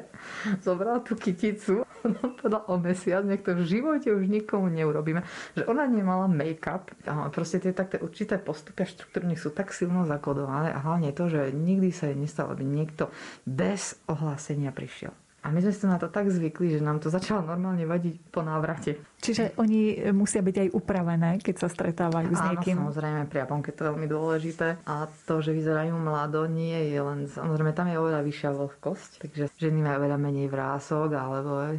zobrala 0.60 1.00
tú 1.00 1.16
kyticu, 1.16 1.88
ona 2.06 2.22
povedala 2.36 2.68
o 2.70 2.76
mesiac, 2.78 3.24
nech 3.26 3.42
to 3.42 3.56
v 3.58 3.64
živote 3.66 4.12
už 4.12 4.28
nikomu 4.28 4.68
neurobíme. 4.70 5.26
Že 5.56 5.64
ona 5.72 5.88
nemala 5.88 6.28
make-up, 6.28 6.92
a 7.08 7.32
proste 7.32 7.64
tie 7.64 7.72
také 7.72 7.98
určité 7.98 8.38
postupy 8.38 8.86
a 8.86 8.92
štruktúry 8.92 9.34
sú 9.40 9.56
tak 9.56 9.72
silno 9.72 10.06
zakodované 10.06 10.76
a 10.76 10.84
hlavne 10.84 11.16
to, 11.16 11.32
že 11.32 11.56
nikdy 11.56 11.90
sa 11.90 12.12
jej 12.12 12.18
nestalo, 12.20 12.54
aby 12.54 12.68
niekto 12.68 13.10
bez 13.48 13.98
ohlásenia 14.06 14.70
prišiel. 14.76 15.16
A 15.46 15.54
my 15.54 15.62
sme 15.62 15.74
si 15.78 15.86
na 15.86 16.02
to 16.02 16.10
tak 16.10 16.34
zvykli, 16.34 16.74
že 16.74 16.82
nám 16.82 16.98
to 16.98 17.14
začalo 17.14 17.46
normálne 17.46 17.86
vadiť 17.86 18.34
po 18.34 18.42
návrate. 18.42 18.98
Čiže 19.22 19.58
oni 19.62 20.10
musia 20.10 20.42
byť 20.42 20.56
aj 20.58 20.70
upravené, 20.74 21.38
keď 21.38 21.66
sa 21.66 21.70
stretávajú 21.70 22.34
s 22.34 22.42
niekým? 22.50 22.82
Áno, 22.82 22.90
samozrejme, 22.90 23.30
pri 23.30 23.38
Japonke 23.46 23.70
to 23.74 23.86
je 23.86 23.90
veľmi 23.94 24.08
dôležité. 24.10 24.82
A 24.90 25.06
to, 25.26 25.46
že 25.46 25.54
vyzerajú 25.54 25.98
mlado, 25.98 26.50
nie 26.50 26.94
je 26.94 26.98
len... 26.98 27.30
Samozrejme, 27.30 27.78
tam 27.78 27.90
je 27.90 27.98
oveľa 28.02 28.22
vyššia 28.26 28.50
vlhkosť, 28.58 29.12
takže 29.22 29.44
ženy 29.62 29.86
majú 29.86 29.96
oveľa 30.06 30.18
menej 30.18 30.48
vrások, 30.50 31.10
alebo 31.14 31.78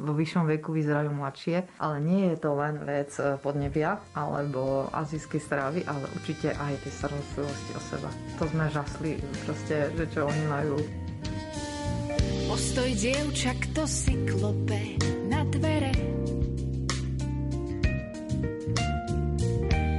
vo 0.00 0.12
vyššom 0.12 0.44
veku 0.56 0.72
vyzerajú 0.72 1.12
mladšie. 1.12 1.80
Ale 1.80 2.00
nie 2.00 2.32
je 2.32 2.36
to 2.40 2.56
len 2.56 2.80
vec 2.84 3.12
e, 3.20 3.36
podnebia, 3.40 4.00
alebo 4.16 4.88
azijskej 4.92 5.40
stravy, 5.44 5.80
ale 5.84 6.08
určite 6.16 6.56
aj 6.56 6.80
tej 6.84 6.92
starostlivosti 7.04 7.70
o 7.76 7.80
seba. 7.80 8.10
To 8.40 8.44
sme 8.48 8.64
žasli, 8.72 9.20
proste, 9.44 9.92
že 9.92 10.04
čo 10.08 10.28
oni 10.28 10.44
majú 10.48 10.76
Postoj 12.54 12.86
dievča, 12.86 13.50
kto 13.50 13.82
si 13.82 14.14
klope 14.30 14.78
na 15.26 15.42
dvere. 15.42 15.90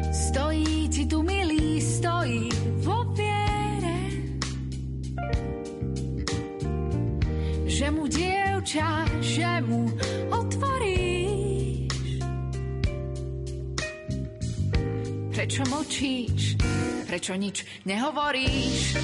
Stojí 0.08 0.88
ti 0.88 1.04
tu 1.04 1.20
milý, 1.20 1.84
stojí 1.84 2.48
vo 2.80 3.12
viere. 3.12 4.00
Že 7.68 7.88
mu 7.92 8.08
dievča, 8.08 9.04
že 9.20 9.60
mu 9.68 9.92
otvoríš. 10.32 12.08
Prečo 15.36 15.64
mlčíš? 15.68 16.56
Prečo 17.04 17.36
nič 17.36 17.68
nehovoríš? 17.84 18.96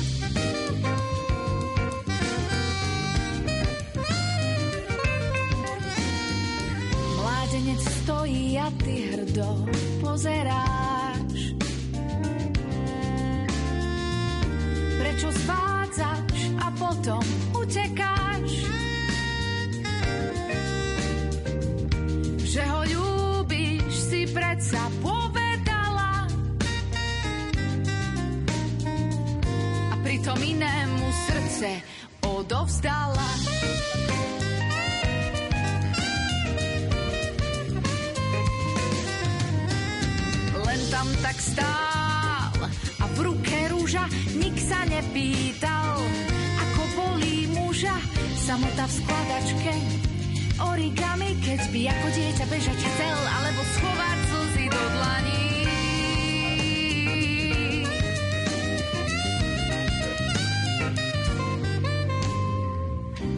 Mládenec 7.72 8.04
stojí 8.04 8.60
a 8.60 8.72
ty 8.84 8.94
hrdo 9.12 9.66
pozeráš. 10.02 11.56
Prečo 15.00 15.32
zvádzaš 15.32 16.40
a 16.60 16.68
potom 16.76 17.24
utekáš? 17.56 18.52
Že 22.44 22.64
ho 22.68 22.82
ľúbiš 22.84 23.92
si 23.96 24.28
predsa 24.28 24.92
povedala 25.00 26.28
a 29.92 29.96
pritom 30.04 30.40
inému 30.44 31.08
srdce 31.32 31.70
odovzdala. 32.20 33.61
Tak 41.32 41.40
stál 41.40 42.60
a 43.00 43.06
v 43.16 43.18
ruke 43.24 43.72
rúža 43.72 44.04
nik 44.36 44.52
sa 44.60 44.84
nepýtal, 44.84 46.04
ako 46.60 46.82
bolí 46.92 47.48
muža 47.56 47.96
samota 48.36 48.84
v 48.84 48.94
skladačke. 49.00 49.74
Origami, 50.60 51.40
keď 51.40 51.72
by 51.72 51.82
ako 51.88 52.08
dieťa 52.20 52.46
bežať 52.52 52.80
chcel, 52.84 53.20
alebo 53.32 53.62
schovať 53.64 54.20
slzy 54.28 54.66
do 54.68 54.84
dlaní. 54.92 55.44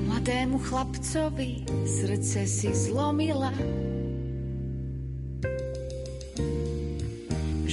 Mladému 0.10 0.58
chlapcovi 0.66 1.62
srdce 1.86 2.50
si 2.50 2.74
zlomila, 2.74 3.54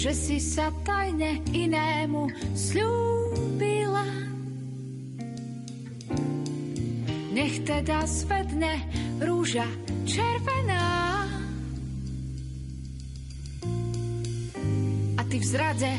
že 0.01 0.17
si 0.17 0.41
sa 0.41 0.73
tajne 0.81 1.45
inému 1.53 2.33
slúbila. 2.57 4.09
Nech 7.37 7.61
teda 7.69 8.09
svedne 8.09 8.81
rúža 9.21 9.69
červená. 10.09 10.89
A 15.21 15.23
ty 15.29 15.37
v 15.37 15.45
zrade 15.45 15.93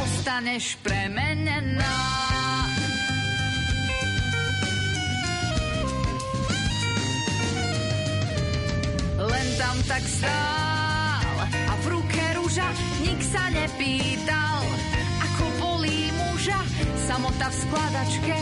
ostaneš 0.00 0.80
premenená. 0.80 1.96
Len 9.20 9.46
tam 9.60 9.76
tak 9.84 10.04
stál 10.08 10.32
a 10.40 10.56
v 10.56 10.61
muža, 12.52 12.68
nik 13.00 13.20
sa 13.24 13.48
nepýtal. 13.48 14.60
Ako 15.24 15.44
bolí 15.56 16.12
muža, 16.20 16.60
samota 17.08 17.48
v 17.48 17.56
skladačke. 17.64 18.36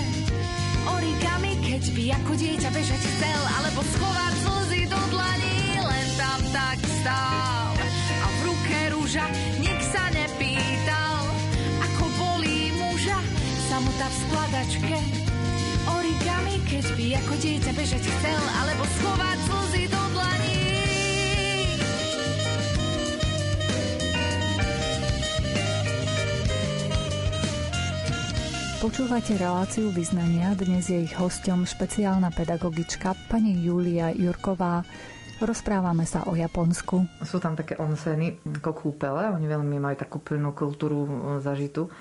Origami, 0.99 1.55
keď 1.63 1.83
by 1.95 2.05
ako 2.19 2.33
dieťa 2.35 2.69
bežať 2.75 3.03
chcel, 3.07 3.43
alebo 3.55 3.87
schovať 3.87 4.35
slzy 4.43 4.83
do 4.91 4.99
dlaní, 5.15 5.79
len 5.79 6.07
tam 6.19 6.43
tak 6.51 6.79
stál. 6.83 7.71
A 8.19 8.27
v 8.27 8.39
ruke 8.51 8.79
rúža, 8.91 9.31
nik 9.63 9.79
sa 9.79 10.03
nepýtal. 10.11 11.31
Ako 11.79 12.11
bolí 12.19 12.75
muža, 12.83 13.19
samota 13.71 14.11
v 14.11 14.17
skladačke. 14.27 14.99
Origami, 15.87 16.59
keď 16.67 16.87
by 16.99 17.07
ako 17.15 17.35
dieťa 17.39 17.73
bežať 17.79 18.03
chcel, 18.03 18.43
alebo 18.59 18.83
schovať 18.91 19.39
slzy 19.47 19.83
do 19.87 20.03
dlaní, 20.19 20.60
Počúvate 28.81 29.37
reláciu 29.37 29.93
vyznania, 29.93 30.57
dnes 30.57 30.89
je 30.89 31.05
ich 31.05 31.13
hosťom 31.13 31.69
špeciálna 31.69 32.33
pedagogička 32.33 33.13
pani 33.29 33.53
Julia 33.61 34.09
Jurková. 34.09 34.89
Rozprávame 35.37 36.09
sa 36.09 36.25
o 36.25 36.33
Japonsku. 36.33 37.05
Sú 37.21 37.37
tam 37.45 37.53
také 37.61 37.77
onseny 37.77 38.41
ako 38.41 38.73
kúpele, 38.73 39.37
oni 39.37 39.45
veľmi 39.45 39.77
majú 39.77 39.97
takú 40.01 40.25
plnú 40.25 40.57
kultúru 40.57 41.05
zažitú 41.45 41.93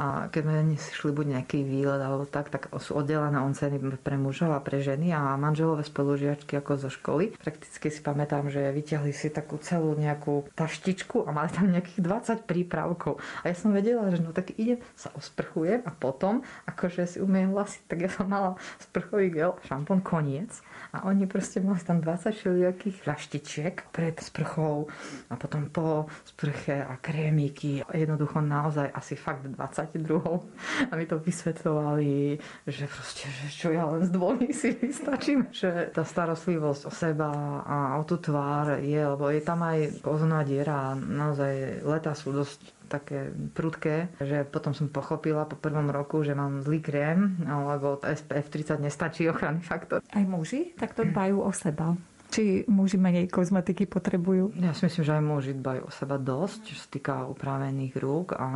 a 0.00 0.32
keď 0.32 0.42
sme 0.48 0.56
šli 0.80 1.12
buď 1.12 1.26
nejaký 1.36 1.60
výlet 1.60 2.00
alebo 2.00 2.24
tak, 2.24 2.48
tak 2.48 2.72
sú 2.80 2.96
oddelené 2.96 3.36
onceny 3.36 3.76
pre 4.00 4.16
mužov 4.16 4.56
a 4.56 4.64
pre 4.64 4.80
ženy 4.80 5.12
a 5.12 5.36
manželové 5.36 5.84
spolužiačky 5.84 6.56
ako 6.56 6.80
zo 6.80 6.88
školy. 6.88 7.36
Prakticky 7.36 7.92
si 7.92 8.00
pamätám, 8.00 8.48
že 8.48 8.72
vyťahli 8.72 9.12
si 9.12 9.28
takú 9.28 9.60
celú 9.60 9.92
nejakú 9.92 10.48
taštičku 10.56 11.28
a 11.28 11.36
mali 11.36 11.52
tam 11.52 11.68
nejakých 11.68 12.00
20 12.00 12.48
prípravkov. 12.48 13.20
A 13.44 13.52
ja 13.52 13.54
som 13.54 13.76
vedela, 13.76 14.08
že 14.08 14.24
no 14.24 14.32
tak 14.32 14.56
idem, 14.56 14.80
sa 14.96 15.12
osprchujem 15.12 15.84
a 15.84 15.92
potom, 15.92 16.40
akože 16.64 17.04
si 17.04 17.18
umiem 17.20 17.52
vlasy, 17.52 17.84
tak 17.84 18.00
ja 18.00 18.08
som 18.08 18.24
mala 18.24 18.56
sprchový 18.80 19.28
gel, 19.28 19.60
šampón, 19.68 20.00
koniec. 20.00 20.64
A 20.92 21.08
oni 21.08 21.26
proste 21.26 21.58
mali 21.64 21.80
tam 21.82 21.98
20 22.02 22.30
všelijakých 22.30 23.06
raštičiek 23.06 23.74
pred 23.90 24.16
sprchou 24.20 24.86
a 25.30 25.34
potom 25.34 25.70
po 25.70 26.10
sprche 26.24 26.78
a 26.82 26.98
krémiky. 26.98 27.82
Jednoducho 27.90 28.38
naozaj 28.42 28.90
asi 28.94 29.14
fakt 29.16 29.46
20 29.46 29.80
22. 29.94 30.90
A 30.90 30.96
mi 30.96 31.06
to 31.06 31.18
vysvetľovali, 31.18 32.38
že 32.66 32.84
proste, 32.86 33.26
že 33.30 33.46
čo 33.48 33.68
ja 33.72 33.86
len 33.86 34.04
s 34.04 34.10
dvomi 34.10 34.50
si 34.50 34.74
vystačím, 34.74 35.48
že 35.54 35.88
tá 35.94 36.02
starostlivosť 36.02 36.82
o 36.88 36.92
seba 36.92 37.30
a 37.64 37.76
o 37.96 38.02
tú 38.04 38.18
tvár 38.18 38.82
je, 38.82 39.00
lebo 39.00 39.30
je 39.30 39.40
tam 39.40 39.62
aj 39.62 40.02
kozná 40.02 40.42
diera 40.42 40.94
naozaj 40.96 41.84
leta 41.86 42.12
sú 42.12 42.34
dosť 42.34 42.79
také 42.90 43.30
prudké, 43.54 44.10
že 44.18 44.42
potom 44.42 44.74
som 44.74 44.90
pochopila 44.90 45.46
po 45.46 45.54
prvom 45.54 45.86
roku, 45.94 46.26
že 46.26 46.34
mám 46.34 46.58
zlý 46.66 46.82
krém, 46.82 47.38
alebo 47.46 48.02
SPF 48.02 48.50
30 48.50 48.82
nestačí 48.82 49.30
ochranný 49.30 49.62
faktor. 49.62 50.02
Aj 50.10 50.24
muži 50.26 50.74
takto 50.74 51.06
dbajú 51.06 51.38
o 51.38 51.50
seba? 51.54 51.94
Či 52.30 52.62
muži 52.70 52.94
menej 52.94 53.26
kozmetiky 53.26 53.90
potrebujú? 53.90 54.54
Ja 54.62 54.70
si 54.70 54.86
myslím, 54.86 55.02
že 55.02 55.18
aj 55.18 55.24
muži 55.26 55.52
dbajú 55.58 55.82
o 55.82 55.90
seba 55.90 56.14
dosť, 56.14 56.58
čo 56.62 56.74
sa 56.78 56.86
týka 56.86 57.14
upravených 57.26 57.94
rúk 57.98 58.38
a 58.38 58.46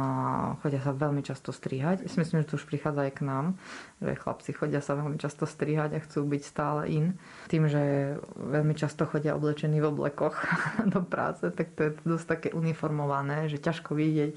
chodia 0.63 0.79
sa 0.79 0.95
veľmi 0.95 1.27
často 1.27 1.51
strihať. 1.51 2.07
Ja 2.07 2.09
si 2.11 2.23
myslím, 2.23 2.47
že 2.47 2.55
to 2.55 2.59
už 2.63 2.71
prichádza 2.71 3.11
aj 3.11 3.13
k 3.19 3.27
nám, 3.27 3.59
že 4.03 4.19
chlapci 4.19 4.51
chodia 4.53 4.83
sa 4.83 4.99
veľmi 4.99 5.17
často 5.17 5.47
strihať 5.47 5.97
a 5.97 6.03
chcú 6.03 6.27
byť 6.27 6.43
stále 6.43 6.81
in. 6.91 7.15
Tým, 7.47 7.71
že 7.71 8.15
veľmi 8.37 8.75
často 8.75 9.07
chodia 9.07 9.39
oblečení 9.39 9.79
v 9.79 9.91
oblekoch 9.91 10.35
do 10.95 11.01
práce, 11.03 11.47
tak 11.55 11.73
to 11.79 11.89
je 11.89 11.91
dosť 12.03 12.27
také 12.27 12.49
uniformované, 12.53 13.47
že 13.49 13.63
ťažko 13.63 13.95
vidieť, 13.95 14.31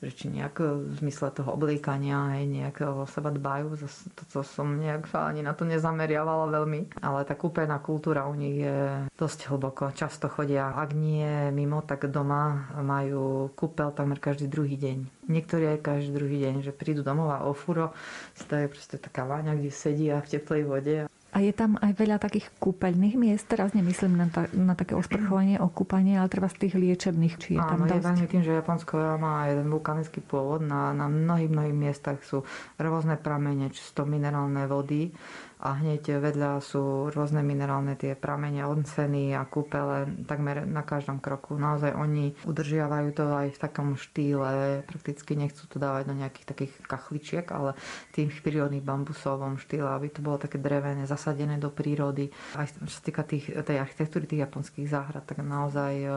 že 0.00 0.10
či 0.14 0.26
nejak 0.32 0.56
v 0.62 0.92
zmysle 1.04 1.34
toho 1.34 1.52
oblíkania 1.52 2.38
aj 2.38 2.42
nejak 2.48 2.76
o 2.86 3.04
seba 3.04 3.34
dbajú. 3.34 3.76
To, 3.76 3.88
to 4.30 4.40
som 4.46 4.78
nejak 4.78 5.10
ani 5.12 5.44
na 5.44 5.52
to 5.52 5.68
nezameriavala 5.68 6.48
veľmi. 6.48 7.02
Ale 7.04 7.26
tá 7.28 7.34
kúpená 7.36 7.82
kultúra 7.82 8.24
u 8.26 8.34
nich 8.34 8.62
je 8.62 9.04
dosť 9.18 9.52
hlboko. 9.52 9.92
Často 9.92 10.30
chodia, 10.32 10.72
ak 10.72 10.96
nie 10.96 11.52
mimo, 11.52 11.84
tak 11.84 12.08
doma 12.08 12.72
majú 12.80 13.52
kúpel 13.52 13.92
takmer 13.92 14.22
každý 14.22 14.48
druhý 14.48 14.80
deň. 14.80 15.19
Niektorí 15.30 15.78
aj 15.78 15.78
každý 15.86 16.10
druhý 16.10 16.36
deň, 16.42 16.54
že 16.66 16.74
prídu 16.74 17.06
domov 17.06 17.30
a 17.30 17.46
o 17.46 17.54
furo 17.54 17.94
je 18.34 18.66
proste 18.66 18.98
taká 18.98 19.22
váňa, 19.22 19.54
kde 19.54 19.70
sedia 19.70 20.18
v 20.18 20.26
teplej 20.26 20.62
vode. 20.66 20.96
A 21.30 21.38
je 21.38 21.54
tam 21.54 21.78
aj 21.78 21.94
veľa 21.94 22.18
takých 22.18 22.50
kúpeľných 22.58 23.14
miest, 23.14 23.46
teraz 23.46 23.70
nemyslím 23.70 24.18
na, 24.18 24.26
ta, 24.26 24.50
na 24.50 24.74
také 24.74 24.98
osprchovanie, 24.98 25.62
okúpanie, 25.62 26.18
ale 26.18 26.26
treba 26.26 26.50
z 26.50 26.66
tých 26.66 26.74
liečebných, 26.74 27.34
či 27.38 27.54
je 27.54 27.62
tam 27.62 27.78
Áno, 27.78 27.86
dosť. 27.86 28.02
je 28.02 28.08
veľmi 28.10 28.26
tým, 28.26 28.42
že 28.42 28.58
Japonsko 28.58 28.94
má 29.14 29.46
jeden 29.46 29.70
vulkanický 29.70 30.26
pôvod, 30.26 30.66
na, 30.66 30.90
na 30.90 31.06
mnohých, 31.06 31.46
mnohých 31.46 31.76
miestach 31.78 32.18
sú 32.26 32.42
rôzne 32.82 33.14
pramene, 33.14 33.70
čisto 33.70 34.02
minerálne 34.02 34.66
vody 34.66 35.14
a 35.60 35.76
hneď 35.76 36.16
vedľa 36.16 36.64
sú 36.64 37.12
rôzne 37.12 37.44
minerálne 37.44 37.92
tie 38.00 38.16
pramene, 38.16 38.64
onceny 38.64 39.36
a 39.36 39.44
kúpele 39.44 40.08
takmer 40.24 40.64
na 40.64 40.80
každom 40.80 41.20
kroku. 41.20 41.60
Naozaj 41.60 41.92
oni 41.92 42.32
udržiavajú 42.48 43.08
to 43.12 43.24
aj 43.28 43.48
v 43.52 43.58
takom 43.60 43.88
štýle, 44.00 44.82
prakticky 44.88 45.36
nechcú 45.36 45.68
to 45.68 45.76
dávať 45.76 46.08
do 46.08 46.14
nejakých 46.16 46.46
takých 46.48 46.72
kachličiek, 46.88 47.46
ale 47.52 47.76
tým 48.16 48.32
prírodných 48.32 48.80
bambusovom 48.80 49.60
štýle, 49.60 49.92
aby 49.92 50.08
to 50.08 50.24
bolo 50.24 50.40
také 50.40 50.56
drevené, 50.56 51.04
zasadené 51.04 51.60
do 51.60 51.68
prírody. 51.68 52.32
Aj 52.56 52.64
čo 52.64 52.88
sa 52.88 53.02
týka 53.04 53.22
tých, 53.28 53.52
tej 53.52 53.76
architektúry 53.84 54.24
tých 54.24 54.48
japonských 54.48 54.88
záhrad, 54.88 55.28
tak 55.28 55.44
naozaj 55.44 55.92
e, 56.00 56.08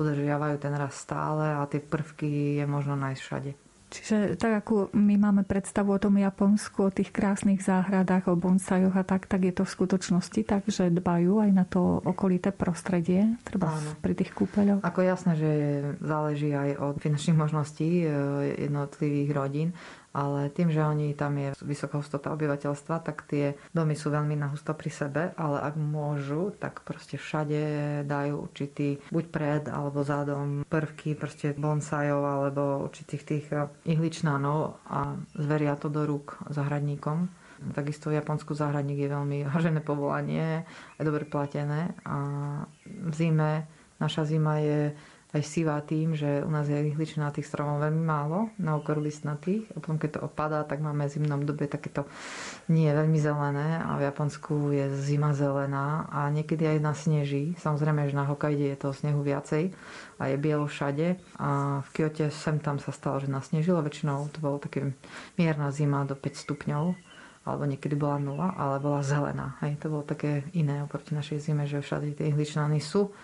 udržiavajú 0.00 0.56
ten 0.56 0.72
raz 0.72 0.96
stále 0.96 1.52
a 1.52 1.68
tie 1.68 1.84
prvky 1.84 2.56
je 2.58 2.64
možno 2.64 2.96
nájsť 2.96 3.20
všade. 3.20 3.65
Čiže 3.86 4.34
tak 4.34 4.66
ako 4.66 4.90
my 4.98 5.14
máme 5.14 5.42
predstavu 5.46 5.94
o 5.94 6.02
tom 6.02 6.18
Japonsku, 6.18 6.90
o 6.90 6.94
tých 6.94 7.14
krásnych 7.14 7.62
záhradách, 7.62 8.26
o 8.26 8.34
bonsajoch 8.34 8.98
a 8.98 9.06
tak, 9.06 9.30
tak 9.30 9.46
je 9.46 9.54
to 9.54 9.62
v 9.62 9.74
skutočnosti 9.78 10.40
tak, 10.42 10.66
že 10.66 10.90
dbajú 10.90 11.38
aj 11.38 11.50
na 11.54 11.62
to 11.62 12.02
okolité 12.02 12.50
prostredie, 12.50 13.38
treba 13.46 13.70
Áno. 13.70 13.94
pri 14.02 14.18
tých 14.18 14.34
kúpeľoch. 14.34 14.82
Ako 14.82 15.00
jasné, 15.06 15.32
že 15.38 15.50
záleží 16.02 16.50
aj 16.50 16.82
od 16.82 16.94
finančných 16.98 17.38
možností 17.38 18.02
e, 18.02 18.06
jednotlivých 18.66 19.30
rodín, 19.30 19.70
ale 20.16 20.48
tým, 20.48 20.72
že 20.72 20.80
oni 20.80 21.12
tam 21.12 21.36
je 21.36 21.52
vysoká 21.60 22.00
hustota 22.00 22.32
obyvateľstva, 22.32 23.04
tak 23.04 23.28
tie 23.28 23.52
domy 23.76 23.92
sú 23.92 24.08
veľmi 24.08 24.32
nahusto 24.32 24.72
pri 24.72 24.88
sebe, 24.88 25.22
ale 25.36 25.60
ak 25.60 25.76
môžu, 25.76 26.56
tak 26.56 26.80
proste 26.88 27.20
všade 27.20 27.60
dajú 28.08 28.48
určitý 28.48 28.96
buď 29.12 29.24
pred 29.28 29.62
alebo 29.68 30.00
zadom 30.00 30.64
prvky 30.64 31.12
proste 31.12 31.52
bonsajov 31.52 32.24
alebo 32.24 32.88
určitých 32.88 33.22
tých 33.28 33.46
eh, 33.52 33.68
ihličnánov 33.84 34.80
a 34.88 35.20
zveria 35.36 35.76
to 35.76 35.92
do 35.92 36.08
rúk 36.08 36.40
zahradníkom. 36.48 37.28
Takisto 37.76 38.08
v 38.08 38.20
Japonsku 38.20 38.56
záhradník 38.56 39.04
je 39.04 39.12
veľmi 39.12 39.44
vážené 39.52 39.84
povolanie, 39.84 40.64
je 40.96 41.04
dobre 41.04 41.28
platené 41.28 41.92
a 42.08 42.16
v 42.88 43.12
zime, 43.12 43.68
naša 44.00 44.24
zima 44.24 44.64
je 44.64 44.96
aj 45.36 45.42
sivá 45.44 45.76
tým, 45.84 46.16
že 46.16 46.40
u 46.40 46.48
nás 46.48 46.64
je 46.64 46.80
ihličnatých 46.80 47.44
stromov 47.44 47.84
veľmi 47.84 48.00
málo, 48.00 48.48
na 48.56 48.74
okor 48.80 48.96
listnatých. 48.96 49.68
A 49.76 49.84
potom, 49.84 50.00
keď 50.00 50.10
to 50.16 50.20
opadá, 50.24 50.64
tak 50.64 50.80
máme 50.80 51.04
v 51.04 51.12
zimnom 51.12 51.44
dobe 51.44 51.68
takéto 51.68 52.08
nie 52.72 52.88
veľmi 52.88 53.20
zelené 53.20 53.84
a 53.84 54.00
v 54.00 54.08
Japonsku 54.08 54.72
je 54.72 54.84
zima 55.04 55.36
zelená 55.36 56.08
a 56.08 56.32
niekedy 56.32 56.64
aj 56.64 56.78
na 56.80 56.96
sneží. 56.96 57.52
Samozrejme, 57.60 58.08
že 58.08 58.16
na 58.16 58.24
Hokkaide 58.24 58.72
je 58.72 58.80
toho 58.80 58.96
snehu 58.96 59.20
viacej 59.20 59.76
a 60.16 60.22
je 60.32 60.36
bielo 60.40 60.64
všade. 60.64 61.20
A 61.36 61.80
v 61.84 61.88
Kyote 61.92 62.32
sem 62.32 62.56
tam 62.58 62.80
sa 62.80 62.90
stalo, 62.90 63.20
že 63.20 63.28
nasnežilo. 63.28 63.84
Väčšinou 63.84 64.32
to 64.32 64.40
bolo 64.40 64.56
také 64.56 64.96
mierna 65.36 65.68
zima 65.68 66.08
do 66.08 66.16
5 66.16 66.32
stupňov 66.32 66.96
alebo 67.46 67.62
niekedy 67.62 67.94
bola 67.94 68.18
nula, 68.18 68.48
ale 68.58 68.82
bola 68.82 69.06
zelená. 69.06 69.54
Hej, 69.62 69.78
to 69.78 69.86
bolo 69.86 70.02
také 70.02 70.42
iné 70.50 70.82
oproti 70.82 71.14
našej 71.14 71.38
zime, 71.38 71.62
že 71.70 71.78
všade 71.78 72.18
tie 72.18 72.34
ihličnany 72.34 72.82
sú 72.82 73.14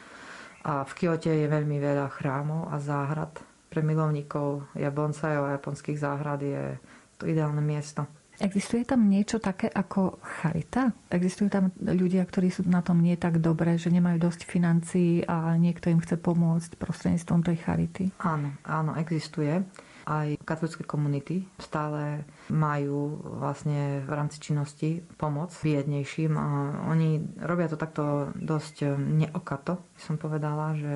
a 0.62 0.86
v 0.86 0.92
Kyote 0.94 1.30
je 1.30 1.46
veľmi 1.50 1.78
veľa 1.82 2.06
chrámov 2.14 2.70
a 2.70 2.78
záhrad. 2.78 3.34
Pre 3.68 3.80
milovníkov 3.82 4.74
japoncajov 4.78 5.48
a 5.48 5.54
japonských 5.58 5.98
záhrad 5.98 6.40
je 6.44 6.76
to 7.18 7.26
ideálne 7.26 7.60
miesto. 7.64 8.06
Existuje 8.42 8.82
tam 8.82 9.06
niečo 9.06 9.38
také 9.38 9.68
ako 9.68 10.18
charita? 10.24 10.90
Existujú 11.12 11.52
tam 11.52 11.70
ľudia, 11.78 12.24
ktorí 12.24 12.48
sú 12.50 12.64
na 12.66 12.80
tom 12.80 12.98
nie 12.98 13.14
tak 13.14 13.38
dobré, 13.38 13.76
že 13.76 13.92
nemajú 13.92 14.18
dosť 14.18 14.48
financií 14.48 15.22
a 15.28 15.54
niekto 15.54 15.92
im 15.92 16.00
chce 16.00 16.16
pomôcť 16.18 16.74
prostredníctvom 16.80 17.40
tej 17.44 17.56
charity? 17.62 18.04
Áno, 18.24 18.56
áno, 18.66 18.96
existuje. 18.98 19.62
Aj 20.06 20.28
katolické 20.42 20.82
komunity 20.82 21.46
stále 21.62 22.26
majú 22.50 23.22
vlastne 23.38 24.02
v 24.02 24.10
rámci 24.10 24.42
činnosti 24.42 25.00
pomoc 25.16 25.54
biednejším 25.62 26.32
a 26.34 26.46
oni 26.90 27.38
robia 27.42 27.70
to 27.70 27.78
takto 27.78 28.34
dosť 28.34 28.98
neokato, 28.98 29.78
som 29.98 30.18
povedala, 30.18 30.74
že 30.74 30.94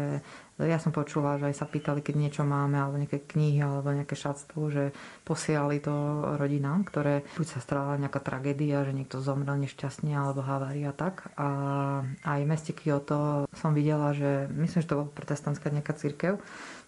ja 0.56 0.80
som 0.80 0.88
počula, 0.88 1.36
že 1.36 1.52
aj 1.52 1.56
sa 1.60 1.68
pýtali, 1.68 2.00
keď 2.00 2.14
niečo 2.16 2.42
máme, 2.48 2.80
alebo 2.80 2.96
nejaké 2.96 3.28
knihy, 3.28 3.60
alebo 3.60 3.92
nejaké 3.92 4.16
šatstvo, 4.16 4.72
že 4.72 4.96
posielali 5.28 5.84
to 5.84 5.92
rodinám, 6.40 6.80
ktoré 6.88 7.28
buď 7.36 7.46
sa 7.46 7.60
strala 7.60 8.00
nejaká 8.00 8.24
tragédia, 8.24 8.80
že 8.88 8.96
niekto 8.96 9.20
zomrel 9.20 9.60
nešťastne, 9.60 10.16
alebo 10.16 10.40
havária 10.40 10.96
tak. 10.96 11.28
A 11.36 11.48
aj 12.24 12.40
v 12.40 12.48
meste 12.48 12.72
Kyoto 12.72 13.44
som 13.52 13.76
videla, 13.76 14.16
že 14.16 14.48
myslím, 14.56 14.80
že 14.80 14.88
to 14.88 14.96
bola 15.04 15.12
protestantská 15.12 15.68
nejaká 15.68 15.92
církev, 15.92 16.40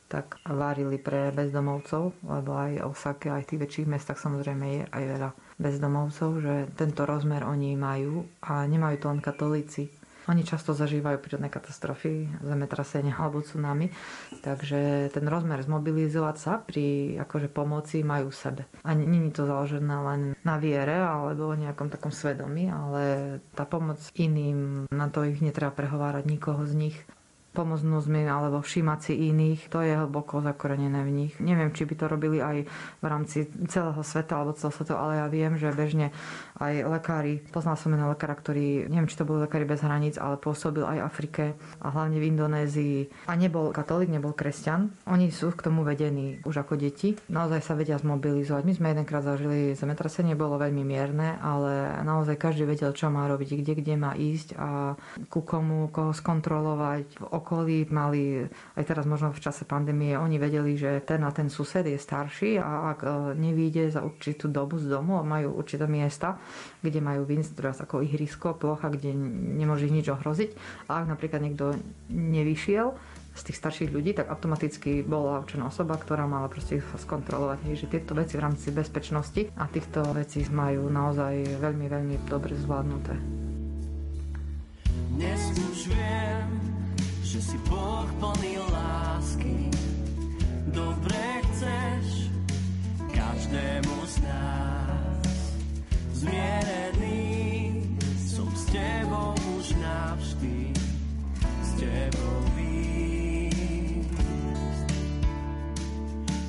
tak 0.08 0.40
varili 0.48 0.96
pre 0.96 1.30
bezdomovcov, 1.30 2.16
lebo 2.24 2.50
aj 2.56 2.82
Osake, 2.88 3.28
aj 3.28 3.44
v 3.44 3.48
tých 3.54 3.62
väčších 3.62 3.90
mestách 3.92 4.18
samozrejme 4.18 4.64
je 4.66 4.82
aj 4.88 5.04
veľa 5.04 5.30
bezdomovcov, 5.60 6.30
že 6.40 6.54
tento 6.74 7.04
rozmer 7.04 7.44
oni 7.44 7.76
majú 7.76 8.24
a 8.40 8.64
nemajú 8.64 8.96
to 8.98 9.06
len 9.12 9.20
katolíci. 9.20 9.92
Oni 10.28 10.44
často 10.44 10.76
zažívajú 10.76 11.24
prírodné 11.24 11.48
katastrofy, 11.48 12.28
zemetrasenia 12.44 13.16
alebo 13.16 13.40
tsunami, 13.40 13.88
takže 14.44 15.08
ten 15.08 15.24
rozmer 15.24 15.56
zmobilizovať 15.64 16.36
sa 16.36 16.60
pri 16.60 17.16
akože 17.16 17.48
pomoci 17.48 18.04
majú 18.04 18.28
v 18.28 18.36
sebe. 18.36 18.62
A 18.84 18.92
není 18.92 19.32
to 19.32 19.48
založené 19.48 19.96
len 20.04 20.20
na 20.44 20.60
viere 20.60 21.00
alebo 21.00 21.56
nejakom 21.56 21.88
takom 21.88 22.12
svedomí, 22.12 22.68
ale 22.68 23.04
tá 23.56 23.64
pomoc 23.64 24.04
iným, 24.20 24.84
na 24.92 25.08
to 25.08 25.24
ich 25.24 25.40
netreba 25.40 25.72
prehovárať 25.72 26.28
nikoho 26.28 26.60
z 26.68 26.76
nich 26.76 26.96
pomôcť 27.52 27.84
núzmi 27.88 28.28
alebo 28.28 28.60
všímať 28.60 28.98
si 29.00 29.14
iných, 29.32 29.72
to 29.72 29.80
je 29.80 29.96
hlboko 29.96 30.44
zakorenené 30.44 31.00
v 31.02 31.10
nich. 31.10 31.32
Neviem, 31.40 31.72
či 31.72 31.88
by 31.88 31.94
to 31.96 32.06
robili 32.06 32.38
aj 32.38 32.68
v 33.00 33.04
rámci 33.04 33.48
celého 33.66 33.98
sveta 34.04 34.38
alebo 34.38 34.54
celého 34.54 34.76
sveta, 34.76 34.94
ale 34.94 35.18
ja 35.18 35.26
viem, 35.26 35.56
že 35.56 35.72
bežne 35.72 36.12
aj 36.58 36.74
lekári, 36.86 37.40
poznal 37.54 37.78
som 37.78 37.94
jeden 37.94 38.06
lekára, 38.10 38.34
ktorý, 38.34 38.90
neviem, 38.90 39.06
či 39.06 39.18
to 39.18 39.26
boli 39.26 39.46
lekári 39.46 39.64
bez 39.64 39.82
hraníc, 39.82 40.18
ale 40.18 40.38
pôsobil 40.38 40.82
aj 40.82 40.98
v 40.98 41.06
Afrike 41.06 41.44
a 41.78 41.86
hlavne 41.94 42.18
v 42.18 42.28
Indonézii 42.34 42.98
a 43.30 43.32
nebol 43.38 43.70
katolík, 43.70 44.10
nebol 44.10 44.34
kresťan. 44.34 44.90
Oni 45.06 45.30
sú 45.30 45.54
k 45.54 45.70
tomu 45.70 45.86
vedení 45.86 46.42
už 46.42 46.66
ako 46.66 46.74
deti. 46.74 47.14
Naozaj 47.30 47.60
sa 47.62 47.78
vedia 47.78 47.96
zmobilizovať. 47.98 48.62
My 48.66 48.74
sme 48.74 48.86
jedenkrát 48.92 49.22
zažili 49.22 49.78
zemetrasenie, 49.78 50.34
bolo 50.34 50.58
veľmi 50.58 50.82
mierne, 50.82 51.38
ale 51.38 52.02
naozaj 52.02 52.38
každý 52.38 52.66
vedel, 52.66 52.90
čo 52.94 53.08
má 53.08 53.30
robiť, 53.30 53.58
kde, 53.62 53.72
kde 53.78 53.94
má 53.94 54.12
ísť 54.18 54.58
a 54.58 54.98
ku 55.30 55.46
komu, 55.46 55.90
koho 55.94 56.10
skontrolovať, 56.10 57.22
v 57.22 57.26
okolí 57.30 57.78
mali, 57.90 58.46
aj 58.74 58.84
teraz 58.84 59.04
možno 59.06 59.30
v 59.30 59.42
čase 59.42 59.62
pandémie, 59.62 60.18
oni 60.18 60.36
vedeli, 60.40 60.74
že 60.74 61.02
ten 61.06 61.22
a 61.22 61.30
ten 61.30 61.46
sused 61.46 61.86
je 61.86 61.98
starší 61.98 62.58
a 62.58 62.94
ak 62.94 62.98
e, 63.04 63.08
nevíde 63.38 63.90
za 63.90 64.02
určitú 64.02 64.50
dobu 64.50 64.80
z 64.80 64.90
domu 64.90 65.20
a 65.20 65.26
majú 65.26 65.58
určité 65.58 65.86
miesta, 65.86 66.40
kde 66.80 67.00
majú 67.02 67.24
teraz 67.54 67.80
ako 67.80 68.04
ihrisko, 68.04 68.54
plocha, 68.54 68.90
kde 68.92 69.12
nemôže 69.58 69.90
nič 69.90 70.08
ohroziť. 70.08 70.50
A 70.90 71.02
ak 71.02 71.06
napríklad 71.10 71.40
niekto 71.42 71.76
nevyšiel, 72.10 72.96
z 73.38 73.42
tých 73.46 73.60
starších 73.62 73.94
ľudí, 73.94 74.18
tak 74.18 74.26
automaticky 74.34 75.06
bola 75.06 75.38
určená 75.46 75.70
osoba, 75.70 75.94
ktorá 75.94 76.26
mala 76.26 76.50
proste 76.50 76.82
skontrolovať, 76.82 77.70
hej, 77.70 77.86
že 77.86 77.90
tieto 77.94 78.18
veci 78.18 78.34
v 78.34 78.42
rámci 78.42 78.74
bezpečnosti 78.74 79.54
a 79.54 79.70
týchto 79.70 80.02
vecí 80.10 80.42
majú 80.50 80.90
naozaj 80.90 81.62
veľmi, 81.62 81.86
veľmi 81.86 82.14
dobre 82.26 82.58
zvládnuté. 82.58 83.14
Dnes 85.14 85.42
už 85.54 85.78
viem, 85.90 86.50
že 87.22 87.38
si 87.38 87.56
Boh 87.70 88.10
plný 88.18 88.58
lásky. 88.70 89.70
Dobre 90.74 91.22
chceš 91.54 92.30
každému 93.14 93.94
z 94.06 94.16
nás. 94.26 94.87
Zmierený 96.18 97.78
som 98.18 98.50
s 98.50 98.66
tebou 98.74 99.38
už 99.54 99.70
navždy, 99.78 100.74
s 101.62 101.70
tebou 101.78 102.42
výjsť. 102.58 103.62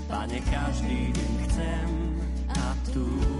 Pane, 0.10 0.42
každý 0.50 1.14
deň 1.14 1.34
chcem 1.46 1.86
a 2.50 2.74
túžim 2.90 3.39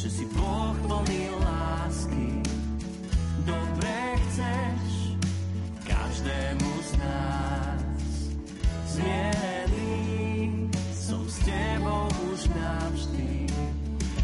že 0.00 0.08
si 0.08 0.24
Boh 0.32 0.72
plný 0.80 1.28
lásky. 1.44 2.40
Dobre 3.44 4.16
chceš 4.16 5.12
každému 5.84 6.72
z 6.80 6.90
nás. 7.04 7.84
Zmierený 8.96 10.72
som 10.96 11.20
s 11.28 11.36
tebou 11.44 12.08
už 12.32 12.48
navždy, 12.48 13.44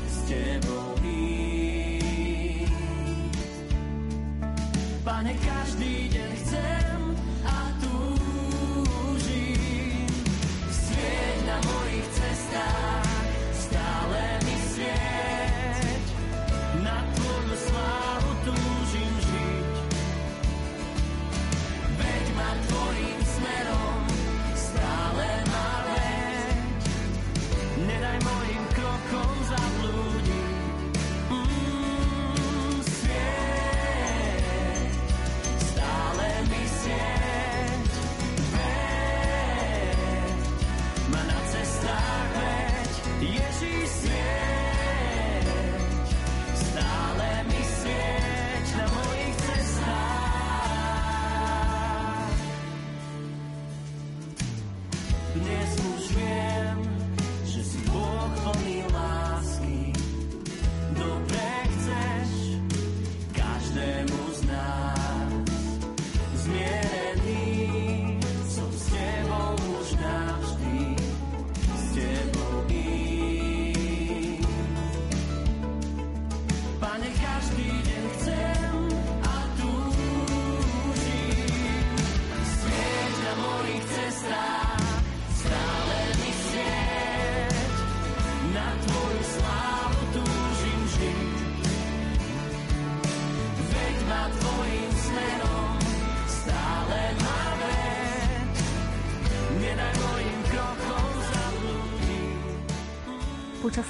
s 0.08 0.16
tebou 0.24 0.96
ísť. 1.04 2.72
Pane, 5.04 5.36
každý 5.44 6.08
deň 6.08 6.30
chcem 6.40 6.85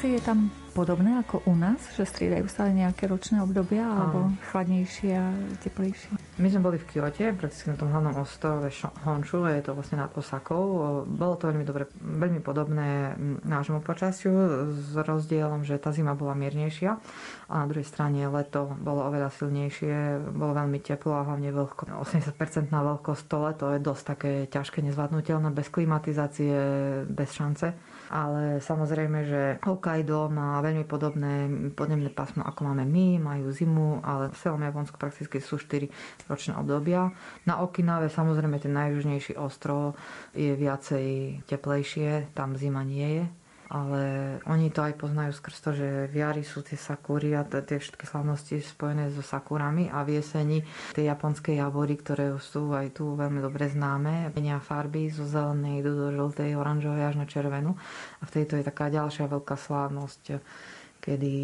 Počasie 0.06 0.22
je 0.22 0.30
tam 0.38 0.54
podobné 0.70 1.18
ako 1.18 1.42
u 1.50 1.58
nás, 1.58 1.82
že 1.98 2.06
striedajú 2.06 2.46
sa 2.46 2.70
nejaké 2.70 3.10
ročné 3.10 3.42
obdobia, 3.42 3.82
alebo 3.82 4.30
chladnejšie 4.54 5.10
a 5.18 5.34
teplejšie? 5.66 6.14
My 6.38 6.46
sme 6.46 6.62
boli 6.62 6.78
v 6.78 6.86
Kyote, 6.86 7.34
prakticky 7.34 7.74
na 7.74 7.80
tom 7.80 7.90
hlavnom 7.90 8.14
ostrove 8.22 8.70
Honshu, 9.02 9.42
je 9.50 9.66
to 9.66 9.74
vlastne 9.74 9.98
nad 9.98 10.14
Osakou. 10.14 11.02
Bolo 11.10 11.34
to 11.34 11.50
veľmi 11.50 11.66
dobre, 11.66 11.90
veľmi 11.98 12.38
podobné 12.38 13.18
nášmu 13.42 13.82
počasiu, 13.82 14.30
s 14.78 14.94
rozdielom, 14.94 15.66
že 15.66 15.74
tá 15.82 15.90
zima 15.90 16.14
bola 16.14 16.38
miernejšia 16.38 17.02
a 17.50 17.54
na 17.58 17.66
druhej 17.66 17.90
strane 17.90 18.30
leto 18.30 18.78
bolo 18.78 19.10
oveľa 19.10 19.34
silnejšie, 19.34 20.22
bolo 20.38 20.54
veľmi 20.54 20.78
teplo 20.86 21.18
a 21.18 21.26
hlavne 21.26 21.50
vlhko. 21.50 21.90
80% 21.98 22.70
na 22.70 22.94
vlhkosť 22.94 23.24
to 23.26 23.36
leto 23.42 23.64
je 23.74 23.82
dosť 23.82 24.02
také 24.06 24.32
ťažké, 24.54 24.86
nezvládnutelné, 24.86 25.50
bez 25.50 25.66
klimatizácie, 25.66 26.54
bez 27.10 27.34
šance 27.34 27.74
ale 28.10 28.62
samozrejme, 28.62 29.18
že 29.26 29.42
Hokkaido 29.64 30.28
má 30.28 30.58
veľmi 30.60 30.84
podobné 30.84 31.48
podnebné 31.72 32.10
pásmo, 32.12 32.44
ako 32.44 32.72
máme 32.72 32.84
my, 32.86 33.18
majú 33.18 33.50
zimu, 33.50 34.02
ale 34.02 34.30
v 34.30 34.36
celom 34.36 34.62
Japonsku 34.62 34.96
prakticky 34.98 35.38
sú 35.38 35.58
4 35.58 35.88
ročné 36.30 36.52
obdobia. 36.58 37.10
Na 37.48 37.62
Okinave 37.62 38.10
samozrejme 38.10 38.58
ten 38.58 38.74
najjužnejší 38.74 39.38
ostrov 39.38 39.94
je 40.34 40.54
viacej 40.54 41.40
teplejšie, 41.46 42.32
tam 42.34 42.54
zima 42.54 42.82
nie 42.82 43.22
je 43.22 43.45
ale 43.66 44.36
oni 44.46 44.70
to 44.70 44.86
aj 44.86 44.94
poznajú 44.94 45.34
skrz 45.34 45.56
to, 45.58 45.70
že 45.74 45.88
v 46.06 46.14
jari 46.22 46.46
sú 46.46 46.62
tie 46.62 46.78
sakúry 46.78 47.34
a 47.34 47.42
tie 47.42 47.82
všetky 47.82 48.06
slavnosti 48.06 48.62
spojené 48.62 49.10
so 49.10 49.26
sakúrami 49.26 49.90
a 49.90 50.06
v 50.06 50.22
jeseni 50.22 50.62
tie 50.94 51.10
japonské 51.10 51.58
jabory, 51.58 51.98
ktoré 51.98 52.38
sú 52.38 52.70
aj 52.70 52.94
tu 52.94 53.18
veľmi 53.18 53.42
dobre 53.42 53.66
známe, 53.66 54.30
menia 54.30 54.62
farby 54.62 55.10
zo 55.10 55.26
zelenej 55.26 55.82
idú 55.82 55.92
do 55.98 56.08
žltej, 56.14 56.54
oranžovej 56.54 57.04
až 57.10 57.16
na 57.18 57.26
červenú. 57.26 57.74
A 58.20 58.22
v 58.22 58.34
tejto 58.38 58.54
je 58.54 58.64
taká 58.66 58.86
ďalšia 58.86 59.26
veľká 59.26 59.58
slávnosť 59.58 60.38
kedy 61.06 61.34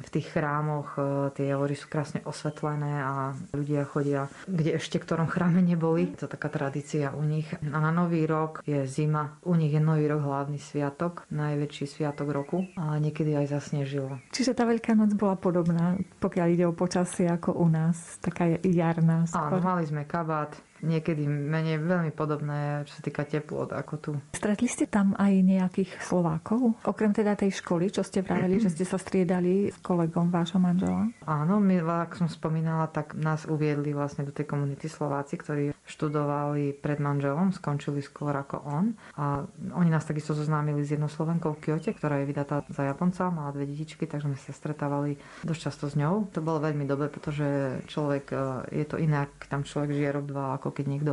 v 0.00 0.08
tých 0.08 0.32
chrámoch 0.32 0.96
e, 0.96 1.28
tie 1.36 1.52
javory 1.52 1.76
sú 1.76 1.92
krásne 1.92 2.24
osvetlené 2.24 3.04
a 3.04 3.36
ľudia 3.52 3.84
chodia, 3.84 4.32
kde 4.48 4.80
ešte 4.80 4.96
v 4.96 5.04
ktorom 5.04 5.28
chráme 5.28 5.60
neboli. 5.60 6.16
To 6.16 6.24
je 6.24 6.32
taká 6.32 6.48
tradícia 6.48 7.12
u 7.12 7.20
nich. 7.20 7.52
A 7.60 7.76
na 7.76 7.92
Nový 7.92 8.24
rok 8.24 8.64
je 8.64 8.88
zima. 8.88 9.36
U 9.44 9.52
nich 9.52 9.76
je 9.76 9.82
Nový 9.84 10.08
rok 10.08 10.24
hlavný 10.24 10.56
sviatok, 10.56 11.28
najväčší 11.28 11.84
sviatok 11.84 12.32
roku 12.32 12.64
a 12.80 12.96
niekedy 12.96 13.36
aj 13.36 13.60
zasnežilo. 13.60 14.16
Čiže 14.32 14.56
tá 14.56 14.64
Veľká 14.64 14.96
noc 14.96 15.12
bola 15.18 15.36
podobná, 15.36 16.00
pokiaľ 16.22 16.46
ide 16.48 16.64
o 16.64 16.72
počasie 16.72 17.28
ako 17.28 17.58
u 17.58 17.66
nás, 17.66 18.16
taká 18.24 18.56
jarná. 18.62 19.26
Skôr. 19.26 19.58
Áno, 19.58 19.60
mali 19.60 19.84
sme 19.84 20.06
kabát, 20.06 20.54
niekedy 20.82 21.24
menej 21.24 21.80
veľmi 21.80 22.12
podobné, 22.12 22.84
čo 22.88 22.98
sa 22.98 23.02
týka 23.04 23.24
teplot 23.24 23.72
ako 23.72 23.94
tu. 24.00 24.12
Stretli 24.36 24.68
ste 24.68 24.88
tam 24.88 25.12
aj 25.16 25.32
nejakých 25.40 25.90
Slovákov? 26.02 26.80
Okrem 26.84 27.12
teda 27.12 27.36
tej 27.36 27.56
školy, 27.60 27.92
čo 27.92 28.04
ste 28.04 28.24
vraveli, 28.24 28.60
že 28.60 28.72
ste 28.72 28.84
sa 28.84 28.96
striedali 28.96 29.70
s 29.70 29.78
kolegom 29.80 30.32
vášho 30.32 30.58
manžela? 30.60 31.08
Áno, 31.24 31.60
my, 31.60 31.82
ako 32.08 32.26
som 32.26 32.28
spomínala, 32.28 32.88
tak 32.88 33.16
nás 33.16 33.44
uviedli 33.46 33.92
vlastne 33.92 34.24
do 34.24 34.32
tej 34.32 34.48
komunity 34.48 34.88
Slováci, 34.88 35.36
ktorí 35.36 35.72
študovali 35.90 36.78
pred 36.78 37.02
manželom, 37.02 37.50
skončili 37.50 37.98
skôr 37.98 38.30
ako 38.30 38.62
on. 38.62 38.94
A 39.18 39.42
oni 39.74 39.90
nás 39.90 40.06
takisto 40.06 40.32
zoznámili 40.32 40.86
s 40.86 40.94
jednou 40.94 41.10
Slovenkou 41.10 41.58
v 41.58 41.62
Kyote, 41.66 41.90
ktorá 41.90 42.22
je 42.22 42.30
vydatá 42.30 42.62
za 42.70 42.86
Japonca, 42.86 43.28
mala 43.34 43.50
dve 43.50 43.66
detičky, 43.66 44.06
takže 44.06 44.30
sme 44.30 44.38
sa 44.38 44.54
stretávali 44.54 45.18
dosť 45.42 45.60
často 45.60 45.84
s 45.90 45.98
ňou. 45.98 46.30
To 46.30 46.40
bolo 46.40 46.62
veľmi 46.62 46.86
dobre, 46.86 47.10
pretože 47.10 47.80
človek, 47.90 48.24
e, 48.30 48.36
je 48.70 48.86
to 48.86 48.96
iné, 49.02 49.26
ak 49.26 49.50
tam 49.50 49.66
človek 49.66 49.90
žije 49.90 50.10
rok, 50.14 50.26
dva, 50.30 50.54
ako 50.54 50.69
keď 50.74 50.86
niekto 50.90 51.12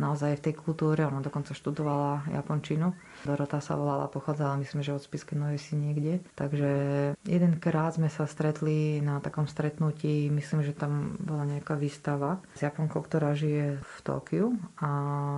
naozaj 0.00 0.38
v 0.38 0.44
tej 0.48 0.54
kultúre. 0.56 1.04
Ona 1.04 1.20
dokonca 1.20 1.52
študovala 1.52 2.28
japončinu. 2.32 2.94
Dorota 3.26 3.58
sa 3.58 3.74
volala, 3.74 4.06
pochádzala 4.08 4.60
myslím, 4.62 4.80
že 4.86 4.94
od 4.94 5.02
Spiske 5.02 5.34
si 5.58 5.74
niekde. 5.74 6.24
Takže 6.38 6.70
jedenkrát 7.26 7.98
sme 7.98 8.08
sa 8.08 8.24
stretli 8.24 9.02
na 9.02 9.18
takom 9.18 9.50
stretnutí, 9.50 10.30
myslím, 10.30 10.62
že 10.62 10.72
tam 10.72 11.18
bola 11.18 11.44
nejaká 11.44 11.74
výstava 11.74 12.40
s 12.54 12.62
Japonkou, 12.62 13.02
ktorá 13.04 13.34
žije 13.34 13.82
v 13.82 13.96
Tokiu 14.06 14.46
a 14.78 14.88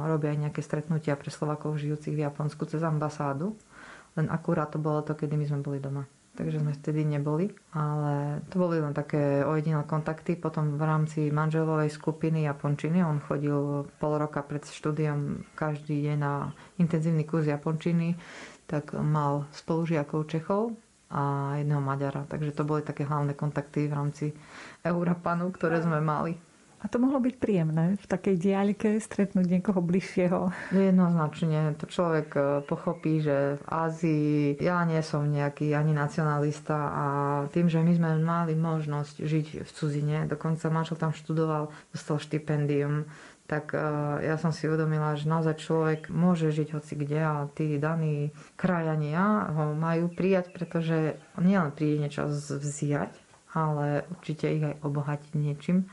robia 0.07 0.37
aj 0.37 0.51
nejaké 0.51 0.61
stretnutia 0.61 1.17
pre 1.17 1.33
Slovakov 1.33 1.81
žijúcich 1.81 2.15
v 2.15 2.25
Japonsku 2.29 2.69
cez 2.69 2.85
ambasádu. 2.85 3.57
Len 4.19 4.27
akurát 4.29 4.69
to 4.71 4.79
bolo 4.83 5.01
to, 5.07 5.15
kedy 5.15 5.39
my 5.39 5.47
sme 5.47 5.63
boli 5.63 5.79
doma 5.79 6.05
takže 6.41 6.65
sme 6.65 6.73
vtedy 6.73 7.05
neboli. 7.05 7.53
Ale 7.77 8.41
to 8.49 8.57
boli 8.57 8.81
len 8.81 8.97
také 8.97 9.45
ojedinelé 9.45 9.85
kontakty. 9.85 10.41
Potom 10.41 10.81
v 10.81 10.83
rámci 10.89 11.29
manželovej 11.29 11.93
skupiny 11.93 12.49
Japončiny, 12.49 13.05
on 13.05 13.21
chodil 13.21 13.85
pol 14.01 14.17
roka 14.17 14.41
pred 14.41 14.65
štúdiom 14.65 15.45
každý 15.53 16.09
deň 16.09 16.17
na 16.17 16.49
intenzívny 16.81 17.29
kurz 17.29 17.45
Japončiny, 17.45 18.17
tak 18.65 18.97
mal 18.97 19.45
spolužiakov 19.53 20.25
Čechov 20.25 20.73
a 21.13 21.55
jedného 21.61 21.85
Maďara. 21.85 22.25
Takže 22.25 22.57
to 22.57 22.65
boli 22.65 22.81
také 22.81 23.05
hlavné 23.05 23.37
kontakty 23.37 23.85
v 23.85 23.93
rámci 23.93 24.27
Europanu, 24.81 25.53
ktoré 25.53 25.85
sme 25.85 26.01
mali. 26.01 26.50
A 26.81 26.89
to 26.89 26.97
mohlo 26.97 27.21
byť 27.21 27.37
príjemné 27.37 28.01
v 28.01 28.07
takej 28.09 28.41
diaľke 28.41 28.89
stretnúť 29.05 29.45
niekoho 29.45 29.85
bližšieho. 29.85 30.49
Jednoznačne. 30.73 31.77
To 31.77 31.85
človek 31.85 32.29
e, 32.33 32.41
pochopí, 32.65 33.21
že 33.21 33.61
v 33.61 33.65
Ázii 33.69 34.35
ja 34.65 34.81
nie 34.89 35.05
som 35.05 35.29
nejaký 35.29 35.77
ani 35.77 35.93
nacionalista 35.93 36.79
a 36.89 37.07
tým, 37.53 37.69
že 37.69 37.85
my 37.85 37.93
sme 37.93 38.11
mali 38.25 38.57
možnosť 38.57 39.21
žiť 39.21 39.47
v 39.61 39.71
cudzine, 39.77 40.19
dokonca 40.25 40.73
manžel 40.73 40.97
tam 40.97 41.13
študoval, 41.13 41.69
dostal 41.93 42.17
štipendium, 42.17 43.05
tak 43.45 43.77
e, 43.77 43.83
ja 44.25 44.41
som 44.41 44.49
si 44.49 44.65
uvedomila, 44.65 45.21
že 45.21 45.29
naozaj 45.29 45.61
človek 45.61 46.01
môže 46.09 46.49
žiť 46.49 46.81
hoci 46.81 46.97
kde 46.97 47.21
a 47.21 47.45
tí 47.53 47.77
daní 47.77 48.33
krajania 48.57 49.53
ho 49.53 49.77
majú 49.77 50.09
prijať, 50.09 50.49
pretože 50.57 51.21
nielen 51.37 51.77
príde 51.77 52.09
niečo 52.09 52.25
vziať, 52.31 53.13
ale 53.53 54.09
určite 54.17 54.49
ich 54.49 54.65
aj 54.65 54.81
obohatiť 54.81 55.33
niečím 55.37 55.91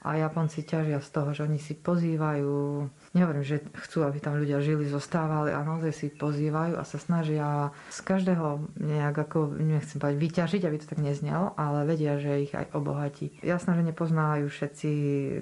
a 0.00 0.16
Japonci 0.16 0.64
ťažia 0.64 0.96
z 1.04 1.08
toho, 1.12 1.36
že 1.36 1.44
oni 1.44 1.60
si 1.60 1.76
pozývajú, 1.76 2.88
nehovorím, 3.12 3.44
že 3.44 3.60
chcú, 3.84 4.08
aby 4.08 4.16
tam 4.16 4.40
ľudia 4.40 4.64
žili, 4.64 4.88
zostávali 4.88 5.52
a 5.52 5.60
naozaj 5.60 5.92
si 5.92 6.06
pozývajú 6.08 6.80
a 6.80 6.88
sa 6.88 6.96
snažia 6.96 7.68
z 7.92 8.00
každého 8.00 8.64
nejak 8.80 9.28
ako, 9.28 9.60
nechcem 9.60 10.00
povedať, 10.00 10.16
vyťažiť, 10.16 10.62
aby 10.64 10.76
to 10.80 10.88
tak 10.88 11.00
neznelo, 11.04 11.52
ale 11.60 11.84
vedia, 11.84 12.16
že 12.16 12.48
ich 12.48 12.52
aj 12.56 12.72
obohatí. 12.72 13.36
Jasné, 13.44 13.76
že 13.76 13.88
nepoznávajú 13.92 14.48
všetci 14.48 14.90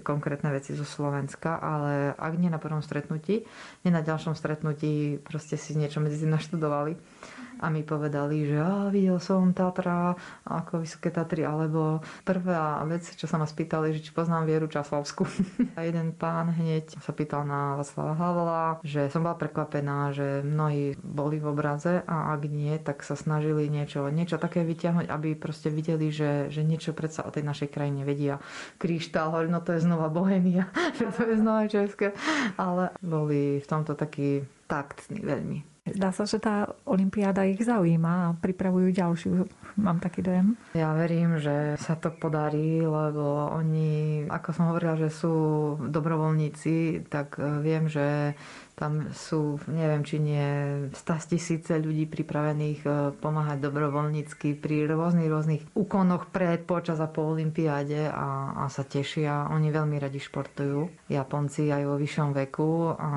konkrétne 0.02 0.50
veci 0.50 0.74
zo 0.74 0.82
Slovenska, 0.82 1.62
ale 1.62 2.18
ak 2.18 2.34
nie 2.34 2.50
na 2.50 2.58
prvom 2.58 2.82
stretnutí, 2.82 3.46
nie 3.86 3.90
na 3.94 4.02
ďalšom 4.02 4.34
stretnutí, 4.34 5.22
proste 5.22 5.54
si 5.54 5.78
niečo 5.78 6.02
medzi 6.02 6.18
tým 6.18 6.34
naštudovali 6.34 6.98
a 7.58 7.66
mi 7.70 7.82
povedali, 7.82 8.46
že 8.46 8.58
á, 8.58 8.86
videl 8.88 9.18
som 9.18 9.50
Tatra 9.50 10.14
ako 10.46 10.82
Vysoké 10.82 11.10
Tatry, 11.10 11.42
alebo 11.42 12.00
prvá 12.22 12.78
vec, 12.86 13.04
čo 13.18 13.26
sa 13.26 13.36
ma 13.36 13.46
spýtali, 13.46 13.94
že 13.94 14.02
či 14.02 14.10
poznám 14.14 14.46
Vieru 14.46 14.70
Časlavsku. 14.70 15.26
a 15.78 15.82
jeden 15.82 16.14
pán 16.14 16.54
hneď 16.54 16.98
sa 17.02 17.10
pýtal 17.10 17.42
na 17.44 17.78
Václava 17.78 18.14
Havla, 18.14 18.64
že 18.86 19.10
som 19.10 19.26
bola 19.26 19.34
prekvapená, 19.34 20.14
že 20.14 20.46
mnohí 20.46 20.94
boli 21.02 21.42
v 21.42 21.50
obraze 21.50 22.02
a 22.06 22.34
ak 22.34 22.42
nie, 22.46 22.78
tak 22.78 23.02
sa 23.02 23.18
snažili 23.18 23.66
niečo, 23.66 24.06
niečo 24.08 24.38
také 24.38 24.62
vyťahnuť, 24.62 25.06
aby 25.10 25.34
proste 25.34 25.68
videli, 25.68 26.14
že, 26.14 26.48
že 26.48 26.62
niečo 26.62 26.94
predsa 26.94 27.26
o 27.26 27.34
tej 27.34 27.42
našej 27.42 27.68
krajine 27.74 28.06
vedia. 28.06 28.38
Kryštál, 28.78 29.50
no 29.50 29.60
to 29.60 29.74
je 29.74 29.84
znova 29.84 30.08
Bohemia, 30.08 30.70
to 31.18 31.22
je 31.26 31.36
znova 31.36 31.66
České, 31.66 32.14
ale 32.56 32.94
boli 33.02 33.58
v 33.58 33.66
tomto 33.66 33.98
takí 33.98 34.46
taktní 34.68 35.24
veľmi. 35.24 35.77
Dá 35.94 36.10
sa, 36.10 36.28
že 36.28 36.42
tá 36.42 36.68
Olympiáda 36.84 37.46
ich 37.46 37.62
zaujíma 37.62 38.12
a 38.28 38.34
pripravujú 38.36 38.88
ďalšiu. 38.92 39.32
Mám 39.78 40.02
taký 40.02 40.26
dojem. 40.26 40.58
Ja 40.74 40.90
verím, 40.92 41.38
že 41.38 41.78
sa 41.78 41.94
to 41.94 42.10
podarí, 42.10 42.82
lebo 42.82 43.54
oni, 43.54 44.24
ako 44.26 44.48
som 44.50 44.74
hovorila, 44.74 44.98
že 44.98 45.08
sú 45.08 45.34
dobrovoľníci, 45.78 47.06
tak 47.06 47.38
eh, 47.38 47.62
viem, 47.62 47.86
že 47.86 48.34
tam 48.78 49.10
sú, 49.10 49.58
neviem, 49.66 50.06
či 50.06 50.22
nie 50.22 50.46
100 50.94 51.34
tisíce 51.34 51.74
ľudí 51.74 52.06
pripravených 52.06 52.80
e, 52.86 52.90
pomáhať 53.18 53.58
dobrovoľnícky 53.66 54.54
pri 54.54 54.86
rôznych, 54.86 55.26
rôznych 55.26 55.62
úkonoch 55.74 56.30
pred, 56.30 56.62
počas 56.62 57.02
a 57.02 57.10
po 57.10 57.26
olympiáde 57.26 58.06
a, 58.06 58.54
a 58.54 58.64
sa 58.70 58.86
tešia. 58.86 59.50
Oni 59.50 59.74
veľmi 59.74 59.98
radi 59.98 60.22
športujú. 60.22 61.10
Japonci 61.10 61.74
aj 61.74 61.82
vo 61.90 61.98
vyššom 61.98 62.30
veku 62.46 62.94
a 62.94 63.10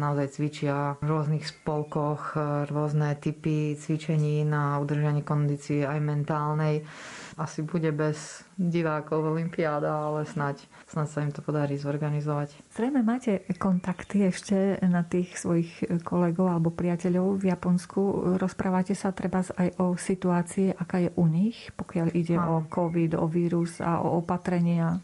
naozaj 0.00 0.40
cvičia 0.40 0.96
v 0.98 1.04
rôznych 1.04 1.44
spolkoch 1.44 2.32
e, 2.32 2.64
rôzne 2.72 3.12
typy 3.20 3.76
cvičení 3.76 4.48
na 4.48 4.80
udržanie 4.80 5.20
kondície 5.20 5.84
aj 5.84 6.00
mentálnej 6.00 6.88
asi 7.36 7.64
bude 7.64 7.88
bez 7.92 8.44
divákov 8.60 9.24
Olympiáda, 9.24 9.88
ale 9.88 10.28
snáď, 10.28 10.64
snáď 10.88 11.08
sa 11.08 11.18
im 11.24 11.32
to 11.32 11.40
podarí 11.40 11.80
zorganizovať. 11.80 12.52
Zrejme 12.76 13.00
máte 13.00 13.42
kontakty 13.56 14.28
ešte 14.28 14.76
na 14.84 15.02
tých 15.02 15.36
svojich 15.40 16.02
kolegov 16.04 16.52
alebo 16.52 16.70
priateľov 16.72 17.40
v 17.40 17.44
Japonsku. 17.52 18.00
Rozprávate 18.36 18.92
sa 18.92 19.10
treba 19.16 19.40
aj 19.42 19.68
o 19.80 19.96
situácii, 19.96 20.76
aká 20.76 21.08
je 21.08 21.10
u 21.16 21.24
nich, 21.26 21.72
pokiaľ 21.74 22.08
ide 22.12 22.36
no. 22.36 22.44
o 22.44 22.56
COVID, 22.68 23.16
o 23.16 23.26
vírus 23.26 23.80
a 23.80 24.04
o 24.04 24.20
opatrenia. 24.20 25.00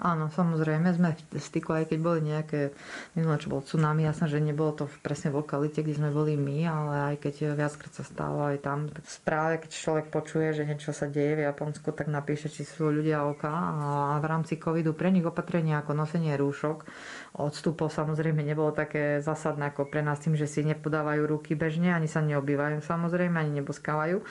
Áno, 0.00 0.32
samozrejme, 0.32 0.96
sme 0.96 1.12
v 1.12 1.36
styku, 1.36 1.76
aj 1.76 1.92
keď 1.92 1.98
boli 2.00 2.24
nejaké, 2.24 2.72
minulé, 3.12 3.36
čo 3.36 3.52
bol 3.52 3.60
tsunami, 3.60 4.08
jasné, 4.08 4.32
že 4.32 4.40
nebolo 4.40 4.72
to 4.72 4.84
presne 5.04 5.28
v 5.28 5.44
lokalite, 5.44 5.84
kde 5.84 6.00
sme 6.00 6.08
boli 6.08 6.40
my, 6.40 6.64
ale 6.64 6.94
aj 7.12 7.16
keď 7.20 7.52
viackrát 7.52 7.92
sa 7.92 8.04
stalo 8.08 8.48
aj 8.48 8.64
tam, 8.64 8.88
tak 8.88 9.04
správe, 9.04 9.60
keď 9.60 9.70
človek 9.76 10.06
počuje, 10.08 10.56
že 10.56 10.64
niečo 10.64 10.96
sa 10.96 11.04
deje 11.04 11.44
v 11.44 11.44
Japonsku, 11.44 11.92
tak 11.92 12.08
napíše, 12.08 12.48
či 12.48 12.64
sú 12.64 12.88
ľudia 12.88 13.28
oka. 13.28 13.52
A 13.52 14.16
v 14.16 14.24
rámci 14.24 14.56
covidu 14.56 14.96
pre 14.96 15.12
nich 15.12 15.28
opatrenia 15.28 15.84
ako 15.84 15.92
nosenie 15.92 16.32
rúšok, 16.32 16.88
odstupov 17.36 17.92
samozrejme 17.92 18.40
nebolo 18.40 18.72
také 18.72 19.20
zásadné 19.20 19.68
ako 19.68 19.84
pre 19.92 20.00
nás 20.00 20.16
tým, 20.16 20.32
že 20.32 20.48
si 20.48 20.64
nepodávajú 20.64 21.28
ruky 21.28 21.52
bežne, 21.52 21.92
ani 21.92 22.08
sa 22.08 22.24
neobývajú 22.24 22.80
samozrejme, 22.80 23.36
ani 23.36 23.60
neboskávajú 23.60 24.24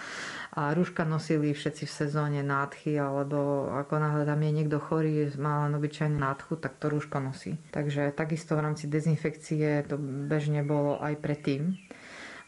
a 0.50 0.74
rúška 0.74 1.06
nosili 1.06 1.54
všetci 1.54 1.86
v 1.86 1.96
sezóne 2.06 2.42
nádchy, 2.42 2.98
alebo 2.98 3.70
ako 3.70 3.94
náhle 4.02 4.24
tam 4.26 4.42
je 4.42 4.52
niekto 4.52 4.78
chorý, 4.82 5.30
má 5.38 5.70
len 5.70 5.78
obyčajný 5.78 6.18
nádchu, 6.18 6.58
tak 6.58 6.82
to 6.82 6.90
rúško 6.90 7.22
nosí. 7.22 7.62
Takže 7.70 8.10
takisto 8.18 8.58
v 8.58 8.66
rámci 8.66 8.90
dezinfekcie 8.90 9.86
to 9.86 9.96
bežne 10.02 10.66
bolo 10.66 10.98
aj 10.98 11.22
predtým 11.22 11.78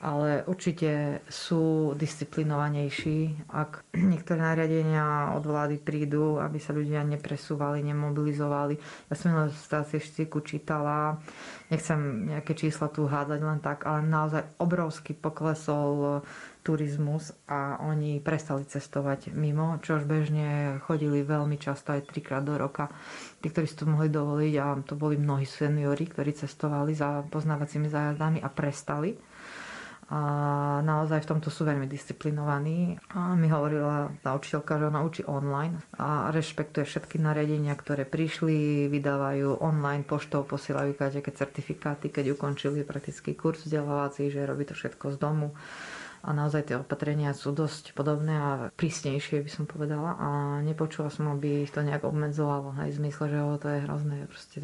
ale 0.02 0.42
určite 0.50 1.22
sú 1.30 1.94
disciplinovanejší, 1.94 3.46
ak 3.54 3.86
niektoré 4.12 4.42
nariadenia 4.42 5.38
od 5.38 5.46
vlády 5.46 5.78
prídu, 5.78 6.42
aby 6.42 6.58
sa 6.58 6.74
ľudia 6.74 7.06
nepresúvali, 7.06 7.86
nemobilizovali. 7.86 8.76
Ja 9.14 9.16
som 9.16 9.38
na 9.38 9.46
statistiku 9.54 10.42
čítala, 10.42 11.22
nechcem 11.70 12.34
nejaké 12.34 12.58
čísla 12.58 12.90
tu 12.90 13.06
hádať 13.06 13.40
len 13.46 13.62
tak, 13.62 13.86
ale 13.86 14.02
naozaj 14.02 14.58
obrovský 14.58 15.14
poklesol 15.14 16.26
turizmus 16.62 17.34
a 17.50 17.82
oni 17.82 18.22
prestali 18.22 18.66
cestovať 18.66 19.34
mimo, 19.34 19.82
čož 19.82 20.06
bežne 20.06 20.78
chodili 20.86 21.26
veľmi 21.26 21.58
často 21.58 21.98
aj 21.98 22.14
trikrát 22.14 22.46
do 22.46 22.54
roka. 22.58 22.90
Tí, 23.42 23.50
ktorí 23.50 23.66
si 23.66 23.78
to 23.78 23.90
mohli 23.90 24.14
dovoliť 24.14 24.54
a 24.62 24.66
to 24.86 24.94
boli 24.94 25.18
mnohí 25.18 25.46
seniori, 25.46 26.06
ktorí 26.06 26.38
cestovali 26.38 26.94
za 26.94 27.26
poznávacími 27.26 27.90
zájazdami 27.90 28.40
a 28.46 28.50
prestali. 28.50 29.18
a 30.12 30.20
naozaj 30.84 31.24
v 31.24 31.30
tomto 31.34 31.48
sú 31.48 31.64
veľmi 31.64 31.88
disciplinovaní. 31.88 33.00
A 33.16 33.32
mi 33.32 33.48
hovorila 33.48 34.12
tá 34.20 34.36
učiteľka, 34.36 34.76
že 34.76 34.90
ona 34.92 35.02
učí 35.08 35.24
online 35.24 35.80
a 35.96 36.28
rešpektuje 36.36 36.84
všetky 36.84 37.16
nariadenia, 37.16 37.72
ktoré 37.80 38.04
prišli, 38.04 38.92
vydávajú 38.92 39.64
online 39.64 40.04
poštou, 40.04 40.44
posielajú 40.44 41.00
každé 41.00 41.24
certifikáty, 41.32 42.12
keď 42.12 42.36
ukončili 42.36 42.84
praktický 42.84 43.40
kurz 43.40 43.64
vzdelávací, 43.64 44.28
že 44.28 44.44
robí 44.44 44.68
to 44.68 44.76
všetko 44.76 45.16
z 45.16 45.18
domu 45.18 45.56
a 46.22 46.30
naozaj 46.38 46.70
tie 46.70 46.78
opatrenia 46.78 47.34
sú 47.34 47.50
dosť 47.52 47.98
podobné 47.98 48.38
a 48.38 48.50
prísnejšie 48.78 49.42
by 49.42 49.52
som 49.52 49.66
povedala 49.66 50.18
a 50.18 50.30
nepočula 50.62 51.10
som, 51.10 51.34
aby 51.34 51.66
ich 51.66 51.74
to 51.74 51.82
nejak 51.82 52.06
obmedzovalo 52.06 52.78
aj 52.78 52.90
v 52.94 53.00
zmysle, 53.02 53.26
že 53.30 53.38
to 53.58 53.68
je 53.68 53.84
hrozné. 53.90 54.16
Proste 54.30 54.58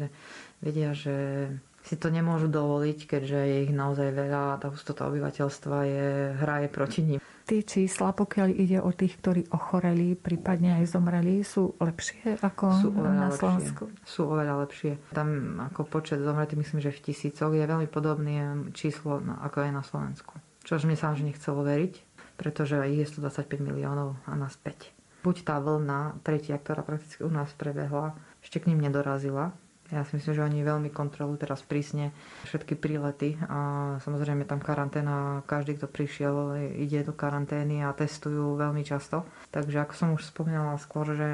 vedia, 0.62 0.94
že 0.94 1.48
si 1.82 1.96
to 1.96 2.12
nemôžu 2.12 2.52
dovoliť, 2.52 2.98
keďže 3.08 3.38
je 3.48 3.56
ich 3.64 3.72
naozaj 3.72 4.12
veľa 4.12 4.42
a 4.54 4.58
tá 4.60 4.68
hustota 4.68 5.08
obyvateľstva 5.08 5.76
je, 5.88 6.08
hraje 6.36 6.68
proti 6.68 7.00
ním. 7.00 7.18
Tie 7.48 7.64
čísla, 7.64 8.12
pokiaľ 8.12 8.48
ide 8.52 8.76
o 8.76 8.92
tých, 8.92 9.16
ktorí 9.24 9.48
ochoreli, 9.56 10.12
prípadne 10.12 10.84
aj 10.84 10.92
zomreli, 10.92 11.40
sú 11.40 11.80
lepšie 11.80 12.44
ako 12.44 12.64
sú 12.76 12.88
na 12.92 13.32
Slovensku? 13.32 13.88
Lepšie. 13.88 14.04
Sú 14.04 14.20
oveľa 14.28 14.54
lepšie. 14.68 14.92
Tam 15.16 15.56
ako 15.64 15.88
počet 15.88 16.20
zomretých, 16.20 16.60
myslím, 16.60 16.84
že 16.84 16.92
v 16.92 17.08
tisícoch 17.08 17.56
je 17.56 17.64
veľmi 17.64 17.88
podobné 17.88 18.52
číslo 18.76 19.24
ako 19.40 19.64
aj 19.64 19.70
na 19.72 19.80
Slovensku. 19.80 20.36
Čož 20.68 20.84
mi 20.84 21.00
sa 21.00 21.16
až 21.16 21.24
nechcelo 21.24 21.64
veriť, 21.64 21.96
pretože 22.36 22.76
je 22.76 23.00
125 23.00 23.56
miliónov 23.56 24.20
a 24.28 24.36
naspäť. 24.36 24.92
Buď 25.24 25.48
tá 25.48 25.56
vlna 25.64 26.20
tretia, 26.20 26.60
ktorá 26.60 26.84
prakticky 26.84 27.24
u 27.24 27.32
nás 27.32 27.48
prebehla, 27.56 28.12
ešte 28.44 28.60
k 28.60 28.68
ním 28.68 28.84
nedorazila, 28.84 29.56
ja 29.88 30.04
si 30.04 30.20
myslím, 30.20 30.36
že 30.36 30.44
oni 30.44 30.60
veľmi 30.68 30.90
kontrolujú 30.92 31.48
teraz 31.48 31.64
prísne 31.64 32.12
všetky 32.44 32.76
prílety 32.76 33.40
a 33.48 33.96
samozrejme 34.04 34.44
tam 34.44 34.60
karanténa, 34.60 35.40
každý, 35.48 35.80
kto 35.80 35.88
prišiel, 35.88 36.36
ide 36.76 37.00
do 37.08 37.16
karantény 37.16 37.80
a 37.80 37.96
testujú 37.96 38.60
veľmi 38.60 38.84
často. 38.84 39.24
Takže 39.48 39.80
ako 39.80 39.94
som 39.96 40.08
už 40.12 40.28
spomínala 40.28 40.76
skôr, 40.76 41.16
že 41.16 41.30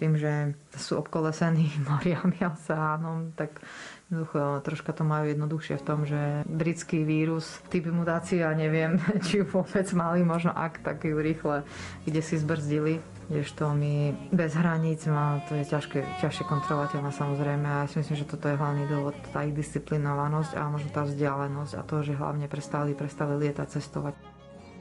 tým, 0.00 0.16
že 0.16 0.56
sú 0.72 0.96
obkolesení 0.96 1.68
moriami 1.88 2.40
a 2.40 2.56
oceánom, 2.56 3.36
tak 3.36 3.60
Jednoducho, 4.08 4.64
troška 4.64 4.96
to 4.96 5.04
majú 5.04 5.28
jednoduchšie 5.28 5.76
v 5.76 5.84
tom, 5.84 6.08
že 6.08 6.40
britský 6.48 7.04
vírus, 7.04 7.60
typ 7.68 7.92
mutácia, 7.92 8.48
neviem, 8.56 8.96
či 9.28 9.44
vôbec 9.44 9.84
mali, 9.92 10.24
možno 10.24 10.56
ak, 10.56 10.80
tak 10.80 11.04
ju 11.04 11.20
rýchle 11.20 11.60
kde 12.08 12.20
si 12.24 12.40
zbrzdili 12.40 13.04
kdežto 13.28 13.76
my 13.76 14.16
bez 14.32 14.56
hraníc 14.56 15.04
má, 15.04 15.44
to 15.44 15.60
je 15.60 15.68
ťažké, 15.68 16.00
ťažšie 16.24 16.48
kontrolovateľné 16.48 17.12
samozrejme 17.12 17.66
a 17.68 17.84
ja 17.84 17.86
si 17.86 18.00
myslím, 18.00 18.16
že 18.16 18.30
toto 18.32 18.48
je 18.48 18.56
hlavný 18.56 18.88
dôvod, 18.88 19.14
tá 19.30 19.44
ich 19.44 19.52
disciplinovanosť 19.52 20.56
a 20.56 20.72
možno 20.72 20.88
tá 20.88 21.04
vzdialenosť 21.04 21.72
a 21.76 21.82
to, 21.84 22.00
že 22.00 22.16
hlavne 22.16 22.48
prestali, 22.48 22.96
prestali 22.96 23.36
lietať, 23.36 23.68
cestovať. 23.68 24.37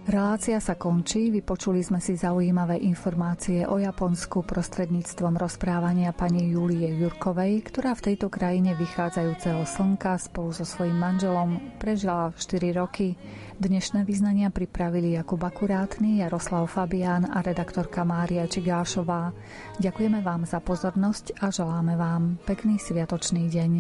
Relácia 0.08 0.56
sa 0.64 0.80
končí, 0.80 1.28
vypočuli 1.36 1.84
sme 1.84 2.00
si 2.00 2.16
zaujímavé 2.16 2.80
informácie 2.80 3.68
o 3.68 3.76
Japonsku 3.76 4.40
prostredníctvom 4.40 5.36
rozprávania 5.36 6.16
pani 6.16 6.48
Julie 6.48 6.96
Jurkovej, 6.96 7.68
ktorá 7.68 7.92
v 7.92 8.06
tejto 8.08 8.32
krajine 8.32 8.72
vychádzajúceho 8.80 9.68
slnka 9.68 10.16
spolu 10.16 10.56
so 10.56 10.64
svojím 10.64 10.96
manželom 10.96 11.60
prežila 11.76 12.32
4 12.32 12.80
roky. 12.80 13.20
Dnešné 13.60 14.08
vyznania 14.08 14.48
pripravili 14.48 15.20
Jakub 15.20 15.44
Akurátny, 15.44 16.24
Jaroslav 16.24 16.72
Fabián 16.72 17.28
a 17.28 17.44
redaktorka 17.44 18.08
Mária 18.08 18.48
Čigášová. 18.48 19.36
Ďakujeme 19.84 20.24
vám 20.24 20.48
za 20.48 20.64
pozornosť 20.64 21.44
a 21.44 21.52
želáme 21.52 22.00
vám 22.00 22.40
pekný 22.48 22.80
sviatočný 22.80 23.52
deň. 23.52 23.72